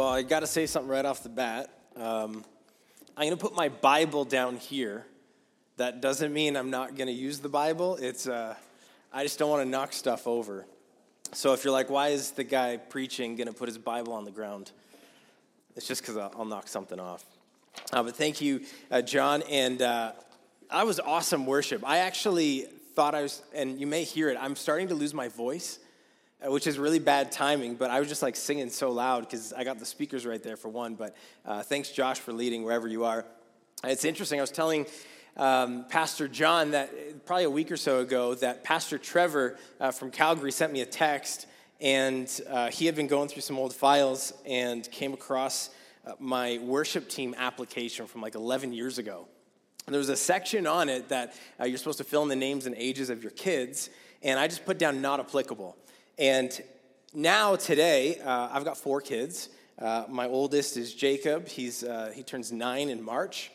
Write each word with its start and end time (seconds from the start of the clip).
Well, 0.00 0.08
I 0.08 0.22
got 0.22 0.40
to 0.40 0.46
say 0.46 0.64
something 0.64 0.90
right 0.90 1.04
off 1.04 1.22
the 1.22 1.28
bat. 1.28 1.68
Um, 1.94 2.42
I'm 3.18 3.26
going 3.26 3.36
to 3.36 3.36
put 3.36 3.54
my 3.54 3.68
Bible 3.68 4.24
down 4.24 4.56
here. 4.56 5.04
That 5.76 6.00
doesn't 6.00 6.32
mean 6.32 6.56
I'm 6.56 6.70
not 6.70 6.96
going 6.96 7.08
to 7.08 7.12
use 7.12 7.40
the 7.40 7.50
Bible. 7.50 7.96
It's 7.96 8.26
uh, 8.26 8.54
I 9.12 9.24
just 9.24 9.38
don't 9.38 9.50
want 9.50 9.62
to 9.62 9.68
knock 9.68 9.92
stuff 9.92 10.26
over. 10.26 10.64
So 11.32 11.52
if 11.52 11.64
you're 11.64 11.72
like, 11.74 11.90
why 11.90 12.08
is 12.08 12.30
the 12.30 12.44
guy 12.44 12.78
preaching 12.78 13.36
going 13.36 13.48
to 13.48 13.52
put 13.52 13.68
his 13.68 13.76
Bible 13.76 14.14
on 14.14 14.24
the 14.24 14.30
ground? 14.30 14.72
It's 15.76 15.86
just 15.86 16.00
because 16.00 16.16
I'll, 16.16 16.32
I'll, 16.34 16.44
knock 16.46 16.66
something 16.68 16.98
off. 16.98 17.22
Uh, 17.92 18.02
but 18.02 18.16
thank 18.16 18.40
you, 18.40 18.62
uh, 18.90 19.02
John. 19.02 19.42
And 19.50 19.82
uh, 19.82 20.12
I 20.70 20.84
was 20.84 20.98
awesome 20.98 21.44
worship. 21.44 21.82
I 21.86 21.98
actually 21.98 22.60
thought 22.94 23.14
I 23.14 23.20
was, 23.20 23.42
and 23.54 23.78
you 23.78 23.86
may 23.86 24.04
hear 24.04 24.30
it, 24.30 24.38
I'm 24.40 24.56
starting 24.56 24.88
to 24.88 24.94
lose 24.94 25.12
my 25.12 25.28
voice, 25.28 25.78
which 26.44 26.66
is 26.66 26.78
really 26.78 26.98
bad 26.98 27.30
timing, 27.30 27.74
but 27.74 27.90
I 27.90 27.98
was 28.00 28.08
just 28.08 28.22
like 28.22 28.36
singing 28.36 28.70
so 28.70 28.90
loud 28.90 29.20
because 29.20 29.52
I 29.52 29.64
got 29.64 29.78
the 29.78 29.86
speakers 29.86 30.24
right 30.24 30.42
there 30.42 30.56
for 30.56 30.68
one. 30.68 30.94
But 30.94 31.16
uh, 31.44 31.62
thanks, 31.62 31.90
Josh, 31.90 32.18
for 32.18 32.32
leading 32.32 32.64
wherever 32.64 32.88
you 32.88 33.04
are. 33.04 33.24
It's 33.84 34.04
interesting. 34.04 34.38
I 34.38 34.42
was 34.42 34.50
telling 34.50 34.86
um, 35.36 35.84
Pastor 35.88 36.28
John 36.28 36.72
that 36.72 37.24
probably 37.26 37.44
a 37.44 37.50
week 37.50 37.70
or 37.70 37.76
so 37.76 38.00
ago 38.00 38.34
that 38.36 38.64
Pastor 38.64 38.98
Trevor 38.98 39.58
uh, 39.80 39.90
from 39.90 40.10
Calgary 40.10 40.52
sent 40.52 40.72
me 40.72 40.80
a 40.80 40.86
text, 40.86 41.46
and 41.80 42.28
uh, 42.48 42.70
he 42.70 42.86
had 42.86 42.94
been 42.94 43.06
going 43.06 43.28
through 43.28 43.42
some 43.42 43.58
old 43.58 43.74
files 43.74 44.32
and 44.46 44.90
came 44.90 45.12
across 45.12 45.70
uh, 46.06 46.12
my 46.18 46.58
worship 46.62 47.08
team 47.08 47.34
application 47.36 48.06
from 48.06 48.20
like 48.22 48.34
11 48.34 48.72
years 48.72 48.98
ago. 48.98 49.26
And 49.86 49.94
there 49.94 49.98
was 49.98 50.08
a 50.08 50.16
section 50.16 50.66
on 50.66 50.88
it 50.88 51.08
that 51.08 51.34
uh, 51.58 51.64
you're 51.64 51.78
supposed 51.78 51.98
to 51.98 52.04
fill 52.04 52.22
in 52.22 52.28
the 52.28 52.36
names 52.36 52.66
and 52.66 52.74
ages 52.76 53.10
of 53.10 53.22
your 53.22 53.32
kids, 53.32 53.90
and 54.22 54.38
I 54.38 54.46
just 54.46 54.64
put 54.64 54.78
down 54.78 55.00
not 55.00 55.20
applicable. 55.20 55.76
And 56.20 56.62
now, 57.14 57.56
today, 57.56 58.18
uh, 58.18 58.50
I've 58.52 58.66
got 58.66 58.76
four 58.76 59.00
kids. 59.00 59.48
Uh, 59.78 60.04
my 60.06 60.26
oldest 60.26 60.76
is 60.76 60.92
Jacob, 60.92 61.48
He's, 61.48 61.82
he 62.12 62.22
turns 62.22 62.52
nine 62.52 62.90
in 62.90 63.02
March. 63.02 63.50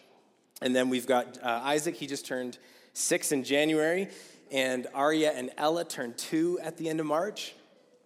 And 0.63 0.75
then 0.75 0.89
we've 0.89 1.05
got 1.05 1.37
uh, 1.43 1.61
Isaac, 1.63 1.93
he 1.95 2.07
just 2.07 2.25
turned 2.25 2.57
six 2.93 3.31
in 3.31 3.43
January. 3.43 4.09
And 4.51 4.87
Arya 4.95 5.33
and 5.33 5.51
Ella 5.57 5.85
turned 5.85 6.17
two 6.17 6.59
at 6.59 6.75
the 6.77 6.89
end 6.89 6.99
of 6.99 7.05
March. 7.05 7.53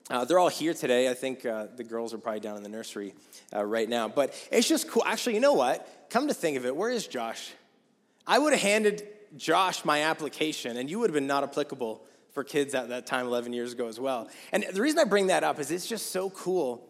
Uh, 0.10 0.26
they're 0.26 0.40
all 0.40 0.50
here 0.50 0.74
today. 0.74 1.10
I 1.10 1.14
think 1.14 1.46
uh, 1.46 1.68
the 1.78 1.86
girls 1.86 2.14
are 2.14 2.18
probably 2.18 2.42
down 2.42 2.58
in 2.58 2.64
the 2.64 2.70
nursery 2.70 3.14
uh, 3.56 3.64
right 3.64 3.88
now. 3.88 4.10
But 4.10 4.34
it's 4.52 4.68
just 4.68 4.90
cool. 4.90 5.04
Actually, 5.06 5.36
you 5.36 5.42
know 5.42 5.54
what? 5.54 5.88
Come 6.10 6.28
to 6.28 6.34
think 6.34 6.58
of 6.58 6.66
it, 6.66 6.76
where 6.76 6.92
is 6.92 7.08
Josh? 7.08 7.54
I 8.28 8.38
would 8.38 8.52
have 8.52 8.62
handed 8.62 9.08
Josh 9.38 9.86
my 9.86 10.04
application, 10.04 10.76
and 10.76 10.90
you 10.90 11.00
would 11.00 11.10
have 11.10 11.16
been 11.16 11.28
not 11.28 11.44
applicable 11.44 12.04
for 12.40 12.46
kids 12.46 12.74
at 12.74 12.88
that 12.88 13.06
time 13.06 13.26
11 13.26 13.52
years 13.52 13.74
ago 13.74 13.90
as 13.90 14.00
well. 14.00 14.30
And 14.54 14.66
the 14.72 14.82
reason 14.82 14.98
I 14.98 15.04
bring 15.04 15.28
that 15.28 15.44
up 15.44 15.60
is 15.60 15.72
it's 15.72 15.86
just 15.86 16.12
so 16.12 16.30
cool 16.30 16.88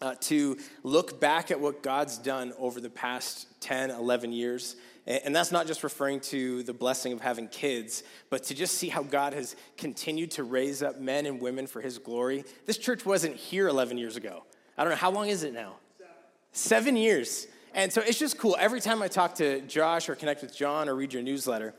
uh, 0.00 0.14
to 0.20 0.56
look 0.84 1.18
back 1.20 1.50
at 1.50 1.58
what 1.58 1.82
God's 1.82 2.18
done 2.18 2.52
over 2.56 2.80
the 2.80 2.88
past 2.88 3.48
10, 3.60 3.90
11 3.90 4.32
years 4.32 4.76
and 5.04 5.34
that's 5.34 5.50
not 5.50 5.66
just 5.66 5.82
referring 5.82 6.20
to 6.20 6.62
the 6.62 6.72
blessing 6.72 7.12
of 7.12 7.20
having 7.20 7.48
kids, 7.48 8.04
but 8.30 8.44
to 8.44 8.54
just 8.54 8.78
see 8.78 8.88
how 8.88 9.02
God 9.02 9.32
has 9.32 9.56
continued 9.76 10.30
to 10.32 10.44
raise 10.44 10.80
up 10.80 11.00
men 11.00 11.26
and 11.26 11.40
women 11.40 11.66
for 11.66 11.80
his 11.80 11.98
glory. 11.98 12.44
This 12.66 12.78
church 12.78 13.04
wasn't 13.04 13.34
here 13.34 13.66
11 13.66 13.98
years 13.98 14.14
ago. 14.14 14.44
I 14.78 14.84
don't 14.84 14.90
know, 14.90 14.96
how 14.96 15.10
long 15.10 15.28
is 15.28 15.42
it 15.42 15.52
now? 15.52 15.74
Seven 16.52 16.94
years. 16.96 17.48
And 17.74 17.92
so 17.92 18.00
it's 18.00 18.18
just 18.18 18.38
cool. 18.38 18.56
Every 18.60 18.80
time 18.80 19.02
I 19.02 19.08
talk 19.08 19.34
to 19.36 19.60
Josh 19.62 20.08
or 20.08 20.14
connect 20.14 20.42
with 20.42 20.56
John 20.56 20.88
or 20.88 20.94
read 20.94 21.12
your 21.12 21.22
newsletter, 21.22 21.74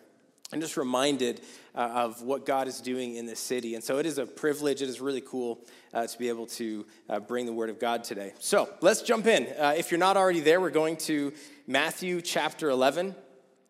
I'm 0.53 0.61
just 0.61 0.77
reminded 0.77 1.41
uh, 1.73 1.79
of 1.79 2.21
what 2.21 2.45
God 2.45 2.67
is 2.67 2.79
doing 2.79 3.15
in 3.15 3.25
this 3.25 3.39
city. 3.39 3.73
And 3.73 3.83
so 3.83 3.97
it 3.97 4.05
is 4.05 4.19
a 4.19 4.25
privilege. 4.27 4.83
It 4.83 4.87
is 4.87 5.01
really 5.01 5.21
cool 5.21 5.59
uh, 5.95 6.05
to 6.05 6.19
be 6.19 6.29
able 6.29 6.45
to 6.45 6.85
uh, 7.09 7.19
bring 7.21 7.47
the 7.47 7.53
word 7.53 7.71
of 7.71 7.79
God 7.79 8.03
today. 8.03 8.33
So 8.37 8.69
let's 8.79 9.01
jump 9.01 9.25
in. 9.25 9.47
Uh, 9.57 9.73
if 9.75 9.89
you're 9.89 9.97
not 9.97 10.15
already 10.15 10.41
there, 10.41 10.61
we're 10.61 10.69
going 10.69 10.97
to 10.97 11.33
Matthew 11.65 12.21
chapter 12.21 12.69
11. 12.69 13.15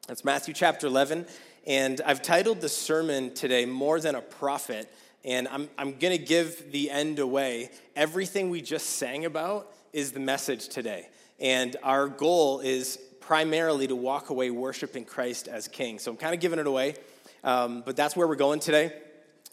That's 0.10 0.26
Matthew 0.26 0.54
chapter 0.54 0.86
11. 0.88 1.26
And 1.66 2.02
I've 2.06 2.22
titled 2.22 2.60
the 2.60 2.68
sermon 2.68 3.34
today, 3.34 3.66
More 3.66 4.02
Than 4.02 4.16
a 4.16 4.22
Prophet. 4.22 4.94
And 5.24 5.48
I'm, 5.48 5.70
I'm 5.78 5.98
going 5.98 6.18
to 6.18 6.22
give 6.22 6.74
the 6.74 6.92
end 6.92 7.20
away. 7.20 7.70
Everything 7.96 8.50
we 8.50 8.62
just 8.62 8.98
sang 8.98 9.24
about 9.24 9.72
is 9.94 10.12
the 10.12 10.20
message 10.20 10.68
today. 10.68 11.08
And 11.40 11.78
our 11.82 12.10
goal 12.10 12.60
is 12.60 13.00
primarily 13.26 13.88
to 13.88 13.96
walk 13.96 14.30
away 14.30 14.50
worshiping 14.50 15.06
Christ 15.06 15.48
as 15.48 15.68
King. 15.68 15.98
So 15.98 16.12
I'm 16.12 16.18
kind 16.18 16.34
of 16.34 16.42
giving 16.42 16.60
it 16.60 16.68
away, 16.68 16.96
um, 17.44 17.82
but 17.86 17.96
that's 17.96 18.16
where 18.16 18.28
we're 18.28 18.36
going 18.36 18.60
today. 18.60 18.94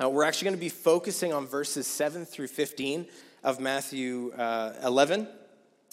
Uh, 0.02 0.08
we're 0.08 0.24
actually 0.24 0.46
going 0.46 0.56
to 0.56 0.60
be 0.60 0.68
focusing 0.68 1.32
on 1.32 1.46
verses 1.46 1.86
7 1.86 2.24
through 2.24 2.48
15 2.48 3.06
of 3.44 3.60
Matthew 3.60 4.32
uh, 4.32 4.72
11. 4.82 5.28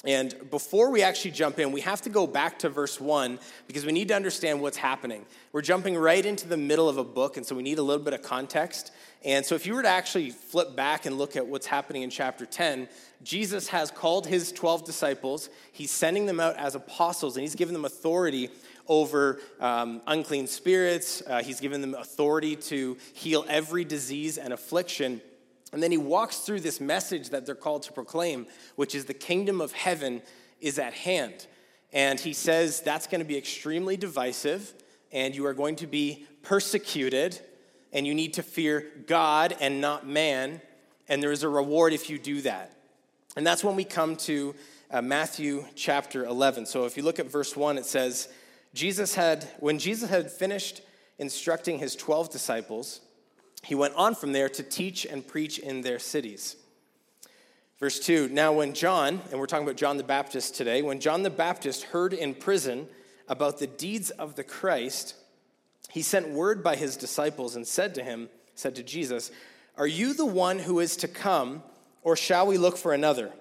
And 0.05 0.35
before 0.51 0.91
we 0.91 1.01
actually 1.01 1.31
jump 1.31 1.57
in, 1.57 1.71
we 1.71 1.81
have 1.81 2.03
to 2.03 2.09
go 2.09 2.27
back 2.27 2.59
to 2.59 2.69
verse 2.69 3.01
1 3.01 3.39
because 3.65 3.83
we 3.83 3.91
need 3.91 4.09
to 4.09 4.15
understand 4.15 4.61
what's 4.61 4.77
happening. 4.77 5.25
We're 5.51 5.63
jumping 5.63 5.97
right 5.97 6.23
into 6.23 6.47
the 6.47 6.57
middle 6.57 6.87
of 6.87 6.99
a 6.99 7.03
book, 7.03 7.35
and 7.35 7.43
so 7.43 7.55
we 7.55 7.63
need 7.63 7.79
a 7.79 7.83
little 7.83 8.03
bit 8.03 8.13
of 8.13 8.21
context. 8.21 8.91
And 9.25 9.43
so, 9.43 9.55
if 9.55 9.65
you 9.65 9.73
were 9.73 9.81
to 9.81 9.89
actually 9.89 10.29
flip 10.29 10.75
back 10.75 11.07
and 11.07 11.17
look 11.17 11.35
at 11.35 11.47
what's 11.47 11.65
happening 11.65 12.03
in 12.03 12.11
chapter 12.11 12.45
10, 12.45 12.87
Jesus 13.23 13.69
has 13.69 13.89
called 13.89 14.27
his 14.27 14.51
12 14.51 14.85
disciples. 14.85 15.49
He's 15.71 15.89
sending 15.89 16.27
them 16.27 16.39
out 16.39 16.55
as 16.57 16.75
apostles, 16.75 17.35
and 17.35 17.41
he's 17.41 17.55
given 17.55 17.73
them 17.73 17.83
authority 17.83 18.49
over 18.87 19.39
um, 19.59 20.01
unclean 20.05 20.45
spirits. 20.45 21.23
Uh, 21.25 21.41
he's 21.41 21.59
given 21.59 21.81
them 21.81 21.95
authority 21.95 22.55
to 22.55 22.97
heal 23.13 23.43
every 23.49 23.83
disease 23.83 24.37
and 24.37 24.53
affliction. 24.53 25.21
And 25.73 25.83
then 25.83 25.91
he 25.91 25.97
walks 25.97 26.39
through 26.39 26.61
this 26.61 26.79
message 26.79 27.29
that 27.29 27.45
they're 27.45 27.55
called 27.55 27.83
to 27.83 27.93
proclaim, 27.93 28.47
which 28.75 28.95
is 28.95 29.05
the 29.05 29.13
kingdom 29.13 29.59
of 29.59 29.73
heaven 29.73 30.21
is 30.61 30.79
at 30.79 30.93
hand. 30.93 31.47
And 31.91 32.19
he 32.19 32.33
says 32.33 32.81
that's 32.81 33.07
going 33.07 33.19
to 33.19 33.25
be 33.25 33.37
extremely 33.37 33.97
divisive, 33.97 34.73
and 35.11 35.35
you 35.35 35.45
are 35.45 35.53
going 35.53 35.75
to 35.77 35.87
be 35.87 36.25
persecuted 36.43 37.39
and 37.93 38.05
you 38.05 38.13
need 38.13 38.33
to 38.33 38.43
fear 38.43 38.85
God 39.05 39.55
and 39.59 39.81
not 39.81 40.07
man, 40.07 40.61
and 41.07 41.23
there 41.23 41.31
is 41.31 41.43
a 41.43 41.49
reward 41.49 41.93
if 41.93 42.09
you 42.09 42.19
do 42.19 42.41
that. 42.41 42.73
And 43.35 43.45
that's 43.45 43.63
when 43.63 43.75
we 43.75 43.83
come 43.83 44.15
to 44.17 44.55
uh, 44.91 45.01
Matthew 45.01 45.65
chapter 45.75 46.25
11. 46.25 46.65
So 46.65 46.85
if 46.85 46.97
you 46.97 47.03
look 47.03 47.19
at 47.19 47.31
verse 47.31 47.55
1, 47.55 47.77
it 47.77 47.85
says, 47.85 48.29
Jesus 48.73 49.15
had, 49.15 49.47
when 49.59 49.79
Jesus 49.79 50.09
had 50.09 50.31
finished 50.31 50.81
instructing 51.17 51.79
his 51.79 51.95
12 51.95 52.29
disciples, 52.29 53.01
he 53.67 53.75
went 53.75 53.95
on 53.95 54.15
from 54.15 54.31
there 54.31 54.47
to 54.47 54.63
teach 54.63 55.05
and 55.05 55.27
preach 55.27 55.59
in 55.59 55.81
their 55.81 55.99
cities. 55.99 56.55
Verse 57.81 57.99
2 57.99 58.29
Now, 58.29 58.53
when 58.53 58.73
John, 58.73 59.19
and 59.29 59.41
we're 59.41 59.45
talking 59.45 59.67
about 59.67 59.75
John 59.75 59.97
the 59.97 60.03
Baptist 60.03 60.55
today, 60.55 60.81
when 60.81 61.01
John 61.01 61.21
the 61.21 61.29
Baptist 61.29 61.83
heard 61.83 62.13
in 62.13 62.33
prison 62.33 62.87
about 63.27 63.59
the 63.59 63.67
deeds 63.67 64.09
of 64.09 64.35
the 64.35 64.43
Christ, 64.45 65.15
he 65.89 66.01
sent 66.01 66.29
word 66.29 66.63
by 66.63 66.77
his 66.77 66.95
disciples 66.95 67.57
and 67.57 67.67
said 67.67 67.93
to 67.95 68.03
him, 68.05 68.29
said 68.55 68.73
to 68.77 68.83
Jesus, 68.83 69.31
Are 69.75 69.85
you 69.85 70.13
the 70.13 70.25
one 70.25 70.59
who 70.59 70.79
is 70.79 70.95
to 70.97 71.09
come, 71.09 71.61
or 72.03 72.15
shall 72.15 72.47
we 72.47 72.57
look 72.57 72.77
for 72.77 72.93
another? 72.93 73.33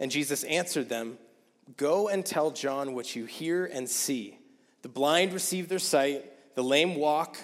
And 0.00 0.10
Jesus 0.10 0.42
answered 0.44 0.88
them, 0.88 1.18
Go 1.76 2.08
and 2.08 2.24
tell 2.24 2.50
John 2.50 2.94
what 2.94 3.14
you 3.14 3.26
hear 3.26 3.66
and 3.66 3.90
see. 3.90 4.38
The 4.80 4.88
blind 4.88 5.34
receive 5.34 5.68
their 5.68 5.78
sight, 5.78 6.54
the 6.54 6.64
lame 6.64 6.94
walk, 6.94 7.36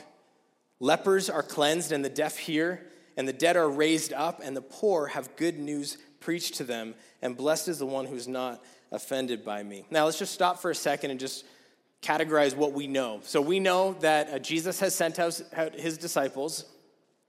lepers 0.81 1.29
are 1.31 1.43
cleansed, 1.43 1.93
and 1.93 2.05
the 2.05 2.09
deaf 2.09 2.37
hear, 2.37 2.87
and 3.17 3.27
the 3.27 3.33
dead 3.33 3.57
are 3.57 3.69
raised 3.69 4.13
up, 4.13 4.41
and 4.43 4.57
the 4.57 4.63
poor 4.63 5.07
have 5.09 5.35
good 5.37 5.59
news 5.59 5.99
preached 6.21 6.55
to 6.57 6.65
them, 6.65 6.95
and 7.23 7.37
blessed 7.37 7.69
is 7.69 7.79
the 7.79 7.87
one 7.87 8.07
who's 8.07 8.29
not 8.29 8.63
offended 8.93 9.45
by 9.45 9.63
me. 9.63 9.85
Now, 9.91 10.05
let's 10.05 10.19
just 10.19 10.35
stop 10.35 10.61
for 10.61 10.71
a 10.71 10.75
second 10.75 11.11
and 11.11 11.21
just 11.21 11.45
categorize 12.03 12.57
what 12.57 12.73
we 12.73 12.87
know. 12.87 13.21
So 13.23 13.41
we 13.41 13.61
know 13.61 13.95
that 14.01 14.31
uh, 14.31 14.39
Jesus 14.39 14.81
has 14.81 14.95
sent 14.95 15.19
out 15.19 15.75
his 15.75 15.99
disciples, 15.99 16.65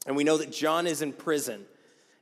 and 0.05 0.15
we 0.15 0.23
know 0.23 0.37
that 0.37 0.51
John 0.51 0.87
is 0.87 1.01
in 1.01 1.13
prison. 1.13 1.65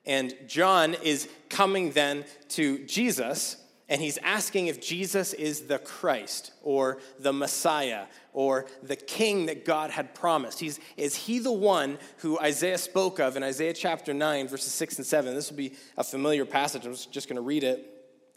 And 0.05 0.33
John 0.47 0.93
is 1.03 1.27
coming 1.49 1.91
then 1.91 2.23
to 2.49 2.85
Jesus, 2.85 3.57
And 3.89 4.01
he's 4.01 4.17
asking 4.17 4.67
if 4.67 4.81
Jesus 4.81 5.33
is 5.33 5.61
the 5.61 5.79
Christ 5.79 6.51
or 6.61 6.97
the 7.19 7.31
Messiah 7.31 8.05
or 8.33 8.65
the 8.83 8.97
king 8.97 9.45
that 9.45 9.63
God 9.63 9.91
had 9.91 10.13
promised. 10.13 10.59
He's, 10.59 10.79
is 10.97 11.15
he 11.15 11.39
the 11.39 11.53
one 11.53 11.97
who 12.17 12.37
Isaiah 12.39 12.77
spoke 12.77 13.19
of 13.19 13.37
in 13.37 13.43
Isaiah 13.43 13.73
chapter 13.73 14.13
9, 14.13 14.49
verses 14.49 14.73
6 14.73 14.97
and 14.97 15.07
7? 15.07 15.33
This 15.33 15.49
will 15.49 15.57
be 15.57 15.73
a 15.97 16.03
familiar 16.03 16.45
passage. 16.45 16.85
I'm 16.85 16.95
just 17.11 17.29
going 17.29 17.37
to 17.37 17.41
read 17.41 17.63
it. 17.63 17.79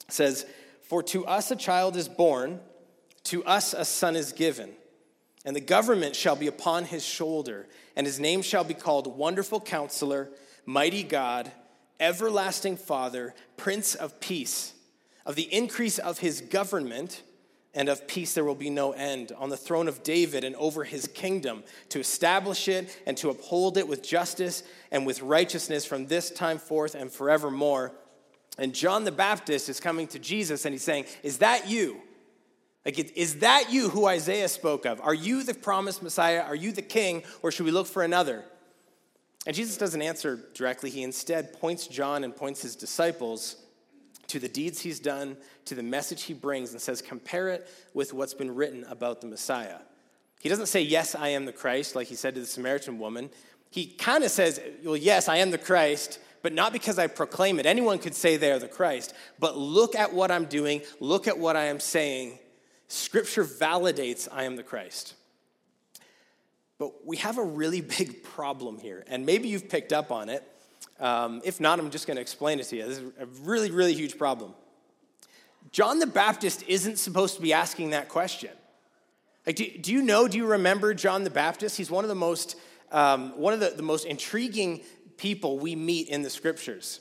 It 0.08 0.12
says, 0.12 0.46
For 0.82 1.02
to 1.04 1.26
us 1.26 1.50
a 1.50 1.56
child 1.56 1.96
is 1.96 2.08
born, 2.08 2.60
to 3.24 3.44
us 3.44 3.74
a 3.74 3.84
son 3.84 4.14
is 4.14 4.32
given, 4.32 4.70
and 5.44 5.56
the 5.56 5.60
government 5.60 6.14
shall 6.14 6.36
be 6.36 6.46
upon 6.46 6.84
his 6.84 7.04
shoulder, 7.04 7.66
and 7.96 8.06
his 8.06 8.20
name 8.20 8.42
shall 8.42 8.64
be 8.64 8.74
called 8.74 9.16
Wonderful 9.18 9.60
Counselor, 9.60 10.30
Mighty 10.64 11.02
God, 11.02 11.50
Everlasting 11.98 12.76
Father, 12.76 13.34
Prince 13.56 13.96
of 13.96 14.20
Peace. 14.20 14.74
Of 15.26 15.34
the 15.34 15.52
increase 15.54 15.98
of 15.98 16.18
his 16.18 16.40
government 16.40 17.22
and 17.74 17.88
of 17.88 18.06
peace 18.08 18.34
there 18.34 18.44
will 18.44 18.54
be 18.54 18.70
no 18.70 18.92
end 18.92 19.32
on 19.38 19.48
the 19.48 19.56
throne 19.56 19.86
of 19.86 20.02
David 20.02 20.42
and 20.44 20.56
over 20.56 20.84
his 20.84 21.06
kingdom 21.06 21.62
to 21.90 22.00
establish 22.00 22.68
it 22.68 22.98
and 23.06 23.16
to 23.18 23.30
uphold 23.30 23.76
it 23.76 23.86
with 23.86 24.02
justice 24.02 24.62
and 24.90 25.06
with 25.06 25.22
righteousness 25.22 25.84
from 25.84 26.06
this 26.06 26.30
time 26.30 26.58
forth 26.58 26.94
and 26.94 27.12
forevermore. 27.12 27.92
And 28.58 28.74
John 28.74 29.04
the 29.04 29.12
Baptist 29.12 29.68
is 29.68 29.78
coming 29.78 30.08
to 30.08 30.18
Jesus 30.18 30.64
and 30.64 30.72
he's 30.72 30.82
saying, 30.82 31.04
Is 31.22 31.38
that 31.38 31.68
you? 31.68 32.00
Like, 32.84 32.98
is 33.16 33.36
that 33.36 33.70
you 33.70 33.90
who 33.90 34.06
Isaiah 34.06 34.48
spoke 34.48 34.86
of? 34.86 35.00
Are 35.02 35.14
you 35.14 35.42
the 35.42 35.54
promised 35.54 36.02
Messiah? 36.02 36.40
Are 36.40 36.54
you 36.54 36.72
the 36.72 36.82
king? 36.82 37.22
Or 37.42 37.52
should 37.52 37.66
we 37.66 37.72
look 37.72 37.86
for 37.86 38.02
another? 38.02 38.42
And 39.46 39.54
Jesus 39.54 39.76
doesn't 39.76 40.00
answer 40.00 40.40
directly. 40.54 40.90
He 40.90 41.02
instead 41.02 41.52
points 41.52 41.86
John 41.86 42.24
and 42.24 42.34
points 42.34 42.62
his 42.62 42.76
disciples 42.76 43.56
to 44.30 44.38
the 44.38 44.48
deeds 44.48 44.80
he's 44.80 45.00
done, 45.00 45.36
to 45.64 45.74
the 45.74 45.82
message 45.82 46.22
he 46.22 46.34
brings, 46.34 46.72
and 46.72 46.80
says, 46.80 47.02
compare 47.02 47.48
it 47.48 47.68
with 47.94 48.12
what's 48.12 48.34
been 48.34 48.54
written 48.54 48.84
about 48.84 49.20
the 49.20 49.26
Messiah. 49.26 49.78
He 50.40 50.48
doesn't 50.48 50.66
say, 50.66 50.80
Yes, 50.80 51.14
I 51.14 51.28
am 51.28 51.44
the 51.44 51.52
Christ, 51.52 51.94
like 51.94 52.06
he 52.06 52.14
said 52.14 52.34
to 52.34 52.40
the 52.40 52.46
Samaritan 52.46 52.98
woman. 52.98 53.30
He 53.70 53.86
kind 53.86 54.24
of 54.24 54.30
says, 54.30 54.60
Well, 54.84 54.96
yes, 54.96 55.28
I 55.28 55.36
am 55.36 55.50
the 55.50 55.58
Christ, 55.58 56.18
but 56.42 56.52
not 56.52 56.72
because 56.72 56.98
I 56.98 57.08
proclaim 57.08 57.60
it. 57.60 57.66
Anyone 57.66 57.98
could 57.98 58.14
say 58.14 58.36
they 58.36 58.50
are 58.50 58.58
the 58.58 58.68
Christ, 58.68 59.14
but 59.38 59.56
look 59.56 59.94
at 59.94 60.14
what 60.14 60.30
I'm 60.30 60.46
doing, 60.46 60.80
look 60.98 61.28
at 61.28 61.38
what 61.38 61.56
I 61.56 61.66
am 61.66 61.78
saying. 61.78 62.38
Scripture 62.88 63.44
validates 63.44 64.28
I 64.32 64.44
am 64.44 64.56
the 64.56 64.62
Christ. 64.62 65.14
But 66.78 67.06
we 67.06 67.18
have 67.18 67.36
a 67.36 67.44
really 67.44 67.80
big 67.98 68.22
problem 68.22 68.78
here, 68.78 69.04
and 69.08 69.26
maybe 69.26 69.48
you've 69.48 69.68
picked 69.68 69.92
up 69.92 70.10
on 70.10 70.30
it. 70.30 70.42
Um, 70.98 71.40
if 71.44 71.60
not, 71.60 71.78
I'm 71.78 71.90
just 71.90 72.06
going 72.06 72.16
to 72.16 72.20
explain 72.20 72.60
it 72.60 72.64
to 72.64 72.76
you. 72.76 72.86
This 72.86 72.98
is 72.98 73.12
a 73.18 73.26
really, 73.42 73.70
really 73.70 73.94
huge 73.94 74.18
problem. 74.18 74.52
John 75.72 75.98
the 75.98 76.06
Baptist 76.06 76.64
isn't 76.66 76.98
supposed 76.98 77.36
to 77.36 77.42
be 77.42 77.52
asking 77.52 77.90
that 77.90 78.08
question. 78.08 78.50
Like, 79.46 79.56
do, 79.56 79.66
do 79.78 79.92
you 79.92 80.02
know, 80.02 80.28
do 80.28 80.36
you 80.36 80.46
remember 80.46 80.92
John 80.94 81.24
the 81.24 81.30
Baptist? 81.30 81.76
He's 81.76 81.90
one 81.90 82.04
of 82.04 82.08
the 82.08 82.14
most, 82.14 82.56
um, 82.92 83.38
one 83.38 83.54
of 83.54 83.60
the, 83.60 83.70
the 83.70 83.82
most 83.82 84.04
intriguing 84.04 84.82
people 85.16 85.58
we 85.58 85.74
meet 85.74 86.08
in 86.08 86.22
the 86.22 86.30
scriptures. 86.30 87.00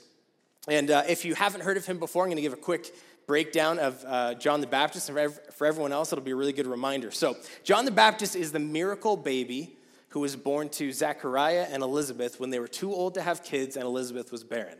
And 0.68 0.90
uh, 0.90 1.02
if 1.08 1.24
you 1.24 1.34
haven't 1.34 1.62
heard 1.62 1.76
of 1.76 1.86
him 1.86 1.98
before, 1.98 2.24
I'm 2.24 2.28
going 2.28 2.36
to 2.36 2.42
give 2.42 2.52
a 2.52 2.56
quick 2.56 2.94
breakdown 3.26 3.78
of 3.78 4.04
uh, 4.06 4.34
John 4.34 4.60
the 4.60 4.66
Baptist. 4.66 5.08
And 5.08 5.32
for 5.52 5.66
everyone 5.66 5.92
else, 5.92 6.12
it'll 6.12 6.24
be 6.24 6.30
a 6.30 6.36
really 6.36 6.52
good 6.52 6.66
reminder. 6.66 7.10
So, 7.10 7.36
John 7.64 7.84
the 7.84 7.90
Baptist 7.90 8.36
is 8.36 8.52
the 8.52 8.58
miracle 8.58 9.16
baby 9.16 9.76
who 10.10 10.20
was 10.20 10.36
born 10.36 10.68
to 10.68 10.92
Zechariah 10.92 11.66
and 11.70 11.82
Elizabeth 11.82 12.38
when 12.38 12.50
they 12.50 12.58
were 12.58 12.68
too 12.68 12.92
old 12.92 13.14
to 13.14 13.22
have 13.22 13.42
kids 13.42 13.76
and 13.76 13.84
Elizabeth 13.84 14.30
was 14.30 14.44
barren. 14.44 14.78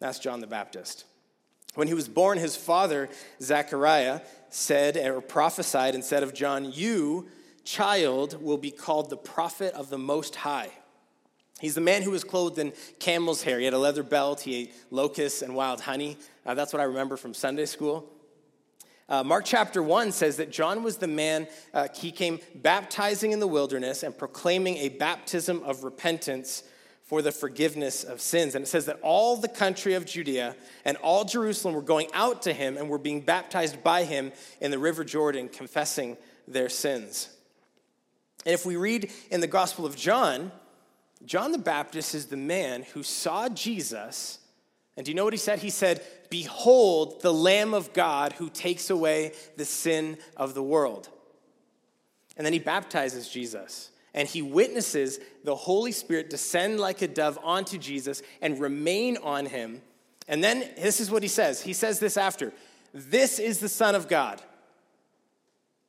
That's 0.00 0.18
John 0.18 0.40
the 0.40 0.46
Baptist. 0.46 1.04
When 1.74 1.88
he 1.88 1.94
was 1.94 2.08
born, 2.08 2.38
his 2.38 2.54
father, 2.56 3.08
Zechariah, 3.40 4.20
said 4.50 4.96
or 4.96 5.20
prophesied 5.20 5.94
and 5.94 6.04
said 6.04 6.22
of 6.22 6.34
John, 6.34 6.70
You, 6.72 7.28
child, 7.64 8.40
will 8.42 8.58
be 8.58 8.70
called 8.70 9.10
the 9.10 9.16
prophet 9.16 9.74
of 9.74 9.90
the 9.90 9.98
Most 9.98 10.36
High. 10.36 10.70
He's 11.60 11.74
the 11.74 11.80
man 11.80 12.02
who 12.02 12.10
was 12.10 12.24
clothed 12.24 12.58
in 12.58 12.72
camel's 12.98 13.42
hair. 13.42 13.58
He 13.58 13.64
had 13.64 13.74
a 13.74 13.78
leather 13.78 14.02
belt, 14.02 14.40
he 14.40 14.54
ate 14.56 14.74
locusts 14.90 15.42
and 15.42 15.54
wild 15.54 15.80
honey. 15.80 16.16
Uh, 16.44 16.54
that's 16.54 16.72
what 16.72 16.80
I 16.80 16.84
remember 16.84 17.16
from 17.16 17.32
Sunday 17.32 17.66
school. 17.66 18.08
Uh, 19.08 19.22
Mark 19.22 19.44
chapter 19.44 19.82
1 19.82 20.12
says 20.12 20.38
that 20.38 20.50
John 20.50 20.82
was 20.82 20.96
the 20.96 21.06
man, 21.06 21.46
uh, 21.74 21.88
he 21.94 22.10
came 22.10 22.40
baptizing 22.54 23.32
in 23.32 23.40
the 23.40 23.46
wilderness 23.46 24.02
and 24.02 24.16
proclaiming 24.16 24.78
a 24.78 24.88
baptism 24.88 25.62
of 25.62 25.84
repentance 25.84 26.62
for 27.02 27.20
the 27.20 27.30
forgiveness 27.30 28.02
of 28.02 28.20
sins. 28.20 28.54
And 28.54 28.64
it 28.64 28.68
says 28.68 28.86
that 28.86 28.98
all 29.02 29.36
the 29.36 29.48
country 29.48 29.92
of 29.92 30.06
Judea 30.06 30.56
and 30.86 30.96
all 30.98 31.26
Jerusalem 31.26 31.74
were 31.74 31.82
going 31.82 32.08
out 32.14 32.42
to 32.42 32.54
him 32.54 32.78
and 32.78 32.88
were 32.88 32.98
being 32.98 33.20
baptized 33.20 33.84
by 33.84 34.04
him 34.04 34.32
in 34.60 34.70
the 34.70 34.78
river 34.78 35.04
Jordan, 35.04 35.50
confessing 35.50 36.16
their 36.48 36.70
sins. 36.70 37.28
And 38.46 38.54
if 38.54 38.64
we 38.64 38.76
read 38.76 39.10
in 39.30 39.40
the 39.40 39.46
Gospel 39.46 39.84
of 39.84 39.96
John, 39.96 40.50
John 41.26 41.52
the 41.52 41.58
Baptist 41.58 42.14
is 42.14 42.26
the 42.26 42.36
man 42.38 42.84
who 42.94 43.02
saw 43.02 43.50
Jesus. 43.50 44.38
And 44.96 45.04
do 45.04 45.10
you 45.10 45.14
know 45.14 45.24
what 45.24 45.32
he 45.32 45.38
said? 45.38 45.58
He 45.58 45.70
said, 45.70 46.02
Behold, 46.30 47.22
the 47.22 47.32
Lamb 47.32 47.74
of 47.74 47.92
God 47.92 48.34
who 48.34 48.48
takes 48.48 48.90
away 48.90 49.32
the 49.56 49.64
sin 49.64 50.18
of 50.36 50.54
the 50.54 50.62
world. 50.62 51.08
And 52.36 52.44
then 52.44 52.52
he 52.52 52.58
baptizes 52.58 53.28
Jesus. 53.28 53.90
And 54.14 54.28
he 54.28 54.42
witnesses 54.42 55.18
the 55.42 55.56
Holy 55.56 55.90
Spirit 55.90 56.30
descend 56.30 56.78
like 56.78 57.02
a 57.02 57.08
dove 57.08 57.38
onto 57.42 57.78
Jesus 57.78 58.22
and 58.40 58.60
remain 58.60 59.16
on 59.18 59.46
him. 59.46 59.82
And 60.28 60.42
then 60.42 60.60
this 60.76 61.00
is 61.00 61.10
what 61.10 61.22
he 61.22 61.28
says. 61.28 61.60
He 61.60 61.72
says 61.72 61.98
this 61.98 62.16
after 62.16 62.52
This 62.92 63.38
is 63.40 63.58
the 63.58 63.68
Son 63.68 63.94
of 63.94 64.08
God. 64.08 64.40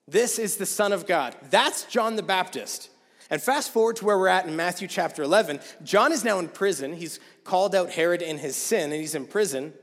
This 0.08 0.40
is 0.40 0.58
the 0.58 0.66
Son 0.66 0.92
of 0.92 1.08
God. 1.08 1.36
That's 1.50 1.84
John 1.86 2.16
the 2.16 2.24
Baptist. 2.24 2.90
And 3.30 3.42
fast 3.42 3.72
forward 3.72 3.96
to 3.98 4.06
where 4.06 4.18
we're 4.18 4.28
at 4.28 4.46
in 4.46 4.56
Matthew 4.56 4.88
chapter 4.88 5.24
11. 5.24 5.60
John 5.84 6.12
is 6.12 6.24
now 6.24 6.40
in 6.40 6.48
prison. 6.48 6.94
He's 6.94 7.20
called 7.44 7.74
out 7.74 7.90
Herod 7.92 8.22
in 8.22 8.38
his 8.38 8.56
sin, 8.56 8.92
and 8.92 9.02
he's 9.02 9.16
in 9.16 9.26
prison. 9.26 9.74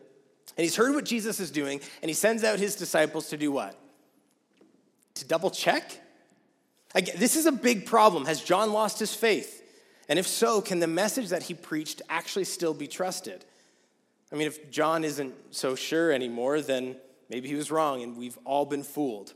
And 0.56 0.64
he's 0.64 0.76
heard 0.76 0.94
what 0.94 1.04
Jesus 1.04 1.40
is 1.40 1.50
doing, 1.50 1.80
and 2.02 2.08
he 2.08 2.14
sends 2.14 2.44
out 2.44 2.58
his 2.58 2.76
disciples 2.76 3.28
to 3.30 3.36
do 3.36 3.50
what? 3.50 3.78
To 5.14 5.24
double 5.24 5.50
check? 5.50 6.00
Again, 6.94 7.16
this 7.18 7.36
is 7.36 7.46
a 7.46 7.52
big 7.52 7.86
problem. 7.86 8.26
Has 8.26 8.42
John 8.42 8.72
lost 8.72 8.98
his 8.98 9.14
faith? 9.14 9.62
And 10.08 10.18
if 10.18 10.26
so, 10.26 10.60
can 10.60 10.80
the 10.80 10.86
message 10.86 11.30
that 11.30 11.44
he 11.44 11.54
preached 11.54 12.02
actually 12.08 12.44
still 12.44 12.74
be 12.74 12.86
trusted? 12.86 13.44
I 14.30 14.36
mean, 14.36 14.46
if 14.46 14.70
John 14.70 15.04
isn't 15.04 15.34
so 15.50 15.74
sure 15.74 16.12
anymore, 16.12 16.60
then 16.60 16.96
maybe 17.28 17.48
he 17.48 17.54
was 17.54 17.70
wrong 17.70 18.02
and 18.02 18.16
we've 18.16 18.38
all 18.44 18.66
been 18.66 18.82
fooled. 18.82 19.34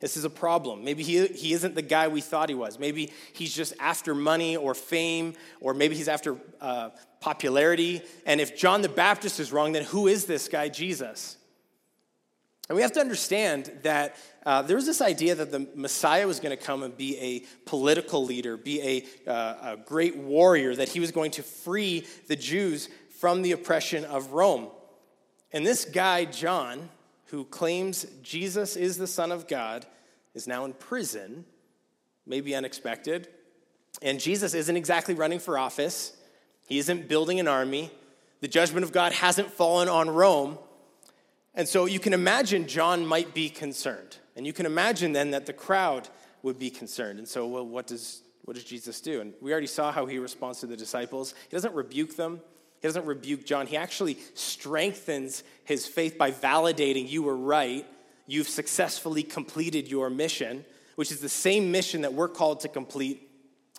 This 0.00 0.16
is 0.16 0.24
a 0.24 0.30
problem. 0.30 0.82
Maybe 0.82 1.02
he, 1.02 1.26
he 1.26 1.52
isn't 1.52 1.74
the 1.74 1.82
guy 1.82 2.08
we 2.08 2.22
thought 2.22 2.48
he 2.48 2.54
was. 2.54 2.78
Maybe 2.78 3.12
he's 3.34 3.54
just 3.54 3.74
after 3.78 4.14
money 4.14 4.56
or 4.56 4.74
fame, 4.74 5.34
or 5.60 5.74
maybe 5.74 5.94
he's 5.94 6.08
after 6.08 6.38
uh, 6.60 6.90
popularity. 7.20 8.02
And 8.24 8.40
if 8.40 8.56
John 8.56 8.80
the 8.80 8.88
Baptist 8.88 9.38
is 9.38 9.52
wrong, 9.52 9.72
then 9.72 9.84
who 9.84 10.06
is 10.06 10.24
this 10.24 10.48
guy, 10.48 10.70
Jesus? 10.70 11.36
And 12.70 12.76
we 12.76 12.82
have 12.82 12.92
to 12.92 13.00
understand 13.00 13.70
that 13.82 14.16
uh, 14.46 14.62
there 14.62 14.76
was 14.76 14.86
this 14.86 15.02
idea 15.02 15.34
that 15.34 15.50
the 15.50 15.66
Messiah 15.74 16.26
was 16.26 16.40
going 16.40 16.56
to 16.56 16.64
come 16.64 16.82
and 16.82 16.96
be 16.96 17.18
a 17.18 17.68
political 17.68 18.24
leader, 18.24 18.56
be 18.56 19.04
a, 19.26 19.30
uh, 19.30 19.72
a 19.72 19.76
great 19.76 20.16
warrior, 20.16 20.74
that 20.76 20.88
he 20.88 21.00
was 21.00 21.10
going 21.10 21.32
to 21.32 21.42
free 21.42 22.06
the 22.28 22.36
Jews 22.36 22.88
from 23.18 23.42
the 23.42 23.52
oppression 23.52 24.04
of 24.04 24.30
Rome. 24.30 24.68
And 25.52 25.66
this 25.66 25.84
guy, 25.84 26.24
John, 26.24 26.88
who 27.26 27.44
claims 27.44 28.06
Jesus 28.22 28.76
is 28.76 28.96
the 28.96 29.06
Son 29.06 29.30
of 29.32 29.46
God, 29.46 29.84
is 30.34 30.46
now 30.46 30.64
in 30.64 30.72
prison, 30.72 31.44
maybe 32.26 32.54
unexpected. 32.54 33.28
And 34.02 34.20
Jesus 34.20 34.54
isn't 34.54 34.76
exactly 34.76 35.14
running 35.14 35.38
for 35.38 35.58
office, 35.58 36.16
he 36.66 36.78
isn't 36.78 37.08
building 37.08 37.40
an 37.40 37.48
army. 37.48 37.90
The 38.40 38.48
judgment 38.48 38.84
of 38.84 38.92
God 38.92 39.12
hasn't 39.12 39.50
fallen 39.50 39.88
on 39.88 40.08
Rome. 40.08 40.58
And 41.54 41.68
so 41.68 41.84
you 41.84 42.00
can 42.00 42.14
imagine 42.14 42.66
John 42.66 43.06
might 43.06 43.34
be 43.34 43.50
concerned. 43.50 44.16
And 44.34 44.46
you 44.46 44.54
can 44.54 44.64
imagine 44.64 45.12
then 45.12 45.32
that 45.32 45.44
the 45.44 45.52
crowd 45.52 46.08
would 46.42 46.58
be 46.58 46.70
concerned. 46.70 47.18
And 47.18 47.28
so, 47.28 47.46
well, 47.46 47.66
what 47.66 47.86
does, 47.86 48.22
what 48.44 48.54
does 48.54 48.64
Jesus 48.64 49.00
do? 49.00 49.20
And 49.20 49.34
we 49.40 49.52
already 49.52 49.66
saw 49.66 49.92
how 49.92 50.06
he 50.06 50.18
responds 50.18 50.60
to 50.60 50.66
the 50.66 50.76
disciples. 50.76 51.34
He 51.48 51.56
doesn't 51.56 51.74
rebuke 51.74 52.16
them, 52.16 52.40
he 52.80 52.88
doesn't 52.88 53.04
rebuke 53.04 53.44
John. 53.44 53.66
He 53.66 53.76
actually 53.76 54.16
strengthens 54.32 55.44
his 55.64 55.86
faith 55.86 56.16
by 56.16 56.30
validating 56.30 57.08
you 57.08 57.22
were 57.22 57.36
right. 57.36 57.86
You've 58.30 58.48
successfully 58.48 59.24
completed 59.24 59.88
your 59.88 60.08
mission, 60.08 60.64
which 60.94 61.10
is 61.10 61.18
the 61.18 61.28
same 61.28 61.72
mission 61.72 62.02
that 62.02 62.14
we're 62.14 62.28
called 62.28 62.60
to 62.60 62.68
complete 62.68 63.28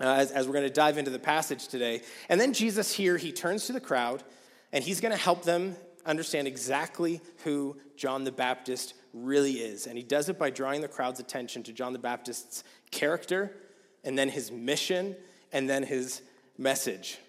uh, 0.01 0.15
as, 0.15 0.31
as 0.31 0.45
we're 0.45 0.51
going 0.51 0.67
to 0.67 0.73
dive 0.73 0.97
into 0.97 1.09
the 1.09 1.19
passage 1.19 1.69
today. 1.69 2.01
And 2.27 2.39
then 2.39 2.51
Jesus 2.51 2.91
here, 2.91 3.15
he 3.15 3.31
turns 3.31 3.67
to 3.67 3.73
the 3.73 3.79
crowd 3.79 4.25
and 4.73 4.83
he's 4.83 4.99
going 4.99 5.13
to 5.13 5.17
help 5.17 5.43
them 5.43 5.77
understand 6.05 6.49
exactly 6.49 7.21
who 7.45 7.77
John 7.95 8.25
the 8.25 8.31
Baptist 8.33 8.93
really 9.13 9.53
is. 9.53 9.87
And 9.87 9.95
he 9.95 10.03
does 10.03 10.27
it 10.27 10.37
by 10.37 10.49
drawing 10.49 10.81
the 10.81 10.89
crowd's 10.89 11.21
attention 11.21 11.63
to 11.63 11.71
John 11.71 11.93
the 11.93 11.99
Baptist's 11.99 12.65
character 12.91 13.55
and 14.03 14.19
then 14.19 14.27
his 14.27 14.51
mission 14.51 15.15
and 15.53 15.69
then 15.69 15.83
his 15.83 16.23
message. 16.57 17.19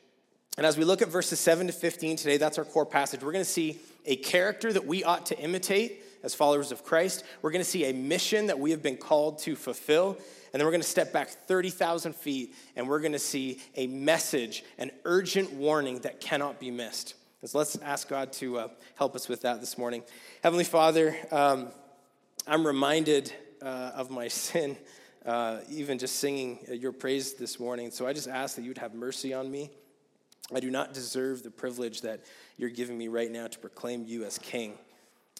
And 0.56 0.66
as 0.66 0.76
we 0.76 0.84
look 0.84 1.02
at 1.02 1.08
verses 1.08 1.38
7 1.38 1.68
to 1.68 1.72
15 1.72 2.16
today, 2.16 2.36
that's 2.36 2.58
our 2.58 2.64
core 2.64 2.84
passage. 2.84 3.22
We're 3.22 3.30
going 3.30 3.44
to 3.44 3.50
see 3.50 3.78
a 4.06 4.16
character 4.16 4.72
that 4.72 4.84
we 4.84 5.04
ought 5.04 5.26
to 5.26 5.38
imitate 5.38 6.02
as 6.22 6.34
followers 6.34 6.72
of 6.72 6.84
Christ. 6.84 7.24
We're 7.40 7.50
going 7.50 7.64
to 7.64 7.70
see 7.70 7.86
a 7.86 7.92
mission 7.92 8.46
that 8.46 8.58
we 8.58 8.70
have 8.70 8.82
been 8.82 8.96
called 8.96 9.38
to 9.40 9.56
fulfill. 9.56 10.18
And 10.52 10.60
then 10.60 10.66
we're 10.66 10.72
going 10.72 10.82
to 10.82 10.88
step 10.88 11.12
back 11.12 11.28
30,000 11.28 12.14
feet 12.14 12.54
and 12.76 12.88
we're 12.88 13.00
going 13.00 13.12
to 13.12 13.18
see 13.18 13.60
a 13.74 13.86
message, 13.86 14.64
an 14.78 14.90
urgent 15.04 15.52
warning 15.52 16.00
that 16.00 16.20
cannot 16.20 16.60
be 16.60 16.70
missed. 16.70 17.14
So 17.44 17.58
let's 17.58 17.74
ask 17.76 18.08
God 18.08 18.32
to 18.34 18.58
uh, 18.58 18.68
help 18.94 19.16
us 19.16 19.28
with 19.28 19.42
that 19.42 19.60
this 19.60 19.76
morning. 19.76 20.04
Heavenly 20.44 20.64
Father, 20.64 21.16
um, 21.32 21.70
I'm 22.46 22.64
reminded 22.64 23.32
uh, 23.60 23.92
of 23.94 24.10
my 24.10 24.28
sin, 24.28 24.76
uh, 25.26 25.58
even 25.68 25.98
just 25.98 26.16
singing 26.16 26.58
your 26.70 26.92
praise 26.92 27.34
this 27.34 27.58
morning. 27.58 27.90
So 27.90 28.06
I 28.06 28.12
just 28.12 28.28
ask 28.28 28.54
that 28.56 28.62
you 28.62 28.68
would 28.68 28.78
have 28.78 28.94
mercy 28.94 29.34
on 29.34 29.50
me. 29.50 29.70
I 30.54 30.60
do 30.60 30.70
not 30.70 30.92
deserve 30.92 31.42
the 31.42 31.50
privilege 31.50 32.02
that 32.02 32.20
you're 32.58 32.70
giving 32.70 32.98
me 32.98 33.08
right 33.08 33.30
now 33.30 33.46
to 33.46 33.58
proclaim 33.58 34.04
you 34.06 34.24
as 34.24 34.38
King. 34.38 34.78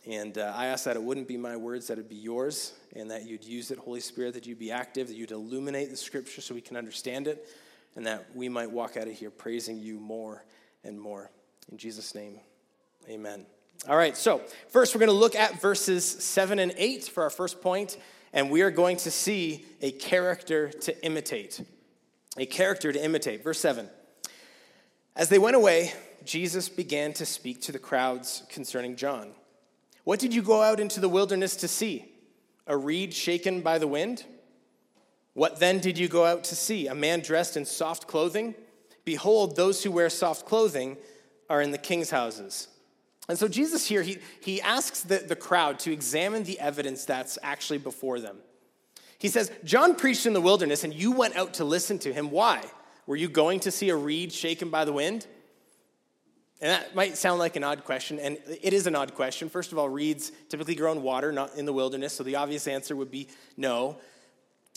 And 0.09 0.37
uh, 0.37 0.53
I 0.57 0.67
ask 0.67 0.85
that 0.85 0.97
it 0.97 1.03
wouldn't 1.03 1.29
be 1.29 1.37
my 1.37 1.57
words, 1.57 1.87
that 1.87 1.99
it 1.99 2.09
be 2.09 2.17
yours, 2.17 2.73
and 2.97 3.11
that 3.11 3.25
you'd 3.25 3.45
use 3.45 3.71
it, 3.71 3.79
Holy 3.79 4.01
Spirit, 4.01 4.35
that 4.35 4.47
you'd 4.47 4.59
be 4.59 4.73
active, 4.73 5.09
that 5.09 5.17
you'd 5.17 5.31
illuminate 5.31 5.91
the 5.91 5.97
scripture 5.97 6.41
so 6.41 6.55
we 6.55 6.61
can 6.61 6.77
understand 6.77 7.29
it, 7.29 7.47
and 7.95 8.07
that 8.07 8.27
we 8.35 8.49
might 8.49 8.71
walk 8.71 8.97
out 8.97 9.07
of 9.07 9.13
here 9.13 9.31
praising 9.31 9.79
you 9.79 10.01
more 10.01 10.45
and 10.83 11.01
more. 11.01 11.31
In 11.71 11.79
Jesus' 11.79 12.15
name, 12.15 12.41
amen. 13.09 13.47
All 13.89 13.97
right, 13.97 14.17
so 14.17 14.41
first 14.69 14.95
we're 14.95 15.01
going 15.01 15.09
to 15.09 15.13
look 15.13 15.37
at 15.37 15.61
verses 15.61 16.05
7 16.05 16.59
and 16.59 16.73
8 16.77 17.05
for 17.05 17.23
our 17.23 17.31
first 17.31 17.61
point, 17.61 17.97
and 18.33 18.51
we 18.51 18.63
are 18.63 18.71
going 18.71 18.97
to 18.99 19.11
see 19.11 19.65
a 19.81 19.93
character 19.93 20.71
to 20.71 21.05
imitate. 21.05 21.61
A 22.37 22.47
character 22.47 22.93
to 22.93 23.05
imitate. 23.05 23.45
Verse 23.45 23.61
7. 23.61 23.89
As 25.15 25.29
they 25.29 25.39
went 25.39 25.55
away, 25.55 25.93
Jesus 26.25 26.69
began 26.69 27.13
to 27.15 27.27
speak 27.27 27.61
to 27.63 27.73
the 27.73 27.79
crowds 27.79 28.45
concerning 28.49 28.97
John. 28.97 29.33
What 30.05 30.19
did 30.19 30.35
you 30.35 30.43
go 30.43 30.63
out 30.63 30.81
into 30.81 31.01
the 31.01 31.09
wilderness 31.09 31.57
to 31.57 31.69
see? 31.69 32.13
A 32.67 32.77
reed 32.77 33.15
shaken 33.15 33.61
by 33.61 33.79
the 33.79 33.87
wind? 33.87 34.25
What 35.35 35.61
then 35.61 35.79
did 35.79 35.99
you 35.99 36.09
go 36.09 36.25
out 36.25 36.45
to 36.45 36.57
see? 36.57 36.87
A 36.87 36.95
man 36.95 37.21
dressed 37.21 37.57
in 37.57 37.65
soft 37.65 38.07
clothing? 38.07 38.55
Behold, 39.05 39.57
those 39.57 39.83
who 39.83 39.91
wear 39.91 40.11
soft 40.11 40.47
clothing 40.47 40.97
are 41.49 41.63
in 41.63 41.71
the 41.71 41.79
king's 41.79 42.11
houses. 42.11 42.69
And 43.29 43.39
so 43.39 43.49
Jesus 43.49 43.87
here, 43.87 44.03
he, 44.03 44.19
he 44.41 44.61
asks 44.61 45.01
the, 45.01 45.19
the 45.19 45.37
crowd 45.37 45.79
to 45.81 45.93
examine 45.93 46.45
the 46.45 46.59
evidence 46.61 47.05
that's 47.05 47.39
actually 47.43 47.79
before 47.79 48.21
them. 48.21 48.39
He 49.19 49.29
says, 49.29 49.53
John 49.65 49.95
preached 49.95 50.27
in 50.27 50.33
the 50.33 50.41
wilderness 50.41 50.83
and 50.83 50.93
you 50.93 51.13
went 51.13 51.37
out 51.37 51.55
to 51.55 51.65
listen 51.65 51.99
to 52.01 52.13
him. 52.13 52.31
Why? 52.31 52.65
Were 53.07 53.17
you 53.17 53.29
going 53.29 53.61
to 53.61 53.71
see 53.71 53.89
a 53.91 53.97
reed 53.97 54.33
shaken 54.33 54.69
by 54.69 54.85
the 54.85 54.93
wind? 54.93 55.27
And 56.63 56.71
that 56.71 56.95
might 56.95 57.17
sound 57.17 57.41
like 57.41 57.57
an 57.57 57.65
odd 57.65 57.83
question, 57.83 58.21
and 58.21 58.39
it 58.63 58.73
is 58.73 58.87
an 58.87 58.95
odd 58.95 59.17
question. 59.17 59.49
First 59.49 59.73
of 59.73 59.79
all, 59.79 59.89
reeds 59.89 60.31
typically 60.49 60.77
grow 60.77 60.93
in 60.93 61.03
water, 61.03 61.33
not 61.33 61.57
in 61.57 61.67
the 61.67 61.73
wilderness, 61.73 62.13
so 62.13 62.23
the 62.23 62.37
obvious 62.37 62.69
answer 62.69 62.95
would 62.95 63.11
be 63.11 63.27
no. 63.57 63.97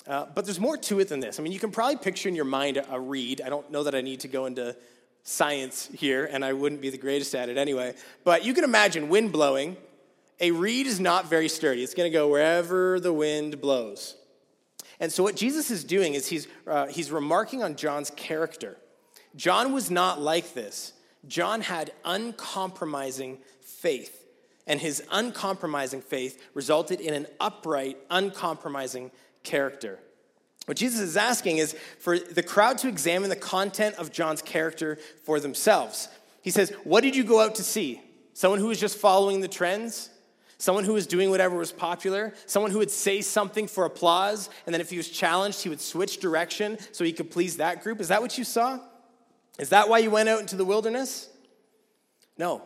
Uh, 0.08 0.26
but 0.34 0.46
there's 0.46 0.60
more 0.60 0.78
to 0.78 1.00
it 1.00 1.10
than 1.10 1.20
this. 1.20 1.40
I 1.40 1.44
mean, 1.44 1.52
you 1.52 1.60
can 1.60 1.70
probably 1.70 1.98
picture 1.98 2.28
in 2.28 2.36
your 2.36 2.46
mind 2.46 2.84
a, 2.90 3.00
reed. 3.00 3.40
I 3.46 3.50
don't 3.50 3.70
know 3.70 3.84
that 3.84 3.94
I 3.94 4.02
need 4.02 4.22
to 4.22 4.28
go 4.28 4.48
into 4.48 4.76
science 5.22 5.88
here, 5.94 6.26
and 6.26 6.44
I 6.44 6.54
wouldn't 6.54 6.82
be 6.82 6.90
the 6.90 6.98
greatest 6.98 7.36
at 7.36 7.50
it 7.50 7.58
anyway. 7.58 7.94
But 8.24 8.44
you 8.44 8.56
can 8.56 8.64
imagine 8.64 9.08
wind 9.08 9.32
blowing. 9.32 9.78
A 10.40 10.50
reed 10.50 10.88
is 10.88 11.00
not 11.00 11.30
very 11.30 11.48
sturdy, 11.48 11.84
it's 11.84 11.94
going 11.94 12.12
to 12.12 12.18
go 12.18 12.30
wherever 12.30 13.00
the 13.00 13.14
wind 13.14 13.62
blows. 13.62 14.16
And 15.00 15.12
so, 15.12 15.22
what 15.22 15.36
Jesus 15.36 15.70
is 15.70 15.84
doing 15.84 16.16
is 16.16 16.26
he's, 16.26 16.48
uh, 16.66 16.88
he's 16.88 17.12
remarking 17.12 17.62
on 17.62 17.76
John's 17.76 18.10
character. 18.10 18.76
John 19.36 19.72
was 19.72 19.92
not 19.92 20.20
like 20.20 20.56
this. 20.56 20.94
John 21.28 21.62
had 21.62 21.92
uncompromising 22.04 23.40
faith, 23.62 24.26
and 24.68 24.80
his 24.80 25.04
uncompromising 25.12 26.02
faith 26.02 26.42
resulted 26.54 27.02
in 27.02 27.14
an 27.14 27.28
upright, 27.40 27.98
uncompromising 28.10 29.12
character. 29.44 30.00
What 30.66 30.78
Jesus 30.78 31.00
is 31.00 31.18
asking 31.18 31.58
is 31.58 31.76
for 32.00 32.18
the 32.18 32.42
crowd 32.42 32.80
to 32.80 32.88
examine 32.88 33.30
the 33.30 33.36
content 33.36 33.96
of 33.96 34.12
John's 34.12 34.42
character 34.42 34.98
for 35.24 35.40
themselves. 35.40 36.10
He 36.42 36.50
says, 36.50 36.72
What 36.84 37.02
did 37.02 37.16
you 37.16 37.24
go 37.24 37.40
out 37.40 37.56
to 37.56 37.64
see? 37.64 38.02
Someone 38.34 38.60
who 38.60 38.68
was 38.68 38.80
just 38.80 38.98
following 38.98 39.42
the 39.42 39.48
trends? 39.48 40.10
Someone 40.58 40.86
who 40.86 40.94
was 40.94 41.06
doing 41.06 41.30
whatever 41.30 41.58
was 41.58 41.72
popular? 41.72 42.34
Someone 42.46 42.72
who 42.72 42.80
would 42.80 42.92
say 42.92 43.22
something 43.22 43.68
for 43.68 43.86
applause, 43.86 44.50
and 44.66 44.74
then 44.74 44.82
if 44.82 44.90
he 44.90 44.98
was 44.98 45.10
challenged, 45.10 45.62
he 45.62 45.70
would 45.70 45.82
switch 45.82 46.20
direction 46.20 46.78
so 46.92 47.04
he 47.04 47.12
could 47.14 47.30
please 47.30 47.58
that 47.58 47.84
group? 47.84 48.00
Is 48.00 48.08
that 48.08 48.22
what 48.22 48.38
you 48.38 48.44
saw? 48.44 48.80
Is 49.58 49.70
that 49.70 49.90
why 49.90 50.00
you 50.00 50.12
went 50.12 50.30
out 50.30 50.42
into 50.42 50.56
the 50.56 50.66
wilderness? 50.66 51.30
No. 52.38 52.62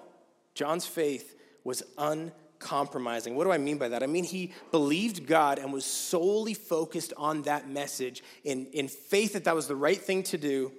John's 0.55 0.85
faith 0.85 1.35
was 1.63 1.83
uncompromising. 1.97 3.35
What 3.35 3.43
do 3.43 3.51
I 3.51 3.57
mean 3.57 3.77
by 3.77 3.89
that? 3.89 4.03
I 4.03 4.07
mean, 4.07 4.23
he 4.23 4.53
believed 4.71 5.27
God 5.27 5.59
and 5.59 5.71
was 5.71 5.85
solely 5.85 6.53
focused 6.53 7.13
on 7.15 7.43
that 7.43 7.69
message 7.69 8.23
in, 8.43 8.65
in 8.67 8.87
faith 8.87 9.33
that 9.33 9.43
that 9.43 9.55
was 9.55 9.67
the 9.67 9.75
right 9.75 9.99
thing 9.99 10.23
to 10.23 10.37
do. 10.37 10.71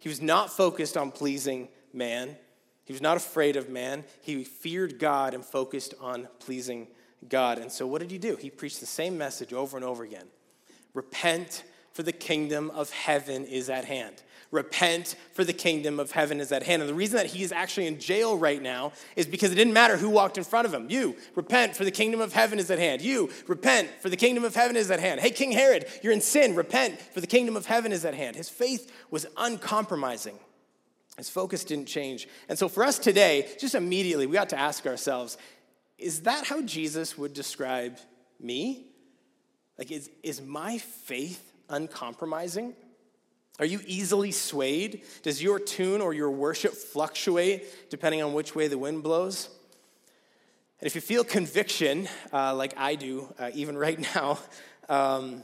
He 0.00 0.08
was 0.08 0.22
not 0.22 0.50
focused 0.50 0.96
on 0.96 1.10
pleasing 1.10 1.68
man. 1.92 2.36
He 2.84 2.92
was 2.92 3.02
not 3.02 3.16
afraid 3.16 3.56
of 3.56 3.68
man. 3.68 4.04
He 4.22 4.42
feared 4.44 4.98
God 4.98 5.34
and 5.34 5.44
focused 5.44 5.94
on 6.00 6.26
pleasing 6.38 6.88
God. 7.28 7.58
And 7.58 7.70
so, 7.70 7.86
what 7.86 8.00
did 8.00 8.10
he 8.10 8.18
do? 8.18 8.36
He 8.36 8.50
preached 8.50 8.80
the 8.80 8.86
same 8.86 9.18
message 9.18 9.52
over 9.52 9.76
and 9.76 9.84
over 9.84 10.02
again 10.02 10.26
Repent, 10.94 11.64
for 11.92 12.02
the 12.02 12.12
kingdom 12.12 12.70
of 12.70 12.90
heaven 12.90 13.44
is 13.44 13.68
at 13.68 13.84
hand. 13.84 14.22
Repent, 14.50 15.14
for 15.32 15.44
the 15.44 15.52
kingdom 15.52 16.00
of 16.00 16.10
heaven 16.10 16.40
is 16.40 16.50
at 16.50 16.64
hand. 16.64 16.82
And 16.82 16.88
the 16.88 16.94
reason 16.94 17.16
that 17.16 17.26
he 17.26 17.44
is 17.44 17.52
actually 17.52 17.86
in 17.86 18.00
jail 18.00 18.36
right 18.36 18.60
now 18.60 18.92
is 19.14 19.26
because 19.26 19.52
it 19.52 19.54
didn't 19.54 19.72
matter 19.72 19.96
who 19.96 20.10
walked 20.10 20.38
in 20.38 20.44
front 20.44 20.66
of 20.66 20.74
him. 20.74 20.90
You, 20.90 21.14
repent, 21.36 21.76
for 21.76 21.84
the 21.84 21.92
kingdom 21.92 22.20
of 22.20 22.32
heaven 22.32 22.58
is 22.58 22.68
at 22.68 22.80
hand. 22.80 23.00
You, 23.00 23.30
repent, 23.46 23.90
for 24.00 24.08
the 24.08 24.16
kingdom 24.16 24.44
of 24.44 24.56
heaven 24.56 24.74
is 24.74 24.90
at 24.90 24.98
hand. 24.98 25.20
Hey, 25.20 25.30
King 25.30 25.52
Herod, 25.52 25.86
you're 26.02 26.12
in 26.12 26.20
sin. 26.20 26.56
Repent, 26.56 27.00
for 27.00 27.20
the 27.20 27.28
kingdom 27.28 27.56
of 27.56 27.66
heaven 27.66 27.92
is 27.92 28.04
at 28.04 28.14
hand. 28.14 28.34
His 28.34 28.48
faith 28.48 28.92
was 29.10 29.24
uncompromising. 29.36 30.36
His 31.16 31.30
focus 31.30 31.62
didn't 31.62 31.86
change. 31.86 32.26
And 32.48 32.58
so 32.58 32.68
for 32.68 32.82
us 32.82 32.98
today, 32.98 33.48
just 33.60 33.76
immediately, 33.76 34.26
we 34.26 34.36
ought 34.36 34.48
to 34.48 34.58
ask 34.58 34.84
ourselves 34.86 35.38
is 35.96 36.22
that 36.22 36.46
how 36.46 36.62
Jesus 36.62 37.18
would 37.18 37.34
describe 37.34 37.98
me? 38.40 38.86
Like, 39.78 39.92
is, 39.92 40.10
is 40.22 40.40
my 40.40 40.78
faith 40.78 41.52
uncompromising? 41.68 42.74
Are 43.60 43.66
you 43.66 43.80
easily 43.86 44.32
swayed? 44.32 45.02
Does 45.22 45.42
your 45.42 45.58
tune 45.58 46.00
or 46.00 46.14
your 46.14 46.30
worship 46.30 46.72
fluctuate 46.72 47.90
depending 47.90 48.22
on 48.22 48.32
which 48.32 48.54
way 48.54 48.68
the 48.68 48.78
wind 48.78 49.02
blows? 49.02 49.50
And 50.80 50.86
if 50.86 50.94
you 50.94 51.02
feel 51.02 51.24
conviction, 51.24 52.08
uh, 52.32 52.54
like 52.54 52.72
I 52.78 52.94
do, 52.94 53.28
uh, 53.38 53.50
even 53.52 53.76
right 53.76 54.00
now, 54.14 54.38
um, 54.88 55.42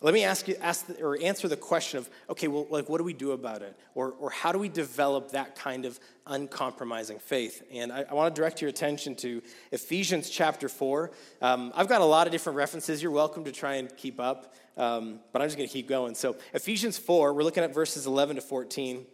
let 0.00 0.14
me 0.14 0.24
ask 0.24 0.46
you, 0.46 0.56
ask 0.62 0.86
the, 0.86 1.02
or 1.02 1.20
answer 1.20 1.48
the 1.48 1.56
question 1.56 1.98
of, 1.98 2.08
okay, 2.30 2.46
well, 2.46 2.66
like, 2.70 2.88
what 2.88 2.98
do 2.98 3.04
we 3.04 3.12
do 3.12 3.32
about 3.32 3.62
it, 3.62 3.76
or 3.96 4.12
or 4.20 4.30
how 4.30 4.52
do 4.52 4.58
we 4.58 4.68
develop 4.68 5.32
that 5.32 5.56
kind 5.56 5.84
of 5.84 5.98
uncompromising 6.24 7.18
faith? 7.18 7.64
And 7.72 7.90
I, 7.90 8.04
I 8.08 8.14
want 8.14 8.32
to 8.32 8.40
direct 8.40 8.60
your 8.60 8.70
attention 8.70 9.16
to 9.16 9.42
Ephesians 9.72 10.30
chapter 10.30 10.68
four. 10.68 11.10
Um, 11.42 11.72
I've 11.74 11.88
got 11.88 12.00
a 12.00 12.04
lot 12.04 12.28
of 12.28 12.32
different 12.32 12.56
references. 12.56 13.02
You're 13.02 13.10
welcome 13.10 13.42
to 13.44 13.52
try 13.52 13.74
and 13.74 13.94
keep 13.96 14.20
up. 14.20 14.54
Um, 14.78 15.18
but 15.32 15.42
I'm 15.42 15.48
just 15.48 15.58
going 15.58 15.68
to 15.68 15.72
keep 15.72 15.88
going. 15.88 16.14
So, 16.14 16.36
Ephesians 16.54 16.96
4, 16.96 17.34
we're 17.34 17.42
looking 17.42 17.64
at 17.64 17.74
verses 17.74 18.06
11 18.06 18.36
to 18.36 18.42
14. 18.42 19.04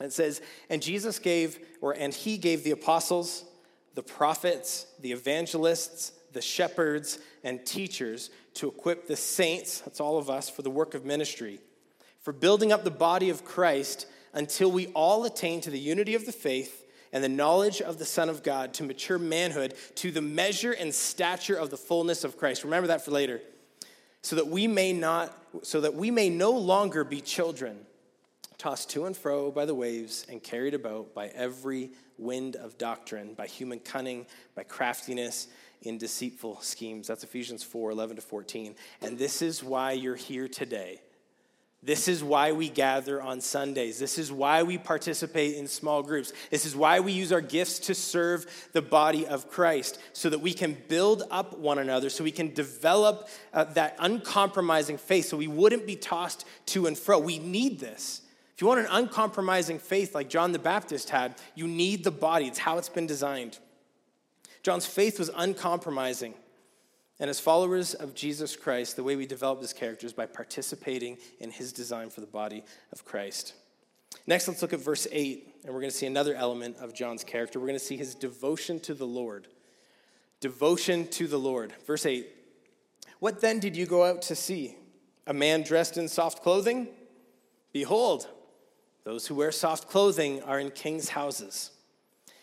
It 0.00 0.12
says, 0.12 0.40
And 0.70 0.82
Jesus 0.82 1.18
gave, 1.18 1.58
or 1.82 1.92
and 1.92 2.14
he 2.14 2.38
gave 2.38 2.64
the 2.64 2.70
apostles, 2.70 3.44
the 3.94 4.02
prophets, 4.02 4.86
the 5.00 5.12
evangelists, 5.12 6.12
the 6.32 6.40
shepherds, 6.40 7.18
and 7.44 7.64
teachers 7.66 8.30
to 8.54 8.68
equip 8.68 9.06
the 9.06 9.16
saints, 9.16 9.80
that's 9.80 10.00
all 10.00 10.16
of 10.16 10.30
us, 10.30 10.48
for 10.48 10.62
the 10.62 10.70
work 10.70 10.94
of 10.94 11.04
ministry, 11.04 11.60
for 12.20 12.32
building 12.32 12.72
up 12.72 12.82
the 12.82 12.90
body 12.90 13.28
of 13.28 13.44
Christ 13.44 14.06
until 14.32 14.72
we 14.72 14.86
all 14.88 15.26
attain 15.26 15.60
to 15.60 15.70
the 15.70 15.78
unity 15.78 16.14
of 16.14 16.24
the 16.24 16.32
faith 16.32 16.86
and 17.12 17.22
the 17.22 17.28
knowledge 17.28 17.82
of 17.82 17.98
the 17.98 18.06
Son 18.06 18.30
of 18.30 18.42
God, 18.42 18.72
to 18.74 18.84
mature 18.84 19.18
manhood, 19.18 19.74
to 19.96 20.10
the 20.10 20.22
measure 20.22 20.72
and 20.72 20.94
stature 20.94 21.54
of 21.54 21.68
the 21.68 21.76
fullness 21.76 22.24
of 22.24 22.38
Christ. 22.38 22.64
Remember 22.64 22.86
that 22.86 23.04
for 23.04 23.10
later 23.10 23.42
so 24.22 24.36
that 24.36 24.46
we 24.46 24.66
may 24.66 24.92
not 24.92 25.36
so 25.62 25.82
that 25.82 25.94
we 25.94 26.10
may 26.10 26.30
no 26.30 26.52
longer 26.52 27.04
be 27.04 27.20
children 27.20 27.78
tossed 28.56 28.90
to 28.90 29.04
and 29.04 29.16
fro 29.16 29.50
by 29.50 29.66
the 29.66 29.74
waves 29.74 30.24
and 30.28 30.42
carried 30.42 30.72
about 30.72 31.14
by 31.14 31.28
every 31.28 31.90
wind 32.16 32.56
of 32.56 32.78
doctrine 32.78 33.34
by 33.34 33.46
human 33.46 33.78
cunning 33.80 34.26
by 34.54 34.62
craftiness 34.62 35.48
in 35.82 35.98
deceitful 35.98 36.60
schemes. 36.60 37.08
That's 37.08 37.24
ephesians 37.24 37.62
4 37.62 37.90
11 37.90 38.16
to 38.16 38.22
14 38.22 38.74
and 39.02 39.18
this 39.18 39.42
is 39.42 39.62
why 39.62 39.92
you're 39.92 40.16
here 40.16 40.48
today 40.48 41.00
this 41.84 42.06
is 42.06 42.22
why 42.22 42.52
we 42.52 42.68
gather 42.68 43.20
on 43.20 43.40
Sundays. 43.40 43.98
This 43.98 44.16
is 44.16 44.30
why 44.30 44.62
we 44.62 44.78
participate 44.78 45.56
in 45.56 45.66
small 45.66 46.00
groups. 46.00 46.32
This 46.50 46.64
is 46.64 46.76
why 46.76 47.00
we 47.00 47.10
use 47.10 47.32
our 47.32 47.40
gifts 47.40 47.80
to 47.80 47.94
serve 47.94 48.46
the 48.72 48.82
body 48.82 49.26
of 49.26 49.50
Christ 49.50 49.98
so 50.12 50.30
that 50.30 50.38
we 50.38 50.54
can 50.54 50.76
build 50.86 51.24
up 51.28 51.58
one 51.58 51.80
another, 51.80 52.08
so 52.08 52.22
we 52.22 52.30
can 52.30 52.54
develop 52.54 53.28
uh, 53.52 53.64
that 53.64 53.96
uncompromising 53.98 54.96
faith, 54.96 55.26
so 55.26 55.36
we 55.36 55.48
wouldn't 55.48 55.84
be 55.84 55.96
tossed 55.96 56.46
to 56.66 56.86
and 56.86 56.96
fro. 56.96 57.18
We 57.18 57.40
need 57.40 57.80
this. 57.80 58.22
If 58.54 58.60
you 58.60 58.68
want 58.68 58.80
an 58.80 58.86
uncompromising 58.88 59.80
faith 59.80 60.14
like 60.14 60.28
John 60.28 60.52
the 60.52 60.60
Baptist 60.60 61.10
had, 61.10 61.34
you 61.56 61.66
need 61.66 62.04
the 62.04 62.12
body. 62.12 62.46
It's 62.46 62.60
how 62.60 62.78
it's 62.78 62.88
been 62.88 63.08
designed. 63.08 63.58
John's 64.62 64.86
faith 64.86 65.18
was 65.18 65.30
uncompromising. 65.34 66.34
And 67.22 67.30
as 67.30 67.38
followers 67.38 67.94
of 67.94 68.16
Jesus 68.16 68.56
Christ, 68.56 68.96
the 68.96 69.04
way 69.04 69.14
we 69.14 69.26
develop 69.26 69.60
this 69.60 69.72
character 69.72 70.04
is 70.08 70.12
by 70.12 70.26
participating 70.26 71.18
in 71.38 71.52
his 71.52 71.72
design 71.72 72.10
for 72.10 72.20
the 72.20 72.26
body 72.26 72.64
of 72.92 73.04
Christ. 73.04 73.54
Next, 74.26 74.48
let's 74.48 74.60
look 74.60 74.72
at 74.72 74.80
verse 74.80 75.06
8, 75.12 75.60
and 75.62 75.72
we're 75.72 75.78
going 75.78 75.92
to 75.92 75.96
see 75.96 76.06
another 76.06 76.34
element 76.34 76.78
of 76.78 76.92
John's 76.92 77.22
character. 77.22 77.60
We're 77.60 77.68
going 77.68 77.78
to 77.78 77.84
see 77.84 77.96
his 77.96 78.16
devotion 78.16 78.80
to 78.80 78.94
the 78.94 79.06
Lord. 79.06 79.46
Devotion 80.40 81.06
to 81.10 81.28
the 81.28 81.38
Lord. 81.38 81.72
Verse 81.86 82.06
8 82.06 82.26
What 83.20 83.40
then 83.40 83.60
did 83.60 83.76
you 83.76 83.86
go 83.86 84.02
out 84.02 84.22
to 84.22 84.34
see? 84.34 84.74
A 85.28 85.32
man 85.32 85.62
dressed 85.62 85.96
in 85.96 86.08
soft 86.08 86.42
clothing? 86.42 86.88
Behold, 87.72 88.26
those 89.04 89.28
who 89.28 89.36
wear 89.36 89.52
soft 89.52 89.86
clothing 89.88 90.42
are 90.42 90.58
in 90.58 90.72
king's 90.72 91.10
houses. 91.10 91.70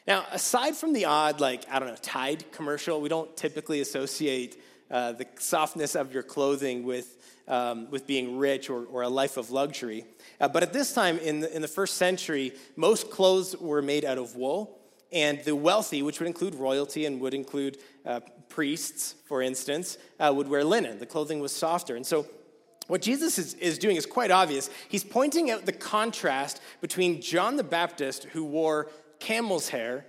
Now, 0.08 0.26
aside 0.32 0.78
from 0.78 0.94
the 0.94 1.04
odd, 1.04 1.42
like, 1.42 1.66
I 1.70 1.80
don't 1.80 1.90
know, 1.90 1.98
Tide 2.02 2.50
commercial, 2.54 3.02
we 3.02 3.10
don't 3.10 3.36
typically 3.36 3.82
associate 3.82 4.60
uh, 4.92 5.14
the 5.14 5.28
softness 5.38 5.96
of 5.96 6.14
your 6.14 6.24
clothing 6.24 6.84
with, 6.84 7.18
um, 7.48 7.90
with 7.92 8.08
being 8.08 8.38
rich 8.38 8.70
or, 8.70 8.86
or 8.86 9.04
a 9.04 9.10
life 9.10 9.38
of 9.38 9.52
luxury. 9.52 10.06
Uh, 10.40 10.48
but 10.48 10.64
at 10.64 10.74
this 10.74 10.94
time 10.94 11.18
in 11.20 11.42
the, 11.42 11.56
in 11.56 11.62
the 11.62 11.68
first 11.68 11.96
century, 11.98 12.54
most 12.76 13.12
clothes 13.12 13.56
were 13.58 13.82
made 13.82 14.06
out 14.06 14.18
of 14.18 14.36
wool, 14.36 14.80
and 15.12 15.44
the 15.44 15.56
wealthy, 15.56 16.02
which 16.02 16.20
would 16.20 16.28
include 16.28 16.56
royalty 16.56 17.06
and 17.06 17.20
would 17.20 17.34
include 17.34 17.78
uh, 18.06 18.20
priests, 18.48 19.16
for 19.26 19.42
instance, 19.42 19.98
uh, 20.20 20.32
would 20.36 20.48
wear 20.48 20.64
linen. 20.64 21.00
The 21.00 21.06
clothing 21.06 21.40
was 21.40 21.52
softer. 21.52 21.96
And 21.96 22.06
so 22.06 22.28
what 22.88 23.02
Jesus 23.04 23.38
is, 23.38 23.54
is 23.56 23.78
doing 23.78 23.96
is 23.96 24.06
quite 24.06 24.32
obvious. 24.32 24.70
He's 24.88 25.04
pointing 25.04 25.52
out 25.52 25.66
the 25.66 25.72
contrast 25.72 26.60
between 26.82 27.22
John 27.22 27.56
the 27.56 27.64
Baptist, 27.64 28.24
who 28.26 28.44
wore 28.44 28.90
camel's 29.20 29.70
hair, 29.70 30.06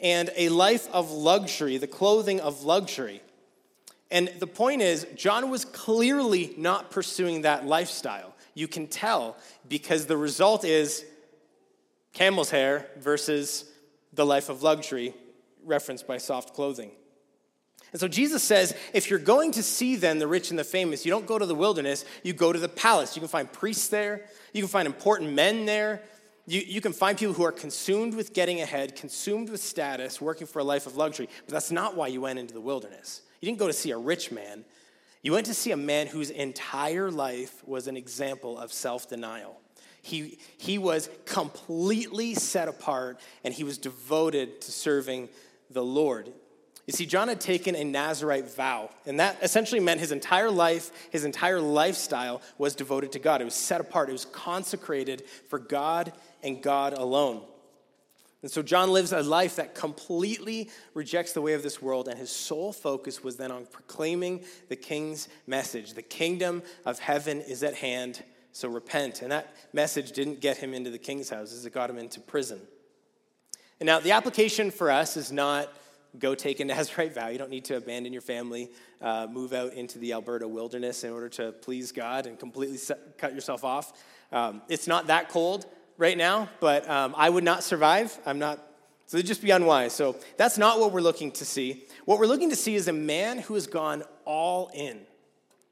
and 0.00 0.30
a 0.36 0.48
life 0.48 0.88
of 0.92 1.12
luxury, 1.12 1.76
the 1.76 1.86
clothing 1.86 2.40
of 2.40 2.64
luxury. 2.64 3.22
And 4.10 4.30
the 4.38 4.46
point 4.46 4.82
is, 4.82 5.06
John 5.16 5.50
was 5.50 5.64
clearly 5.64 6.54
not 6.56 6.90
pursuing 6.90 7.42
that 7.42 7.66
lifestyle. 7.66 8.34
You 8.54 8.68
can 8.68 8.86
tell 8.86 9.36
because 9.68 10.06
the 10.06 10.16
result 10.16 10.64
is 10.64 11.04
camel's 12.12 12.50
hair 12.50 12.86
versus 12.98 13.64
the 14.12 14.24
life 14.24 14.48
of 14.48 14.62
luxury 14.62 15.14
referenced 15.64 16.06
by 16.06 16.18
soft 16.18 16.54
clothing. 16.54 16.92
And 17.92 18.00
so 18.00 18.08
Jesus 18.08 18.42
says, 18.42 18.74
if 18.92 19.08
you're 19.08 19.20
going 19.20 19.52
to 19.52 19.62
see 19.62 19.96
then 19.96 20.18
the 20.18 20.26
rich 20.26 20.50
and 20.50 20.58
the 20.58 20.64
famous, 20.64 21.04
you 21.04 21.10
don't 21.10 21.26
go 21.26 21.38
to 21.38 21.46
the 21.46 21.54
wilderness, 21.54 22.04
you 22.24 22.32
go 22.32 22.52
to 22.52 22.58
the 22.58 22.68
palace. 22.68 23.14
You 23.14 23.20
can 23.20 23.28
find 23.28 23.50
priests 23.50 23.88
there, 23.88 24.22
you 24.52 24.62
can 24.62 24.68
find 24.68 24.86
important 24.86 25.32
men 25.32 25.64
there, 25.64 26.02
you, 26.46 26.60
you 26.60 26.80
can 26.80 26.92
find 26.92 27.16
people 27.16 27.34
who 27.34 27.44
are 27.44 27.52
consumed 27.52 28.14
with 28.14 28.34
getting 28.34 28.60
ahead, 28.60 28.96
consumed 28.96 29.48
with 29.48 29.62
status, 29.62 30.20
working 30.20 30.46
for 30.46 30.58
a 30.58 30.64
life 30.64 30.86
of 30.86 30.96
luxury, 30.96 31.28
but 31.46 31.52
that's 31.52 31.70
not 31.70 31.96
why 31.96 32.08
you 32.08 32.20
went 32.20 32.38
into 32.38 32.52
the 32.52 32.60
wilderness. 32.60 33.22
You 33.40 33.46
didn't 33.46 33.58
go 33.58 33.66
to 33.66 33.72
see 33.72 33.90
a 33.90 33.98
rich 33.98 34.30
man. 34.30 34.64
You 35.22 35.32
went 35.32 35.46
to 35.46 35.54
see 35.54 35.70
a 35.70 35.76
man 35.76 36.06
whose 36.06 36.28
entire 36.30 37.10
life 37.10 37.66
was 37.66 37.86
an 37.86 37.96
example 37.96 38.58
of 38.58 38.72
self 38.72 39.08
denial. 39.08 39.58
He, 40.02 40.38
he 40.58 40.76
was 40.76 41.08
completely 41.24 42.34
set 42.34 42.68
apart 42.68 43.18
and 43.42 43.54
he 43.54 43.64
was 43.64 43.78
devoted 43.78 44.60
to 44.60 44.70
serving 44.70 45.30
the 45.70 45.82
Lord. 45.82 46.30
You 46.86 46.92
see, 46.92 47.06
John 47.06 47.28
had 47.28 47.40
taken 47.40 47.74
a 47.74 47.82
Nazarite 47.82 48.54
vow, 48.54 48.90
and 49.06 49.18
that 49.18 49.38
essentially 49.42 49.80
meant 49.80 50.00
his 50.00 50.12
entire 50.12 50.50
life, 50.50 50.90
his 51.10 51.24
entire 51.24 51.58
lifestyle 51.58 52.42
was 52.58 52.74
devoted 52.74 53.12
to 53.12 53.18
God. 53.18 53.40
It 53.40 53.44
was 53.44 53.54
set 53.54 53.80
apart, 53.80 54.10
it 54.10 54.12
was 54.12 54.26
consecrated 54.26 55.24
for 55.48 55.58
God 55.58 56.12
and 56.44 56.62
God 56.62 56.92
alone. 56.92 57.42
And 58.44 58.50
so 58.50 58.62
John 58.62 58.90
lives 58.90 59.12
a 59.12 59.22
life 59.22 59.56
that 59.56 59.74
completely 59.74 60.68
rejects 60.92 61.32
the 61.32 61.40
way 61.40 61.54
of 61.54 61.62
this 61.62 61.80
world, 61.80 62.08
and 62.08 62.18
his 62.18 62.30
sole 62.30 62.74
focus 62.74 63.24
was 63.24 63.36
then 63.36 63.50
on 63.50 63.64
proclaiming 63.64 64.44
the 64.68 64.76
king's 64.76 65.30
message. 65.46 65.94
The 65.94 66.02
kingdom 66.02 66.62
of 66.84 66.98
heaven 66.98 67.40
is 67.40 67.62
at 67.62 67.74
hand, 67.74 68.22
so 68.52 68.68
repent. 68.68 69.22
And 69.22 69.32
that 69.32 69.56
message 69.72 70.12
didn't 70.12 70.42
get 70.42 70.58
him 70.58 70.74
into 70.74 70.90
the 70.90 70.98
king's 70.98 71.30
houses, 71.30 71.64
it 71.64 71.72
got 71.72 71.88
him 71.88 71.96
into 71.96 72.20
prison. 72.20 72.60
And 73.80 73.86
now 73.86 73.98
the 73.98 74.12
application 74.12 74.70
for 74.70 74.90
us 74.90 75.16
is 75.16 75.32
not 75.32 75.72
go 76.18 76.34
take 76.34 76.60
a 76.60 76.64
Nazarite 76.66 77.14
vow. 77.14 77.28
You 77.28 77.38
don't 77.38 77.50
need 77.50 77.64
to 77.64 77.76
abandon 77.76 78.12
your 78.12 78.20
family, 78.20 78.70
uh, 79.00 79.26
move 79.30 79.54
out 79.54 79.72
into 79.72 79.98
the 79.98 80.12
Alberta 80.12 80.46
wilderness 80.46 81.02
in 81.02 81.12
order 81.12 81.30
to 81.30 81.52
please 81.52 81.92
God 81.92 82.26
and 82.26 82.38
completely 82.38 82.76
set, 82.76 83.16
cut 83.16 83.34
yourself 83.34 83.64
off. 83.64 83.94
Um, 84.30 84.60
it's 84.68 84.86
not 84.86 85.06
that 85.06 85.30
cold 85.30 85.64
right 85.96 86.16
now, 86.16 86.48
but 86.60 86.88
um, 86.88 87.14
I 87.16 87.30
would 87.30 87.44
not 87.44 87.62
survive. 87.62 88.16
I'm 88.26 88.38
not, 88.38 88.58
so 89.06 89.16
it'd 89.16 89.26
just 89.26 89.42
be 89.42 89.50
unwise. 89.50 89.92
So 89.92 90.16
that's 90.36 90.58
not 90.58 90.80
what 90.80 90.92
we're 90.92 91.00
looking 91.00 91.30
to 91.32 91.44
see. 91.44 91.84
What 92.04 92.18
we're 92.18 92.26
looking 92.26 92.50
to 92.50 92.56
see 92.56 92.74
is 92.74 92.88
a 92.88 92.92
man 92.92 93.38
who 93.38 93.54
has 93.54 93.66
gone 93.66 94.02
all 94.24 94.70
in. 94.74 95.00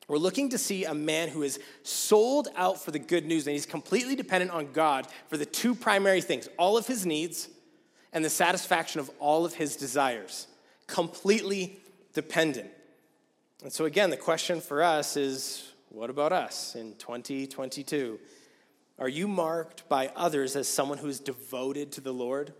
We're 0.08 0.18
looking 0.18 0.50
to 0.50 0.58
see 0.58 0.84
a 0.84 0.94
man 0.94 1.28
who 1.28 1.42
is 1.42 1.58
sold 1.84 2.48
out 2.56 2.82
for 2.82 2.90
the 2.90 2.98
good 2.98 3.24
news 3.24 3.46
and 3.46 3.52
he's 3.52 3.66
completely 3.66 4.14
dependent 4.14 4.50
on 4.50 4.72
God 4.72 5.06
for 5.28 5.36
the 5.36 5.46
two 5.46 5.74
primary 5.74 6.20
things 6.20 6.48
all 6.58 6.76
of 6.76 6.86
his 6.86 7.06
needs 7.06 7.48
and 8.12 8.24
the 8.24 8.30
satisfaction 8.30 9.00
of 9.00 9.10
all 9.18 9.44
of 9.44 9.54
his 9.54 9.76
desires. 9.76 10.48
Completely 10.86 11.80
dependent. 12.12 12.70
And 13.62 13.72
so, 13.72 13.84
again, 13.84 14.10
the 14.10 14.16
question 14.16 14.60
for 14.60 14.82
us 14.82 15.16
is 15.16 15.72
what 15.88 16.10
about 16.10 16.32
us 16.32 16.74
in 16.74 16.94
2022? 16.96 18.18
Are 19.02 19.08
you 19.08 19.26
marked 19.26 19.88
by 19.88 20.12
others 20.14 20.54
as 20.54 20.68
someone 20.68 20.96
who 20.96 21.08
is 21.08 21.18
devoted 21.18 21.90
to 21.92 22.00
the 22.00 22.14
Lord? 22.14 22.54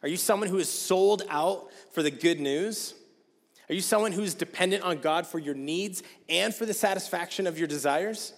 Are 0.00 0.08
you 0.08 0.16
someone 0.16 0.48
who 0.48 0.58
is 0.58 0.68
sold 0.68 1.24
out 1.28 1.70
for 1.90 2.04
the 2.04 2.10
good 2.12 2.38
news? 2.38 2.94
Are 3.68 3.74
you 3.74 3.80
someone 3.80 4.12
who 4.12 4.22
is 4.22 4.34
dependent 4.34 4.84
on 4.84 4.98
God 4.98 5.26
for 5.26 5.40
your 5.40 5.56
needs 5.56 6.04
and 6.28 6.54
for 6.54 6.66
the 6.66 6.72
satisfaction 6.72 7.48
of 7.48 7.58
your 7.58 7.66
desires? 7.66 8.32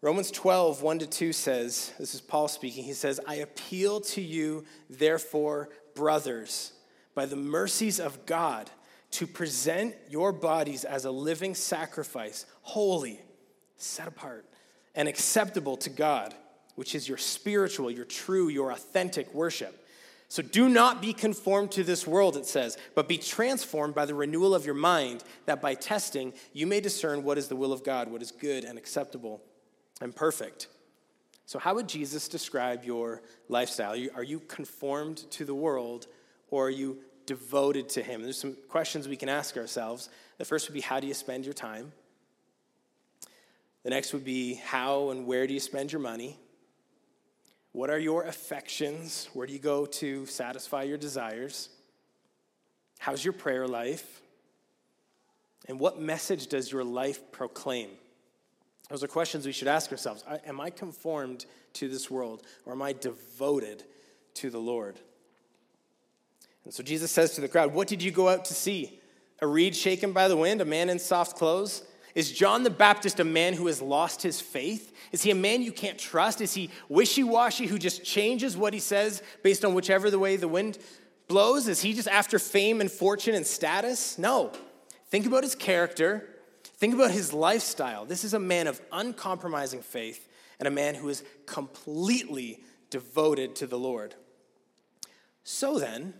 Romans 0.00 0.30
12, 0.30 0.80
1 0.80 0.98
to 1.00 1.06
2 1.06 1.34
says, 1.34 1.92
this 1.98 2.14
is 2.14 2.22
Paul 2.22 2.48
speaking, 2.48 2.82
he 2.82 2.94
says, 2.94 3.20
I 3.26 3.34
appeal 3.34 4.00
to 4.00 4.22
you, 4.22 4.64
therefore, 4.88 5.68
brothers, 5.94 6.72
by 7.14 7.26
the 7.26 7.36
mercies 7.36 8.00
of 8.00 8.24
God, 8.24 8.70
to 9.10 9.26
present 9.26 9.94
your 10.08 10.32
bodies 10.32 10.84
as 10.84 11.04
a 11.04 11.10
living 11.10 11.54
sacrifice, 11.54 12.46
holy, 12.62 13.20
set 13.76 14.08
apart 14.08 14.46
and 14.94 15.08
acceptable 15.08 15.76
to 15.78 15.90
God, 15.90 16.34
which 16.74 16.94
is 16.94 17.08
your 17.08 17.18
spiritual, 17.18 17.90
your 17.90 18.04
true, 18.04 18.48
your 18.48 18.70
authentic 18.72 19.32
worship. 19.34 19.84
So 20.30 20.42
do 20.42 20.68
not 20.68 21.00
be 21.00 21.14
conformed 21.14 21.72
to 21.72 21.82
this 21.82 22.06
world, 22.06 22.36
it 22.36 22.44
says, 22.44 22.76
but 22.94 23.08
be 23.08 23.16
transformed 23.16 23.94
by 23.94 24.04
the 24.04 24.14
renewal 24.14 24.54
of 24.54 24.66
your 24.66 24.74
mind, 24.74 25.24
that 25.46 25.62
by 25.62 25.74
testing 25.74 26.34
you 26.52 26.66
may 26.66 26.80
discern 26.80 27.24
what 27.24 27.38
is 27.38 27.48
the 27.48 27.56
will 27.56 27.72
of 27.72 27.82
God, 27.82 28.12
what 28.12 28.20
is 28.20 28.30
good 28.30 28.64
and 28.64 28.76
acceptable 28.76 29.40
and 30.02 30.14
perfect. 30.14 30.68
So, 31.46 31.58
how 31.58 31.74
would 31.76 31.88
Jesus 31.88 32.28
describe 32.28 32.84
your 32.84 33.22
lifestyle? 33.48 33.96
Are 34.14 34.22
you, 34.22 34.40
conformed 34.40 35.16
to 35.30 35.46
the 35.46 35.54
world 35.54 36.06
or 36.50 36.66
are 36.66 36.70
you 36.70 36.98
devoted 37.24 37.88
to 37.90 38.02
Him? 38.02 38.22
There's 38.22 38.36
some 38.36 38.54
questions 38.68 39.08
we 39.08 39.16
can 39.16 39.30
ask 39.30 39.56
ourselves. 39.56 40.10
The 40.36 40.44
first 40.44 40.68
would 40.68 40.74
be 40.74 40.82
how 40.82 41.00
do 41.00 41.06
you 41.06 41.14
spend 41.14 41.46
your 41.46 41.54
time? 41.54 41.92
The 43.84 43.90
next 43.90 44.12
would 44.12 44.24
be 44.24 44.54
how 44.54 45.10
and 45.10 45.26
where 45.26 45.46
do 45.46 45.54
you 45.54 45.60
spend 45.60 45.92
your 45.92 46.00
money? 46.00 46.38
What 47.72 47.90
are 47.90 47.98
your 47.98 48.24
affections? 48.24 49.28
Where 49.34 49.46
do 49.46 49.52
you 49.52 49.58
go 49.58 49.86
to 49.86 50.26
satisfy 50.26 50.82
your 50.82 50.98
desires? 50.98 51.68
How's 52.98 53.24
your 53.24 53.32
prayer 53.32 53.68
life? 53.68 54.20
And 55.68 55.78
what 55.78 56.00
message 56.00 56.46
does 56.48 56.72
your 56.72 56.82
life 56.82 57.30
proclaim? 57.30 57.90
Those 58.88 59.04
are 59.04 59.08
questions 59.08 59.44
we 59.44 59.52
should 59.52 59.68
ask 59.68 59.92
ourselves. 59.92 60.24
Am 60.46 60.60
I 60.60 60.70
conformed 60.70 61.44
to 61.74 61.88
this 61.88 62.10
world 62.10 62.42
or 62.64 62.72
am 62.72 62.82
I 62.82 62.94
devoted 62.94 63.84
to 64.34 64.50
the 64.50 64.58
Lord? 64.58 64.98
And 66.64 66.72
so 66.72 66.82
Jesus 66.82 67.10
says 67.10 67.34
to 67.34 67.40
the 67.40 67.48
crowd, 67.48 67.74
What 67.74 67.88
did 67.88 68.02
you 68.02 68.10
go 68.10 68.28
out 68.28 68.46
to 68.46 68.54
see? 68.54 69.00
A 69.40 69.46
reed 69.46 69.76
shaken 69.76 70.12
by 70.12 70.26
the 70.26 70.36
wind? 70.36 70.60
A 70.60 70.64
man 70.64 70.88
in 70.88 70.98
soft 70.98 71.36
clothes? 71.36 71.82
Is 72.18 72.32
John 72.32 72.64
the 72.64 72.70
Baptist 72.70 73.20
a 73.20 73.24
man 73.24 73.54
who 73.54 73.68
has 73.68 73.80
lost 73.80 74.22
his 74.22 74.40
faith? 74.40 74.92
Is 75.12 75.22
he 75.22 75.30
a 75.30 75.36
man 75.36 75.62
you 75.62 75.70
can't 75.70 75.96
trust? 75.96 76.40
Is 76.40 76.52
he 76.52 76.68
wishy 76.88 77.22
washy 77.22 77.68
who 77.68 77.78
just 77.78 78.02
changes 78.02 78.56
what 78.56 78.74
he 78.74 78.80
says 78.80 79.22
based 79.44 79.64
on 79.64 79.72
whichever 79.72 80.10
the 80.10 80.18
way 80.18 80.34
the 80.34 80.48
wind 80.48 80.78
blows? 81.28 81.68
Is 81.68 81.80
he 81.80 81.92
just 81.94 82.08
after 82.08 82.40
fame 82.40 82.80
and 82.80 82.90
fortune 82.90 83.36
and 83.36 83.46
status? 83.46 84.18
No. 84.18 84.50
Think 85.06 85.26
about 85.26 85.44
his 85.44 85.54
character, 85.54 86.28
think 86.64 86.92
about 86.92 87.12
his 87.12 87.32
lifestyle. 87.32 88.04
This 88.04 88.24
is 88.24 88.34
a 88.34 88.40
man 88.40 88.66
of 88.66 88.80
uncompromising 88.90 89.82
faith 89.82 90.28
and 90.58 90.66
a 90.66 90.72
man 90.72 90.96
who 90.96 91.08
is 91.10 91.22
completely 91.46 92.64
devoted 92.90 93.54
to 93.54 93.68
the 93.68 93.78
Lord. 93.78 94.16
So 95.44 95.78
then, 95.78 96.14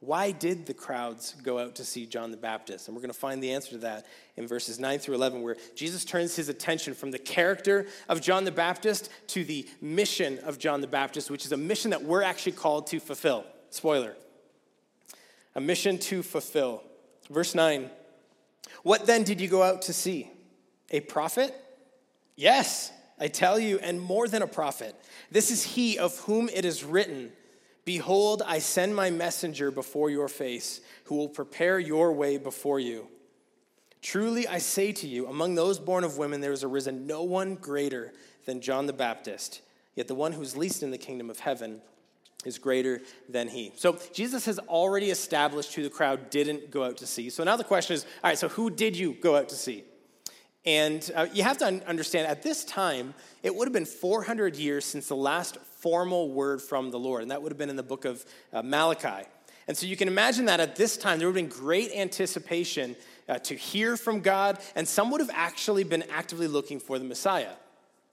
why 0.00 0.30
did 0.30 0.66
the 0.66 0.74
crowds 0.74 1.34
go 1.42 1.58
out 1.58 1.76
to 1.76 1.84
see 1.84 2.04
John 2.06 2.30
the 2.30 2.36
Baptist? 2.36 2.86
And 2.86 2.94
we're 2.94 3.00
going 3.00 3.12
to 3.12 3.18
find 3.18 3.42
the 3.42 3.52
answer 3.52 3.70
to 3.70 3.78
that 3.78 4.06
in 4.36 4.46
verses 4.46 4.78
9 4.78 4.98
through 4.98 5.14
11, 5.14 5.40
where 5.42 5.56
Jesus 5.74 6.04
turns 6.04 6.36
his 6.36 6.50
attention 6.50 6.92
from 6.92 7.10
the 7.10 7.18
character 7.18 7.86
of 8.08 8.20
John 8.20 8.44
the 8.44 8.52
Baptist 8.52 9.08
to 9.28 9.42
the 9.42 9.66
mission 9.80 10.38
of 10.40 10.58
John 10.58 10.82
the 10.82 10.86
Baptist, 10.86 11.30
which 11.30 11.46
is 11.46 11.52
a 11.52 11.56
mission 11.56 11.90
that 11.92 12.02
we're 12.02 12.22
actually 12.22 12.52
called 12.52 12.86
to 12.88 13.00
fulfill. 13.00 13.46
Spoiler. 13.70 14.16
a 15.54 15.60
mission 15.60 15.98
to 15.98 16.22
fulfill. 16.22 16.82
Verse 17.30 17.54
9 17.54 17.90
What 18.82 19.06
then 19.06 19.22
did 19.22 19.40
you 19.40 19.48
go 19.48 19.62
out 19.62 19.82
to 19.82 19.92
see? 19.94 20.30
A 20.90 21.00
prophet? 21.00 21.54
Yes, 22.36 22.92
I 23.18 23.28
tell 23.28 23.58
you, 23.58 23.78
and 23.78 24.00
more 24.00 24.28
than 24.28 24.42
a 24.42 24.46
prophet. 24.46 24.94
This 25.30 25.50
is 25.50 25.64
he 25.64 25.98
of 25.98 26.18
whom 26.20 26.50
it 26.50 26.66
is 26.66 26.84
written 26.84 27.32
Behold, 27.86 28.42
I 28.44 28.58
send 28.58 28.96
my 28.96 29.10
messenger 29.10 29.70
before 29.70 30.10
your 30.10 30.28
face, 30.28 30.80
who 31.04 31.14
will 31.14 31.28
prepare 31.28 31.78
your 31.78 32.12
way 32.12 32.36
before 32.36 32.80
you. 32.80 33.06
Truly 34.02 34.46
I 34.46 34.58
say 34.58 34.90
to 34.92 35.06
you, 35.06 35.28
among 35.28 35.54
those 35.54 35.78
born 35.78 36.02
of 36.02 36.18
women, 36.18 36.40
there 36.40 36.50
has 36.50 36.64
arisen 36.64 37.06
no 37.06 37.22
one 37.22 37.54
greater 37.54 38.12
than 38.44 38.60
John 38.60 38.86
the 38.86 38.92
Baptist, 38.92 39.62
yet 39.94 40.08
the 40.08 40.16
one 40.16 40.32
who 40.32 40.42
is 40.42 40.56
least 40.56 40.82
in 40.82 40.90
the 40.90 40.98
kingdom 40.98 41.30
of 41.30 41.38
heaven 41.38 41.80
is 42.44 42.58
greater 42.58 43.02
than 43.28 43.46
he. 43.46 43.72
So 43.76 43.98
Jesus 44.12 44.46
has 44.46 44.58
already 44.58 45.10
established 45.10 45.74
who 45.74 45.84
the 45.84 45.90
crowd 45.90 46.28
didn't 46.28 46.72
go 46.72 46.82
out 46.82 46.96
to 46.98 47.06
see. 47.06 47.30
So 47.30 47.44
now 47.44 47.56
the 47.56 47.64
question 47.64 47.94
is 47.94 48.04
all 48.22 48.30
right, 48.30 48.38
so 48.38 48.48
who 48.48 48.68
did 48.68 48.96
you 48.96 49.12
go 49.14 49.36
out 49.36 49.48
to 49.50 49.54
see? 49.54 49.84
And 50.64 51.08
uh, 51.14 51.28
you 51.32 51.44
have 51.44 51.58
to 51.58 51.66
understand, 51.86 52.26
at 52.26 52.42
this 52.42 52.64
time, 52.64 53.14
it 53.44 53.54
would 53.54 53.68
have 53.68 53.72
been 53.72 53.86
400 53.86 54.56
years 54.56 54.84
since 54.84 55.06
the 55.06 55.14
last 55.14 55.58
formal 55.78 56.30
word 56.30 56.60
from 56.60 56.90
the 56.90 56.98
Lord, 56.98 57.22
and 57.22 57.30
that 57.30 57.42
would 57.42 57.52
have 57.52 57.58
been 57.58 57.70
in 57.70 57.76
the 57.76 57.82
book 57.82 58.04
of 58.04 58.24
uh, 58.52 58.62
Malachi. 58.62 59.26
And 59.68 59.76
so 59.76 59.86
you 59.86 59.96
can 59.96 60.08
imagine 60.08 60.44
that 60.44 60.60
at 60.60 60.76
this 60.76 60.96
time, 60.96 61.18
there 61.18 61.28
would 61.28 61.36
have 61.36 61.48
been 61.48 61.58
great 61.58 61.90
anticipation 61.92 62.94
uh, 63.28 63.38
to 63.40 63.54
hear 63.54 63.96
from 63.96 64.20
God, 64.20 64.58
and 64.74 64.86
some 64.86 65.10
would 65.10 65.20
have 65.20 65.30
actually 65.32 65.84
been 65.84 66.04
actively 66.10 66.46
looking 66.46 66.78
for 66.78 66.98
the 66.98 67.04
Messiah. 67.04 67.52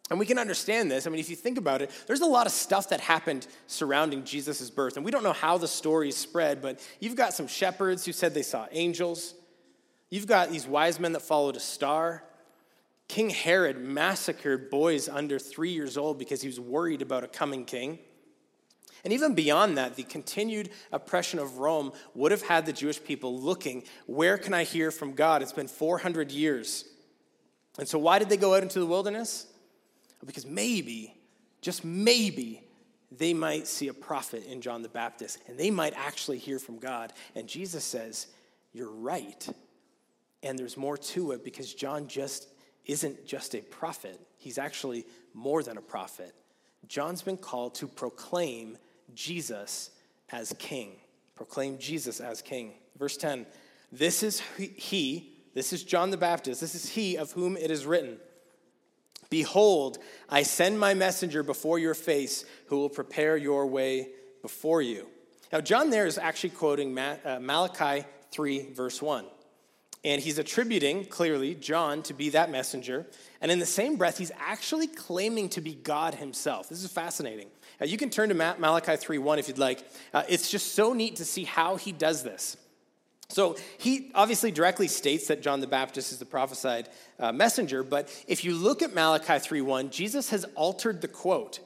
And 0.10 0.19
we 0.19 0.26
can 0.26 0.38
understand 0.38 0.91
this. 0.91 1.08
I 1.08 1.10
mean, 1.10 1.19
if 1.19 1.30
you 1.30 1.36
think 1.36 1.58
about 1.58 1.82
it, 1.82 1.89
there's 2.08 2.21
a 2.21 2.26
lot 2.26 2.45
of 2.45 2.52
stuff 2.52 2.89
that 2.89 2.99
happened 2.99 3.47
surrounding 3.67 4.26
Jesus' 4.26 4.69
birth. 4.69 4.97
And 4.97 5.06
we 5.06 5.12
don't 5.12 5.23
know 5.23 5.34
how 5.34 5.58
the 5.58 5.67
story 5.67 6.12
spread, 6.12 6.62
but 6.62 6.86
you've 6.99 7.15
got 7.15 7.34
some 7.34 7.47
shepherds 7.47 8.06
who 8.06 8.12
said 8.12 8.34
they 8.34 8.43
saw 8.43 8.67
angels. 8.71 9.34
You've 10.10 10.28
got 10.28 10.52
these 10.52 10.67
wise 10.67 10.99
men 10.99 11.13
that 11.13 11.21
followed 11.21 11.56
a 11.56 11.60
star. 11.60 12.23
King 13.13 13.30
Herod 13.30 13.78
massacred 13.78 14.71
boys 14.71 15.08
under 15.08 15.38
three 15.38 15.69
years 15.69 15.97
old 15.97 16.17
because 16.17 16.41
he 16.41 16.47
was 16.47 16.60
worried 16.60 17.04
about 17.04 17.23
a 17.23 17.28
coming 17.28 17.63
king. 17.63 17.99
And 19.04 19.13
even 19.13 19.36
beyond 19.36 19.78
that, 19.78 19.95
the 19.95 20.02
continued 20.02 20.71
oppression 20.91 21.38
of 21.38 21.60
Rome 21.60 21.91
would 22.15 22.32
have 22.32 22.41
had 22.41 22.65
the 22.65 22.73
Jewish 22.73 23.04
people 23.04 23.39
looking, 23.39 23.84
where 24.08 24.39
can 24.39 24.56
I 24.56 24.63
hear 24.63 24.89
from 24.89 25.13
God? 25.13 25.43
It's 25.43 25.54
been 25.54 25.67
400 25.67 26.32
years. 26.32 26.86
And 27.78 27.88
so, 27.88 27.99
why 27.99 28.17
did 28.17 28.30
they 28.30 28.38
go 28.38 28.56
out 28.56 28.63
into 28.63 28.80
the 28.80 28.88
wilderness? 28.88 29.45
Because 30.26 30.47
maybe, 30.47 31.13
just 31.62 31.86
maybe, 31.86 32.63
they 33.12 33.36
might 33.36 33.67
see 33.67 33.89
a 33.89 33.93
prophet 33.93 34.43
in 34.47 34.60
John 34.60 34.82
the 34.82 34.89
Baptist 34.89 35.38
and 35.47 35.56
they 35.56 35.69
might 35.69 35.93
actually 35.95 36.39
hear 36.39 36.58
from 36.58 36.80
God. 36.80 37.13
And 37.36 37.47
Jesus 37.47 37.84
says, 37.84 38.26
You're 38.71 38.91
right. 38.91 39.47
And 40.41 40.58
there's 40.58 40.78
more 40.78 40.97
to 40.97 41.34
it 41.34 41.43
because 41.43 41.71
John 41.76 42.08
just 42.08 42.47
isn't 42.86 43.26
just 43.26 43.56
a 43.56 43.62
prophet, 43.62 44.19
he's 44.38 44.58
actually 44.58 45.06
more 45.34 45.63
than 45.63 45.78
a 45.78 45.82
prophet. 45.82 46.34
John's 46.88 47.22
been 47.22 47.38
called 47.38 47.76
to 47.76 47.88
proclaim 47.88 48.78
Jesus 49.13 49.91
as 50.32 50.54
king. 50.60 50.98
Proclaim 51.36 51.78
Jesus 51.78 52.19
as 52.19 52.41
king. 52.41 52.74
Verse 52.98 53.17
10 53.17 53.46
This 53.91 54.24
is 54.24 54.41
he, 54.58 55.34
this 55.54 55.74
is 55.74 55.84
John 55.84 56.12
the 56.12 56.17
Baptist, 56.17 56.62
this 56.62 56.76
is 56.76 56.89
he 56.89 57.17
of 57.17 57.32
whom 57.32 57.58
it 57.58 57.72
is 57.72 57.86
written. 57.86 58.17
Behold, 59.30 59.98
I 60.30 60.43
send 60.43 60.80
my 60.80 60.93
messenger 60.93 61.41
before 61.41 61.80
your 61.80 61.96
face 61.96 62.46
who 62.67 62.78
will 62.78 62.89
prepare 62.89 63.36
your 63.36 63.65
way 63.65 64.10
before 64.43 64.82
you. 64.82 65.08
Now, 65.52 65.60
John 65.62 65.89
there 65.89 66.06
is 66.06 66.19
actually 66.19 66.52
quoting 66.52 66.96
uh, 66.98 67.39
Malachi 67.41 68.06
3, 68.32 68.74
verse 68.74 69.02
1. 69.02 69.26
And 70.06 70.22
he's 70.22 70.38
attributing, 70.38 71.06
clearly, 71.06 71.56
John 71.56 72.04
to 72.04 72.13
be 72.13 72.30
that 72.30 72.52
messenger. 72.52 73.06
And 73.39 73.52
in 73.52 73.60
the 73.60 73.66
same 73.66 73.96
breath, 73.96 74.18
he's 74.18 74.32
actually 74.38 74.88
claiming 74.88 75.48
to 75.50 75.62
be 75.62 75.76
God 75.76 76.16
himself. 76.16 76.68
This 76.68 76.84
is 76.84 76.92
fascinating. 76.92 77.48
Uh, 77.82 77.86
you 77.86 77.98
can 77.98 78.10
turn 78.10 78.30
to 78.30 78.36
Malachi 78.36 78.98
3 78.98 79.18
1 79.18 79.39
if 79.39 79.48
you'd 79.48 79.58
like. 79.58 79.88
Uh, 80.13 80.24
it's 80.28 80.52
just 80.52 80.74
so 80.74 80.94
neat 80.94 81.16
to 81.18 81.26
see 81.26 81.46
how 81.46 81.78
he 81.78 81.92
does 81.92 82.24
this. 82.24 82.58
So 83.30 83.56
he 83.78 84.12
obviously 84.13 84.52
directly 84.52 84.88
states 84.88 85.28
that 85.28 85.42
John 85.42 85.62
the 85.62 85.68
Baptist 85.68 86.12
is 86.12 86.20
the 86.20 86.26
prophesied 86.26 86.89
uh, 87.18 87.32
messenger, 87.32 87.82
but 87.82 88.10
if 88.28 88.44
you 88.44 88.54
look 88.54 88.82
at 88.82 88.94
Malachi 88.94 89.39
3 89.39 89.62
1, 89.62 89.89
Jesus 89.89 90.30
has 90.30 90.46
altered 90.56 91.02
the 91.02 91.08
quote. 91.08 91.60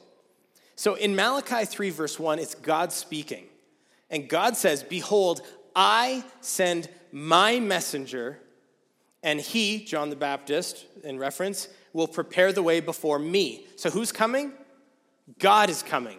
So 0.78 0.94
in 0.94 1.16
Malachi 1.16 1.64
3, 1.64 1.90
verse 1.90 2.20
1, 2.20 2.38
it's 2.38 2.54
God 2.54 2.92
speaking. 2.92 3.46
And 4.10 4.28
God 4.28 4.56
says, 4.56 4.84
Behold, 4.84 5.42
I 5.74 6.24
send 6.40 6.88
my 7.12 7.60
messenger, 7.60 8.38
and 9.22 9.40
he, 9.40 9.84
John 9.84 10.10
the 10.10 10.16
Baptist, 10.16 10.86
in 11.04 11.18
reference, 11.18 11.68
will 11.92 12.08
prepare 12.08 12.52
the 12.52 12.62
way 12.62 12.80
before 12.80 13.18
me. 13.18 13.66
So 13.76 13.90
who's 13.90 14.12
coming? 14.12 14.52
God 15.38 15.70
is 15.70 15.82
coming. 15.82 16.18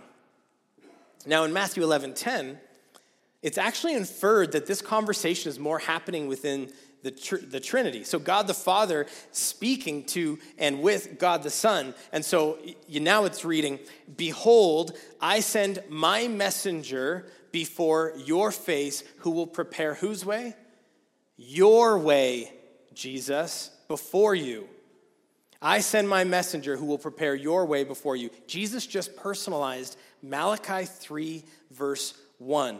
Now 1.26 1.44
in 1.44 1.54
Matthew 1.54 1.84
11 1.84 2.14
10, 2.14 2.60
it's 3.42 3.58
actually 3.58 3.94
inferred 3.94 4.52
that 4.52 4.66
this 4.66 4.82
conversation 4.82 5.50
is 5.50 5.60
more 5.60 5.80
happening 5.80 6.28
within 6.28 6.72
the, 7.04 7.12
tr- 7.12 7.38
the 7.38 7.60
Trinity. 7.60 8.04
So 8.04 8.20
God 8.20 8.48
the 8.48 8.54
Father 8.54 9.06
speaking 9.32 10.04
to 10.08 10.38
and 10.58 10.82
with 10.82 11.18
God 11.18 11.44
the 11.44 11.50
Son. 11.50 11.94
And 12.12 12.24
so 12.24 12.58
you, 12.88 13.00
now 13.00 13.26
it's 13.26 13.46
reading, 13.46 13.80
Behold, 14.18 14.98
I 15.22 15.40
send 15.40 15.80
my 15.90 16.28
messenger 16.28 17.28
before 17.52 18.14
your 18.18 18.52
face 18.52 19.04
who 19.20 19.32
will 19.32 19.48
prepare 19.48 19.96
whose 19.96 20.26
way? 20.26 20.56
Your 21.42 21.98
way, 21.98 22.52
Jesus, 22.94 23.72
before 23.88 24.36
you. 24.36 24.68
I 25.62 25.80
send 25.80 26.10
my 26.10 26.26
messenger 26.26 26.76
who 26.76 26.86
will 26.86 26.98
prepare 26.98 27.34
your 27.34 27.66
way 27.66 27.86
before 27.86 28.18
you. 28.18 28.30
Jesus 28.46 28.86
just 28.86 29.16
personalized 29.16 29.98
Malachi 30.22 30.84
3, 30.84 31.46
verse 31.72 32.14
1. 32.40 32.80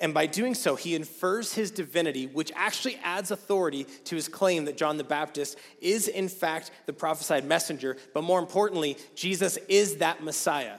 And 0.00 0.12
by 0.12 0.26
doing 0.26 0.56
so, 0.56 0.74
he 0.74 0.96
infers 0.96 1.54
his 1.54 1.70
divinity, 1.70 2.26
which 2.26 2.50
actually 2.56 2.96
adds 3.04 3.30
authority 3.30 3.84
to 4.06 4.16
his 4.16 4.26
claim 4.26 4.64
that 4.64 4.76
John 4.76 4.96
the 4.96 5.04
Baptist 5.04 5.56
is, 5.80 6.08
in 6.08 6.28
fact, 6.28 6.72
the 6.86 6.92
prophesied 6.92 7.44
messenger. 7.44 7.96
But 8.12 8.24
more 8.24 8.40
importantly, 8.40 8.96
Jesus 9.14 9.56
is 9.68 9.98
that 9.98 10.20
Messiah. 10.20 10.78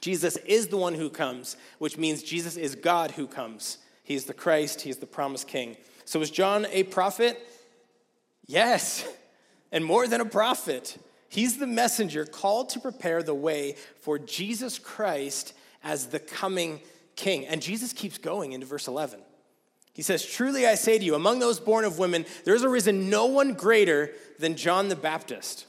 Jesus 0.00 0.36
is 0.36 0.68
the 0.68 0.76
one 0.76 0.94
who 0.94 1.10
comes, 1.10 1.56
which 1.78 1.98
means 1.98 2.22
Jesus 2.22 2.56
is 2.56 2.76
God 2.76 3.10
who 3.10 3.26
comes. 3.26 3.78
He's 4.04 4.26
the 4.26 4.34
Christ, 4.34 4.82
he's 4.82 4.98
the 4.98 5.06
promised 5.06 5.48
king. 5.48 5.76
So, 6.04 6.20
is 6.20 6.30
John 6.30 6.66
a 6.70 6.82
prophet? 6.84 7.40
Yes, 8.46 9.06
and 9.72 9.84
more 9.84 10.06
than 10.06 10.20
a 10.20 10.26
prophet. 10.26 10.98
He's 11.28 11.58
the 11.58 11.66
messenger 11.66 12.24
called 12.24 12.68
to 12.70 12.80
prepare 12.80 13.22
the 13.22 13.34
way 13.34 13.74
for 14.00 14.20
Jesus 14.20 14.78
Christ 14.78 15.52
as 15.82 16.06
the 16.06 16.20
coming 16.20 16.80
king. 17.16 17.46
And 17.46 17.60
Jesus 17.60 17.92
keeps 17.92 18.18
going 18.18 18.52
into 18.52 18.66
verse 18.66 18.86
11. 18.86 19.20
He 19.94 20.02
says, 20.02 20.24
Truly 20.24 20.66
I 20.66 20.74
say 20.74 20.98
to 20.98 21.04
you, 21.04 21.14
among 21.14 21.38
those 21.38 21.58
born 21.58 21.84
of 21.84 21.98
women, 21.98 22.24
there 22.44 22.54
has 22.54 22.64
arisen 22.64 23.10
no 23.10 23.26
one 23.26 23.54
greater 23.54 24.12
than 24.38 24.56
John 24.56 24.88
the 24.88 24.96
Baptist. 24.96 25.66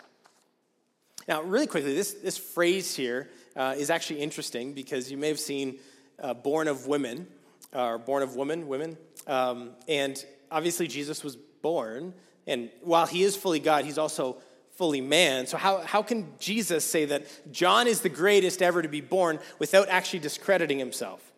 Now, 1.27 1.41
really 1.41 1.67
quickly, 1.67 1.95
this, 1.95 2.13
this 2.13 2.37
phrase 2.37 2.95
here 2.95 3.29
uh, 3.55 3.75
is 3.77 3.89
actually 3.89 4.19
interesting 4.19 4.73
because 4.73 5.11
you 5.11 5.17
may 5.17 5.29
have 5.29 5.39
seen 5.39 5.79
uh, 6.19 6.33
born 6.33 6.67
of 6.67 6.87
women, 6.87 7.27
uh, 7.73 7.85
or 7.85 7.97
born 7.97 8.21
of 8.21 8.35
woman, 8.35 8.67
women. 8.67 8.97
Um, 9.27 9.71
and 9.87 10.23
obviously, 10.51 10.87
Jesus 10.87 11.23
was 11.23 11.35
born. 11.35 12.13
And 12.47 12.69
while 12.81 13.07
he 13.07 13.23
is 13.23 13.35
fully 13.35 13.59
God, 13.59 13.85
he's 13.85 13.97
also 13.97 14.37
fully 14.75 15.01
man. 15.01 15.47
So, 15.47 15.57
how, 15.57 15.81
how 15.81 16.03
can 16.03 16.33
Jesus 16.39 16.83
say 16.83 17.05
that 17.05 17.51
John 17.51 17.87
is 17.87 18.01
the 18.01 18.09
greatest 18.09 18.61
ever 18.61 18.81
to 18.81 18.87
be 18.87 19.01
born 19.01 19.39
without 19.59 19.89
actually 19.89 20.19
discrediting 20.19 20.79
himself? 20.79 21.31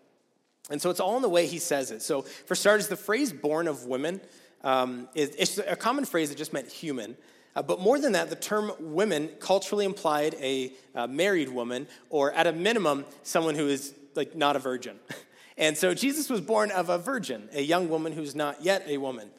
And 0.69 0.81
so 0.81 0.89
it's 0.89 0.99
all 0.99 1.15
in 1.15 1.21
the 1.21 1.29
way 1.29 1.47
he 1.47 1.59
says 1.59 1.91
it. 1.91 2.01
So, 2.01 2.23
for 2.23 2.55
starters, 2.55 2.87
the 2.87 2.97
phrase 2.97 3.31
born 3.31 3.67
of 3.67 3.85
women 3.85 4.19
um, 4.63 5.07
is 5.15 5.33
it's 5.37 5.57
a 5.59 5.75
common 5.75 6.05
phrase 6.05 6.29
that 6.29 6.37
just 6.37 6.53
meant 6.53 6.67
human. 6.67 7.15
Uh, 7.55 7.61
but 7.61 7.79
more 7.79 7.99
than 7.99 8.11
that, 8.11 8.29
the 8.29 8.35
term 8.35 8.71
women 8.79 9.29
culturally 9.39 9.85
implied 9.85 10.35
a 10.41 10.73
uh, 10.93 11.07
married 11.07 11.49
woman, 11.49 11.87
or 12.09 12.31
at 12.33 12.47
a 12.47 12.51
minimum, 12.51 13.05
someone 13.23 13.55
who 13.55 13.67
is 13.67 13.93
like 14.15 14.35
not 14.35 14.55
a 14.55 14.59
virgin. 14.59 14.99
and 15.57 15.77
so 15.77 15.93
Jesus 15.93 16.29
was 16.29 16.41
born 16.41 16.71
of 16.71 16.89
a 16.89 16.97
virgin, 16.97 17.49
a 17.53 17.61
young 17.61 17.89
woman 17.89 18.13
who's 18.13 18.35
not 18.35 18.63
yet 18.63 18.83
a 18.87 18.97
woman. 18.97 19.29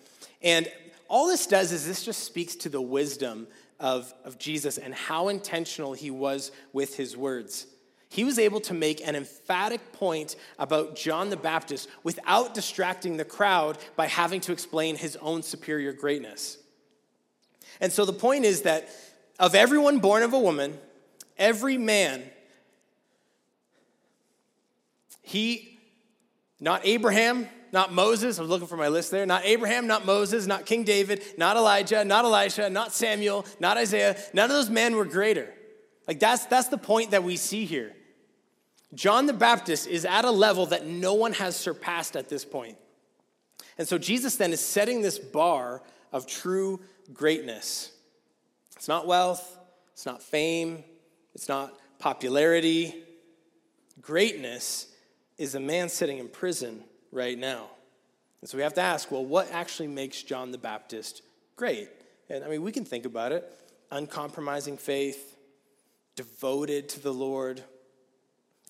And 0.43 0.71
all 1.09 1.27
this 1.27 1.47
does 1.47 1.73
is 1.73 1.87
this 1.87 2.05
just 2.05 2.25
speaks 2.25 2.55
to 2.57 2.69
the 2.69 2.81
wisdom 2.81 3.47
of, 3.81 4.13
of 4.25 4.39
Jesus 4.39 4.79
and 4.79 4.95
how 4.95 5.29
intentional 5.29 5.93
he 5.93 6.11
was 6.11 6.51
with 6.73 6.97
his 6.97 7.17
words. 7.17 7.67
He 8.11 8.25
was 8.25 8.39
able 8.39 8.61
to 8.63 8.75
make 8.75 9.07
an 9.07 9.15
emphatic 9.15 9.93
point 9.93 10.37
about 10.59 10.97
John 10.97 11.31
the 11.31 11.37
Baptist 11.37 11.89
without 12.03 12.55
distracting 12.55 13.17
the 13.17 13.25
crowd 13.25 13.79
by 13.97 14.07
having 14.07 14.41
to 14.43 14.53
explain 14.53 14.97
his 14.97 15.17
own 15.17 15.43
superior 15.43 15.93
greatness. 15.93 16.59
And 17.81 17.93
so 17.93 18.05
the 18.05 18.13
point 18.13 18.45
is 18.45 18.63
that 18.63 18.89
of 19.39 19.55
everyone 19.55 19.99
born 19.99 20.23
of 20.23 20.33
a 20.33 20.39
woman, 20.39 20.79
every 21.37 21.79
man, 21.79 22.23
he, 25.23 25.78
not 26.61 26.85
Abraham, 26.85 27.49
not 27.73 27.93
Moses. 27.93 28.39
I 28.39 28.43
was 28.43 28.51
looking 28.51 28.67
for 28.67 28.77
my 28.77 28.89
list 28.89 29.11
there. 29.11 29.27
Not 29.27 29.45
Abraham, 29.45 29.87
not 29.87 30.05
Moses, 30.05 30.47
not 30.47 30.67
King 30.67 30.85
David, 30.85 31.23
not 31.37 31.57
Elijah, 31.57 32.05
not 32.05 32.25
Elisha, 32.25 32.71
not 32.71 32.93
Samuel, 32.93 33.45
not 33.61 33.77
Isaiah. 33.77 34.17
None 34.33 34.51
of 34.51 34.57
those 34.57 34.71
men 34.71 34.97
were 34.97 35.05
greater. 35.05 35.53
Like 36.07 36.19
that's, 36.21 36.47
that's 36.47 36.69
the 36.69 36.79
point 36.79 37.11
that 37.11 37.23
we 37.23 37.37
see 37.37 37.65
here. 37.65 37.93
John 38.95 39.27
the 39.27 39.35
Baptist 39.35 39.87
is 39.87 40.05
at 40.05 40.25
a 40.25 40.31
level 40.31 40.67
that 40.67 40.87
no 40.87 41.15
one 41.15 41.35
has 41.35 41.55
surpassed 41.55 42.17
at 42.17 42.29
this 42.29 42.45
point. 42.45 42.79
And 43.77 43.87
so 43.87 43.99
Jesus 43.99 44.37
then 44.37 44.53
is 44.53 44.61
setting 44.61 45.03
this 45.03 45.19
bar 45.19 45.83
of 46.11 46.27
true 46.27 46.81
greatness. 47.13 47.93
It's 48.77 48.89
not 48.89 49.07
wealth, 49.07 49.59
it's 49.93 50.07
not 50.07 50.23
fame, 50.23 50.83
it's 51.35 51.49
not 51.49 51.75
popularity. 51.99 53.05
Greatness 54.01 54.88
is 55.39 55.55
a 55.55 55.61
man 55.61 55.89
sitting 55.89 56.19
in 56.19 56.29
prison 56.29 56.83
right 57.13 57.39
now. 57.39 57.69
And 58.41 58.51
so 58.51 58.57
we 58.57 58.63
have 58.63 58.75
to 58.75 58.81
ask 58.81 59.11
well, 59.11 59.25
what 59.25 59.51
actually 59.53 59.89
makes 59.89 60.23
John 60.23 60.51
the 60.51 60.59
Baptist 60.59 61.23
great? 61.57 61.89
And 62.29 62.45
I 62.45 62.49
mean, 62.49 62.63
we 62.63 62.73
can 62.73 62.85
think 62.85 63.07
about 63.07 63.33
it 63.33 63.51
uncompromising 63.91 64.77
faith, 64.77 65.39
devoted 66.15 66.91
to 66.91 67.01
the 67.01 67.13
Lord, 67.13 67.63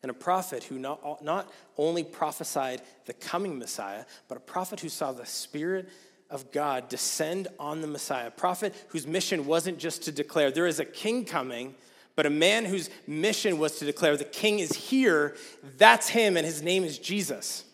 and 0.03 0.11
a 0.11 0.15
prophet 0.15 0.63
who 0.65 0.79
not, 0.79 1.25
not 1.25 1.51
only 1.77 2.05
prophesied 2.05 2.83
the 3.07 3.13
coming 3.13 3.59
Messiah, 3.59 4.05
but 4.29 4.39
a 4.39 4.41
prophet 4.41 4.79
who 4.79 4.89
saw 4.89 5.11
the 5.11 5.27
Spirit 5.27 5.89
of 6.31 6.53
God 6.53 6.89
descend 6.89 7.49
on 7.59 7.81
the 7.81 7.87
Messiah. 7.87 8.29
A 8.29 8.31
prophet 8.31 8.75
whose 8.89 9.07
mission 9.07 9.47
wasn't 9.47 9.79
just 9.79 10.03
to 10.05 10.13
declare 10.13 10.51
there 10.51 10.67
is 10.67 10.79
a 10.79 10.85
king 10.85 11.25
coming, 11.25 11.75
but 12.19 12.27
a 12.27 12.31
man 12.31 12.65
whose 12.65 12.91
mission 13.07 13.61
was 13.61 13.79
to 13.79 13.85
declare 13.85 14.17
the 14.17 14.25
king 14.25 14.59
is 14.59 14.73
here. 14.73 15.37
That's 15.77 16.09
him, 16.09 16.37
and 16.37 16.45
his 16.45 16.63
name 16.63 16.83
is 16.83 16.99
Jesus. 16.99 17.65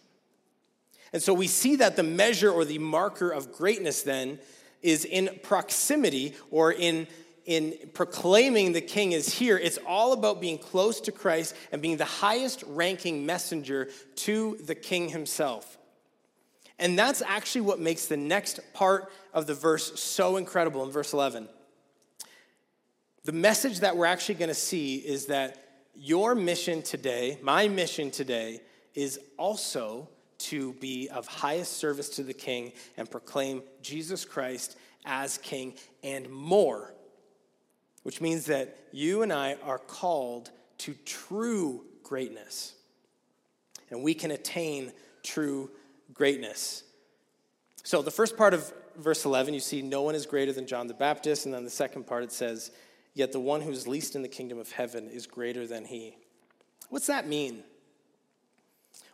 And 1.15 1.23
so 1.23 1.33
we 1.33 1.47
see 1.47 1.77
that 1.77 1.97
the 1.97 2.03
measure 2.03 2.51
or 2.51 2.67
the 2.67 2.77
marker 2.77 3.31
of 3.31 3.55
greatness 3.55 4.03
then 4.03 4.39
is 4.83 5.07
in 5.07 5.31
proximity 5.43 6.35
or 6.51 6.73
in, 6.73 7.07
in 7.47 7.73
proclaiming 7.95 8.75
the 8.75 8.83
king 8.83 9.13
is 9.13 9.33
here. 9.33 9.57
It's 9.57 9.79
all 9.87 10.13
about 10.13 10.43
being 10.43 10.59
close 10.59 11.01
to 11.01 11.11
Christ 11.11 11.57
and 11.73 11.81
being 11.81 11.97
the 11.97 12.05
highest 12.05 12.65
ranking 12.67 13.25
messenger 13.25 13.89
to 14.17 14.59
the 14.63 14.75
king 14.75 15.09
himself. 15.09 15.79
And 16.79 16.99
that's 16.99 17.23
actually 17.23 17.63
what 17.63 17.81
makes 17.81 18.09
the 18.09 18.19
next 18.19 18.61
part 18.75 19.11
of 19.33 19.47
the 19.47 19.55
verse 19.55 19.99
so 19.99 20.37
incredible 20.37 20.85
in 20.85 20.91
verse 20.91 21.15
11. 21.15 21.49
The 23.25 23.33
message 23.33 23.81
that 23.81 23.97
we're 23.97 24.05
actually 24.05 24.35
going 24.35 24.49
to 24.49 24.55
see 24.55 24.97
is 24.97 25.27
that 25.27 25.57
your 25.95 26.35
mission 26.35 26.83
today, 26.83 27.39
my 27.43 27.69
mission 27.69 28.11
today, 28.11 28.61
is 28.95 29.19
also 29.39 30.11
to 30.37 30.75
be 30.75 31.09
of 31.09 31.27
highest 31.27 31.79
service 31.79 32.11
to 32.11 32.23
the 32.23 32.35
king 32.35 32.73
and 32.99 33.11
proclaim 33.11 33.63
Jesus 33.81 34.27
Christ 34.27 34.77
as 35.07 35.39
king 35.39 35.75
and 36.03 36.29
more. 36.29 36.93
Which 38.03 38.21
means 38.21 38.45
that 38.47 38.77
you 38.93 39.23
and 39.23 39.33
I 39.33 39.55
are 39.63 39.79
called 39.79 40.51
to 40.79 40.95
true 41.07 41.87
greatness. 42.03 42.75
And 43.89 44.03
we 44.03 44.13
can 44.13 44.33
attain 44.33 44.93
true 45.23 45.71
greatness. 46.13 46.83
So, 47.85 48.03
the 48.03 48.11
first 48.11 48.37
part 48.37 48.53
of 48.53 48.71
verse 48.97 49.25
11, 49.25 49.55
you 49.55 49.61
see, 49.61 49.81
no 49.81 50.03
one 50.03 50.15
is 50.15 50.27
greater 50.27 50.53
than 50.53 50.67
John 50.67 50.89
the 50.89 50.95
Baptist. 50.95 51.47
And 51.47 51.55
then 51.55 51.65
the 51.65 51.71
second 51.71 52.07
part, 52.07 52.23
it 52.23 52.33
says, 52.33 52.71
Yet 53.15 53.33
the 53.33 53.41
one 53.41 53.61
who 53.61 53.71
is 53.71 53.87
least 53.87 54.17
in 54.17 54.23
the 54.23 54.29
kingdom 54.29 54.59
of 54.59 54.73
heaven 54.73 55.09
is 55.09 55.27
greater 55.27 55.67
than 55.67 55.85
he. 55.85 56.17
What's 56.91 57.07
that 57.07 57.27
mean? 57.27 57.63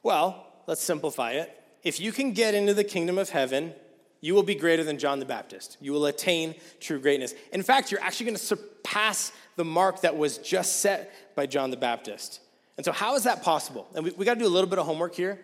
Well, 0.02 0.46
let's 0.66 0.82
simplify 0.82 1.32
it. 1.32 1.56
If 1.82 2.00
you 2.00 2.12
can 2.12 2.32
get 2.32 2.54
into 2.54 2.74
the 2.74 2.84
kingdom 2.84 3.18
of 3.18 3.30
heaven, 3.30 3.74
you 4.20 4.34
will 4.34 4.42
be 4.42 4.54
greater 4.54 4.84
than 4.84 4.98
John 4.98 5.18
the 5.18 5.26
Baptist. 5.26 5.76
You 5.80 5.92
will 5.92 6.06
attain 6.06 6.54
true 6.78 7.00
greatness. 7.00 7.34
In 7.52 7.62
fact, 7.62 7.90
you're 7.90 8.02
actually 8.02 8.26
going 8.26 8.36
to 8.36 8.42
surpass 8.42 9.32
the 9.56 9.64
mark 9.64 10.02
that 10.02 10.16
was 10.16 10.38
just 10.38 10.80
set 10.80 11.34
by 11.34 11.46
John 11.46 11.70
the 11.70 11.76
Baptist. 11.76 12.40
And 12.76 12.84
so, 12.84 12.92
how 12.92 13.14
is 13.14 13.24
that 13.24 13.42
possible? 13.42 13.86
And 13.94 14.04
we, 14.04 14.10
we 14.12 14.24
got 14.24 14.34
to 14.34 14.40
do 14.40 14.46
a 14.46 14.48
little 14.48 14.68
bit 14.68 14.78
of 14.78 14.86
homework 14.86 15.14
here. 15.14 15.40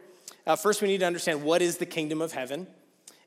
Uh, 0.46 0.56
first, 0.56 0.80
we 0.80 0.88
need 0.88 1.00
to 1.00 1.06
understand 1.06 1.42
what 1.42 1.60
is 1.60 1.78
the 1.78 1.86
kingdom 1.86 2.22
of 2.22 2.32
heaven. 2.32 2.66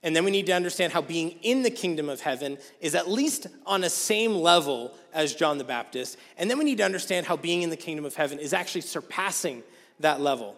And 0.02 0.15
then 0.15 0.24
we 0.24 0.32
need 0.32 0.46
to 0.46 0.54
understand 0.54 0.94
how 0.94 1.02
being 1.02 1.32
in 1.42 1.62
the 1.62 1.70
kingdom 1.70 2.10
of 2.10 2.22
heaven 2.22 2.58
is 2.80 2.96
at 2.96 3.10
least 3.10 3.48
on 3.65 3.82
the 3.82 3.89
same 3.89 4.34
level 4.36 4.96
as 5.13 5.36
John 5.36 5.58
the 5.58 5.63
Baptist. 5.63 6.17
And 6.38 6.50
then 6.50 6.58
we 6.58 6.65
need 6.65 6.78
to 6.78 6.86
understand 6.86 7.26
how 7.26 7.38
being 7.38 7.62
in 7.62 7.69
the 7.69 7.78
kingdom 7.78 8.06
of 8.06 8.15
heaven 8.15 8.39
is 8.39 8.54
actually 8.54 8.82
surpassing 8.82 9.63
that 10.00 10.22
level. 10.22 10.56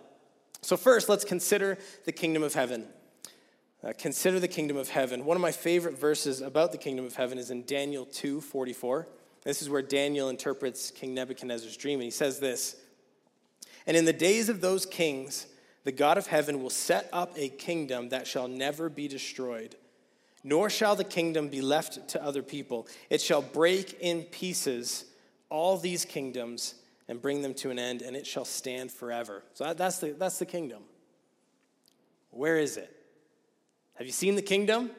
So, 0.61 0.77
first, 0.77 1.09
let's 1.09 1.25
consider 1.25 1.77
the 2.05 2.11
kingdom 2.11 2.43
of 2.43 2.53
heaven. 2.53 2.87
Uh, 3.83 3.93
consider 3.97 4.39
the 4.39 4.47
kingdom 4.47 4.77
of 4.77 4.89
heaven. 4.89 5.25
One 5.25 5.35
of 5.35 5.41
my 5.41 5.51
favorite 5.51 5.97
verses 5.97 6.41
about 6.41 6.71
the 6.71 6.77
kingdom 6.77 7.05
of 7.05 7.15
heaven 7.15 7.39
is 7.39 7.49
in 7.49 7.65
Daniel 7.65 8.05
2 8.05 8.41
44. 8.41 9.07
This 9.43 9.61
is 9.61 9.69
where 9.69 9.81
Daniel 9.81 10.29
interprets 10.29 10.91
King 10.91 11.15
Nebuchadnezzar's 11.15 11.77
dream. 11.77 11.99
And 11.99 12.03
he 12.03 12.11
says 12.11 12.39
this 12.39 12.75
And 13.87 13.97
in 13.97 14.05
the 14.05 14.13
days 14.13 14.49
of 14.49 14.61
those 14.61 14.85
kings, 14.85 15.47
the 15.83 15.91
God 15.91 16.19
of 16.19 16.27
heaven 16.27 16.61
will 16.61 16.69
set 16.69 17.09
up 17.11 17.33
a 17.35 17.49
kingdom 17.49 18.09
that 18.09 18.27
shall 18.27 18.47
never 18.47 18.87
be 18.87 19.07
destroyed, 19.07 19.75
nor 20.43 20.69
shall 20.69 20.95
the 20.95 21.03
kingdom 21.03 21.49
be 21.49 21.61
left 21.61 22.09
to 22.09 22.23
other 22.23 22.41
people. 22.41 22.87
It 23.09 23.21
shall 23.21 23.41
break 23.41 23.97
in 23.99 24.23
pieces 24.23 25.05
all 25.49 25.77
these 25.77 26.05
kingdoms 26.05 26.75
and 27.07 27.21
bring 27.21 27.41
them 27.41 27.53
to 27.55 27.69
an 27.69 27.77
end, 27.77 28.01
and 28.01 28.15
it 28.15 28.25
shall 28.25 28.45
stand 28.45 28.91
forever. 28.91 29.43
So 29.53 29.73
that's 29.73 29.99
the, 29.99 30.11
that's 30.11 30.39
the 30.39 30.45
kingdom. 30.45 30.83
Where 32.31 32.57
is 32.57 32.77
it? 32.77 32.89
Have 33.95 34.07
you 34.07 34.13
seen 34.13 34.35
the 34.35 34.41
kingdom? 34.41 34.91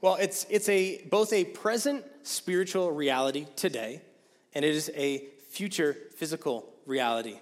Well, 0.00 0.16
it's, 0.16 0.44
it's 0.50 0.68
a, 0.68 1.02
both 1.04 1.32
a 1.32 1.44
present 1.44 2.04
spiritual 2.24 2.92
reality 2.92 3.46
today, 3.56 4.02
and 4.52 4.64
it 4.64 4.74
is 4.74 4.90
a 4.94 5.24
future 5.50 5.96
physical 6.16 6.68
reality. 6.84 7.38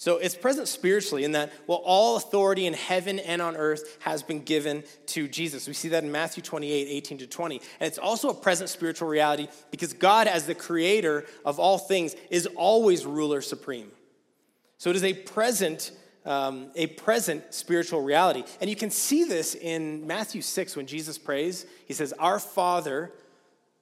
So 0.00 0.16
it's 0.16 0.34
present 0.34 0.66
spiritually 0.66 1.24
in 1.24 1.32
that, 1.32 1.52
well, 1.66 1.82
all 1.84 2.16
authority 2.16 2.64
in 2.64 2.72
heaven 2.72 3.18
and 3.18 3.42
on 3.42 3.54
earth 3.54 3.98
has 4.00 4.22
been 4.22 4.40
given 4.40 4.82
to 5.08 5.28
Jesus. 5.28 5.68
We 5.68 5.74
see 5.74 5.90
that 5.90 6.02
in 6.02 6.10
Matthew 6.10 6.42
28, 6.42 6.88
18 6.88 7.18
to 7.18 7.26
20. 7.26 7.56
And 7.80 7.86
it's 7.86 7.98
also 7.98 8.30
a 8.30 8.34
present 8.34 8.70
spiritual 8.70 9.08
reality 9.08 9.48
because 9.70 9.92
God, 9.92 10.26
as 10.26 10.46
the 10.46 10.54
creator 10.54 11.26
of 11.44 11.60
all 11.60 11.76
things, 11.76 12.16
is 12.30 12.46
always 12.56 13.04
ruler 13.04 13.42
supreme. 13.42 13.92
So 14.78 14.88
it 14.88 14.96
is 14.96 15.04
a 15.04 15.12
present, 15.12 15.92
um, 16.24 16.70
a 16.76 16.86
present 16.86 17.52
spiritual 17.52 18.00
reality. 18.00 18.44
And 18.62 18.70
you 18.70 18.76
can 18.76 18.90
see 18.90 19.24
this 19.24 19.54
in 19.54 20.06
Matthew 20.06 20.40
6 20.40 20.76
when 20.76 20.86
Jesus 20.86 21.18
prays. 21.18 21.66
He 21.84 21.92
says, 21.92 22.14
Our 22.18 22.38
Father 22.38 23.12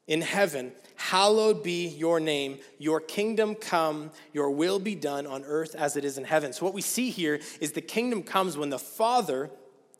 in 0.08 0.22
heaven, 0.22 0.72
hallowed 0.98 1.62
be 1.62 1.86
your 1.86 2.20
name. 2.20 2.58
Your 2.78 3.00
kingdom 3.00 3.54
come, 3.54 4.10
your 4.32 4.50
will 4.50 4.78
be 4.78 4.94
done 4.94 5.26
on 5.26 5.44
earth 5.44 5.74
as 5.74 5.96
it 5.96 6.04
is 6.04 6.18
in 6.18 6.24
heaven. 6.24 6.52
So, 6.52 6.64
what 6.64 6.74
we 6.74 6.82
see 6.82 7.10
here 7.10 7.40
is 7.60 7.72
the 7.72 7.80
kingdom 7.80 8.22
comes 8.22 8.58
when 8.58 8.68
the 8.68 8.78
Father, 8.78 9.48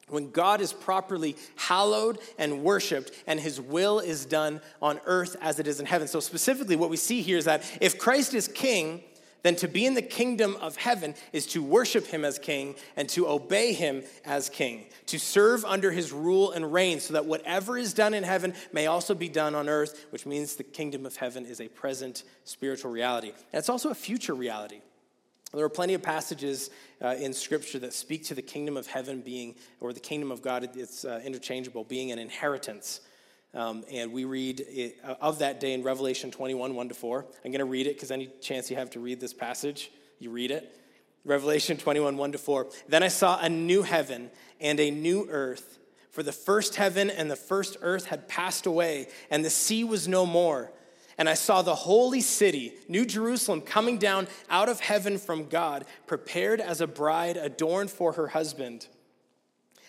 when 0.08 0.30
God 0.30 0.61
is 0.61 0.72
properly 0.72 1.37
hallowed 1.56 2.18
and 2.37 2.62
worshiped, 2.62 3.12
and 3.26 3.38
his 3.38 3.61
will 3.61 4.00
is 4.00 4.26
done 4.26 4.61
on 4.82 5.00
earth 5.06 5.37
as 5.40 5.58
it 5.58 5.66
is 5.66 5.80
in 5.80 5.87
heaven. 5.87 6.08
So, 6.08 6.20
specifically, 6.20 6.76
what 6.76 6.90
we 6.90 6.96
see 6.96 7.22
here 7.22 7.38
is 7.38 7.46
that 7.46 7.64
if 7.80 7.98
Christ 7.98 8.34
is 8.34 8.48
king, 8.48 9.02
then 9.42 9.57
to 9.57 9.68
be 9.68 9.87
in 9.87 9.94
the 9.94 10.03
kingdom 10.03 10.57
of 10.61 10.77
heaven 10.77 11.14
is 11.33 11.46
to 11.48 11.62
worship 11.62 12.07
him 12.07 12.24
as 12.24 12.38
king 12.38 12.74
and 12.96 13.09
to 13.11 13.29
obey 13.29 13.72
him 13.72 14.03
as 14.24 14.48
king, 14.48 14.87
to 15.07 15.18
serve 15.18 15.64
under 15.64 15.90
his 15.90 16.12
rule 16.12 16.53
and 16.53 16.72
reign, 16.72 17.01
so 17.01 17.14
that 17.14 17.27
whatever 17.27 17.79
is 17.79 17.94
done 17.94 18.14
in 18.14 18.24
heaven 18.24 18.53
may 18.72 18.87
also 18.87 19.14
be 19.14 19.29
done 19.29 19.55
on 19.55 19.68
earth, 19.68 20.07
which 20.11 20.27
means 20.27 20.57
the 20.57 20.64
kingdom 20.64 21.07
of 21.07 21.16
heaven 21.16 21.46
is 21.46 21.61
a 21.61 21.68
present 21.68 22.24
spiritual 22.44 22.90
reality. 22.90 23.29
And 23.29 23.59
it's 23.59 23.68
also 23.68 23.90
a 23.90 23.94
future 23.94 24.35
reality. 24.35 24.81
There 25.55 25.64
are 25.64 25.70
plenty 25.70 25.94
of 25.94 26.03
passages 26.03 26.68
uh, 27.01 27.14
in 27.18 27.33
Scripture 27.33 27.79
that 27.79 27.94
speak 27.94 28.24
to 28.24 28.35
the 28.35 28.42
kingdom 28.42 28.77
of 28.77 28.87
heaven 28.87 29.22
being, 29.22 29.55
or 29.81 29.94
the 29.94 30.01
kingdom 30.01 30.31
of 30.31 30.42
God, 30.42 30.68
it's 30.77 31.07
uh, 31.07 31.22
interchangeable, 31.24 31.85
being 31.85 32.12
an 32.12 32.18
inheritance. 32.18 33.01
Um, 33.59 33.85
and 33.90 34.12
we 34.12 34.25
read 34.25 34.61
it, 34.61 34.99
uh, 35.05 35.16
of 35.21 35.40
that 35.40 35.59
day 35.59 35.75
in 35.75 35.83
Revelation 35.83 36.31
21, 36.31 36.77
1 36.77 36.88
to 36.90 36.94
4. 36.94 37.27
I'm 37.44 37.51
going 37.51 37.59
to 37.59 37.64
read 37.64 37.88
it 37.88 37.97
because 37.97 38.12
any 38.12 38.29
chance 38.40 38.71
you 38.71 38.77
have 38.77 38.90
to 38.90 39.01
read 39.01 39.18
this 39.18 39.35
passage, 39.35 39.90
you 40.21 40.31
read 40.31 40.53
it. 40.53 40.81
Revelation 41.25 41.77
21, 41.77 42.16
1 42.16 42.33
to 42.33 42.38
4. 42.38 42.68
Then 42.87 43.03
I 43.03 43.09
saw 43.09 43.37
a 43.40 43.49
new 43.49 43.83
heaven 43.83 44.31
and 44.61 44.79
a 44.79 44.92
new 44.92 45.27
earth, 45.29 45.81
for 46.12 46.23
the 46.23 46.31
first 46.31 46.77
heaven 46.77 47.11
and 47.11 47.29
the 47.29 47.35
first 47.35 47.77
earth 47.81 48.07
had 48.07 48.29
passed 48.29 48.64
away, 48.64 49.09
and 49.29 49.44
the 49.44 49.51
sea 49.51 49.83
was 49.83 50.07
no 50.07 50.25
more. 50.25 50.71
And 51.18 51.29
I 51.29 51.35
saw 51.35 51.61
the 51.62 51.75
holy 51.75 52.21
city, 52.21 52.75
New 52.87 53.05
Jerusalem, 53.05 53.61
coming 53.61 53.99
down 53.99 54.29
out 54.49 54.68
of 54.68 54.79
heaven 54.79 55.18
from 55.18 55.49
God, 55.49 55.85
prepared 56.07 56.61
as 56.61 56.81
a 56.81 56.87
bride 56.87 57.37
adorned 57.37 57.90
for 57.90 58.12
her 58.12 58.29
husband. 58.29 58.87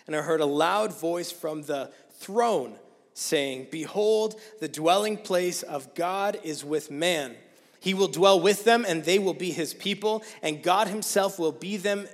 And 0.08 0.16
I 0.16 0.22
heard 0.22 0.40
a 0.40 0.46
loud 0.46 0.92
voice 0.92 1.30
from 1.30 1.62
the 1.62 1.92
throne 2.18 2.76
saying, 3.20 3.68
Behold, 3.70 4.40
the 4.60 4.68
dwelling 4.68 5.16
place 5.16 5.62
of 5.62 5.94
God 5.94 6.38
is 6.42 6.64
with 6.64 6.90
man. 6.90 7.36
He 7.80 7.94
will 7.94 8.08
dwell 8.08 8.40
with 8.40 8.64
them, 8.64 8.84
and 8.86 9.04
they 9.04 9.18
will 9.18 9.34
be 9.34 9.50
his 9.50 9.74
people, 9.74 10.22
and 10.42 10.62
God 10.62 10.88
himself 10.88 11.38
will 11.38 11.52
be 11.52 11.76
them 11.76 12.06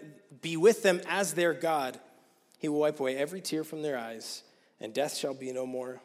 be 0.43 0.57
with 0.57 0.83
them 0.83 1.01
as 1.09 1.35
their 1.35 1.55
God. 1.55 1.99
He 2.59 2.69
will 2.69 2.81
wipe 2.81 3.01
away 3.01 3.17
every 3.17 3.41
tear 3.41 3.65
from 3.65 3.83
their 3.83 3.99
eyes, 3.99 4.43
and 4.81 4.95
death 4.95 5.17
shall 5.17 5.35
be 5.35 5.51
no 5.53 5.67
more. 5.67 6.01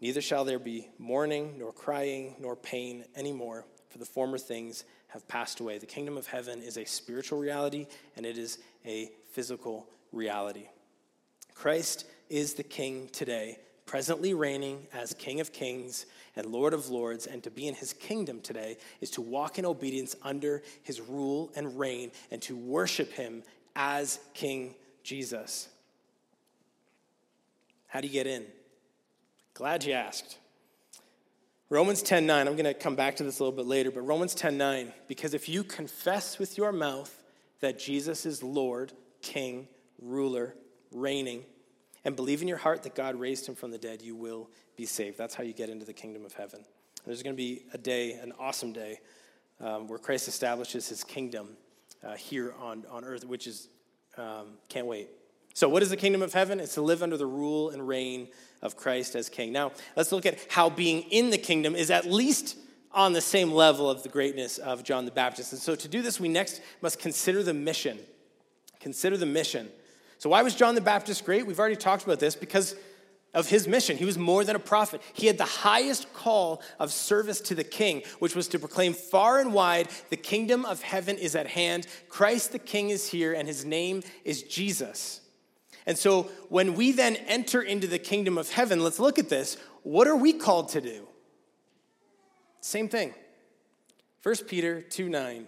Neither 0.00 0.20
shall 0.20 0.44
there 0.44 0.58
be 0.58 0.88
mourning, 0.98 1.58
nor 1.58 1.72
crying, 1.72 2.36
nor 2.38 2.54
pain 2.54 3.04
anymore, 3.16 3.66
for 3.90 3.98
the 3.98 4.06
former 4.06 4.38
things 4.38 4.84
have 5.08 5.26
passed 5.26 5.60
away. 5.60 5.78
The 5.78 5.86
kingdom 5.86 6.16
of 6.16 6.26
heaven 6.26 6.62
is 6.62 6.76
a 6.76 6.84
spiritual 6.84 7.38
reality, 7.38 7.86
and 8.16 8.24
it 8.24 8.38
is 8.38 8.58
a 8.86 9.10
physical 9.32 9.88
reality. 10.12 10.68
Christ 11.54 12.06
is 12.30 12.54
the 12.54 12.62
king 12.62 13.08
today, 13.12 13.58
presently 13.88 14.34
reigning 14.34 14.86
as 14.92 15.14
King 15.14 15.40
of 15.40 15.50
kings 15.50 16.04
and 16.36 16.46
Lord 16.46 16.74
of 16.74 16.90
lords, 16.90 17.26
and 17.26 17.42
to 17.42 17.50
be 17.50 17.66
in 17.66 17.74
his 17.74 17.94
kingdom 17.94 18.40
today 18.42 18.76
is 19.00 19.10
to 19.12 19.22
walk 19.22 19.58
in 19.58 19.64
obedience 19.64 20.14
under 20.22 20.62
his 20.82 21.00
rule 21.00 21.50
and 21.56 21.78
reign 21.78 22.12
and 22.30 22.40
to 22.42 22.54
worship 22.54 23.10
him 23.10 23.42
as 23.74 24.20
King 24.34 24.74
Jesus. 25.02 25.68
How 27.86 28.02
do 28.02 28.06
you 28.06 28.12
get 28.12 28.26
in? 28.26 28.44
Glad 29.54 29.84
you 29.84 29.94
asked. 29.94 30.36
Romans 31.70 32.02
10:9, 32.02 32.30
I'm 32.30 32.56
going 32.56 32.64
to 32.64 32.74
come 32.74 32.94
back 32.94 33.16
to 33.16 33.24
this 33.24 33.40
a 33.40 33.42
little 33.42 33.56
bit 33.56 33.66
later, 33.66 33.90
but 33.90 34.02
Romans 34.02 34.34
10:9, 34.34 34.92
because 35.06 35.32
if 35.32 35.48
you 35.48 35.64
confess 35.64 36.38
with 36.38 36.58
your 36.58 36.72
mouth 36.72 37.22
that 37.60 37.78
Jesus 37.78 38.26
is 38.26 38.42
Lord, 38.42 38.92
King, 39.22 39.66
ruler, 40.00 40.54
reigning, 40.92 41.44
and 42.08 42.16
believe 42.16 42.40
in 42.40 42.48
your 42.48 42.56
heart 42.56 42.84
that 42.84 42.94
God 42.94 43.16
raised 43.16 43.46
him 43.46 43.54
from 43.54 43.70
the 43.70 43.76
dead, 43.76 44.00
you 44.00 44.16
will 44.16 44.48
be 44.76 44.86
saved. 44.86 45.18
That's 45.18 45.34
how 45.34 45.44
you 45.44 45.52
get 45.52 45.68
into 45.68 45.84
the 45.84 45.92
kingdom 45.92 46.24
of 46.24 46.32
heaven. 46.32 46.64
There's 47.04 47.22
going 47.22 47.36
to 47.36 47.36
be 47.36 47.66
a 47.74 47.78
day, 47.78 48.12
an 48.12 48.32
awesome 48.40 48.72
day, 48.72 49.00
um, 49.60 49.88
where 49.88 49.98
Christ 49.98 50.26
establishes 50.26 50.88
his 50.88 51.04
kingdom 51.04 51.50
uh, 52.02 52.14
here 52.14 52.54
on, 52.62 52.86
on 52.90 53.04
earth, 53.04 53.26
which 53.26 53.46
is, 53.46 53.68
um, 54.16 54.54
can't 54.70 54.86
wait. 54.86 55.10
So, 55.52 55.68
what 55.68 55.82
is 55.82 55.90
the 55.90 55.98
kingdom 55.98 56.22
of 56.22 56.32
heaven? 56.32 56.60
It's 56.60 56.74
to 56.74 56.80
live 56.80 57.02
under 57.02 57.18
the 57.18 57.26
rule 57.26 57.68
and 57.70 57.86
reign 57.86 58.28
of 58.62 58.74
Christ 58.74 59.14
as 59.14 59.28
king. 59.28 59.52
Now, 59.52 59.72
let's 59.94 60.10
look 60.10 60.24
at 60.24 60.38
how 60.48 60.70
being 60.70 61.02
in 61.10 61.28
the 61.28 61.36
kingdom 61.36 61.76
is 61.76 61.90
at 61.90 62.06
least 62.06 62.56
on 62.90 63.12
the 63.12 63.20
same 63.20 63.52
level 63.52 63.90
of 63.90 64.02
the 64.02 64.08
greatness 64.08 64.56
of 64.56 64.82
John 64.82 65.04
the 65.04 65.10
Baptist. 65.10 65.52
And 65.52 65.60
so, 65.60 65.74
to 65.74 65.88
do 65.88 66.00
this, 66.00 66.18
we 66.18 66.28
next 66.28 66.62
must 66.80 66.98
consider 66.98 67.42
the 67.42 67.52
mission. 67.52 67.98
Consider 68.80 69.18
the 69.18 69.26
mission. 69.26 69.68
So, 70.18 70.30
why 70.30 70.42
was 70.42 70.54
John 70.54 70.74
the 70.74 70.80
Baptist 70.80 71.24
great? 71.24 71.46
We've 71.46 71.58
already 71.58 71.76
talked 71.76 72.04
about 72.04 72.20
this 72.20 72.36
because 72.36 72.74
of 73.34 73.48
his 73.48 73.68
mission. 73.68 73.96
He 73.96 74.04
was 74.04 74.18
more 74.18 74.44
than 74.44 74.56
a 74.56 74.60
prophet. 74.60 75.00
He 75.12 75.26
had 75.26 75.38
the 75.38 75.44
highest 75.44 76.12
call 76.12 76.62
of 76.78 76.92
service 76.92 77.40
to 77.42 77.54
the 77.54 77.64
king, 77.64 78.02
which 78.18 78.34
was 78.34 78.48
to 78.48 78.58
proclaim 78.58 78.94
far 78.94 79.38
and 79.38 79.52
wide 79.52 79.88
the 80.10 80.16
kingdom 80.16 80.64
of 80.64 80.82
heaven 80.82 81.16
is 81.16 81.36
at 81.36 81.46
hand. 81.46 81.86
Christ 82.08 82.52
the 82.52 82.58
king 82.58 82.90
is 82.90 83.08
here, 83.08 83.32
and 83.32 83.46
his 83.46 83.64
name 83.64 84.02
is 84.24 84.42
Jesus. 84.42 85.20
And 85.86 85.96
so 85.96 86.24
when 86.48 86.74
we 86.74 86.92
then 86.92 87.16
enter 87.16 87.62
into 87.62 87.86
the 87.86 87.98
kingdom 87.98 88.38
of 88.38 88.50
heaven, 88.50 88.82
let's 88.82 88.98
look 88.98 89.18
at 89.18 89.28
this. 89.28 89.56
What 89.84 90.06
are 90.06 90.16
we 90.16 90.32
called 90.32 90.70
to 90.70 90.80
do? 90.80 91.06
Same 92.60 92.88
thing. 92.88 93.14
1 94.22 94.34
Peter 94.48 94.82
2 94.82 95.08
9. 95.08 95.46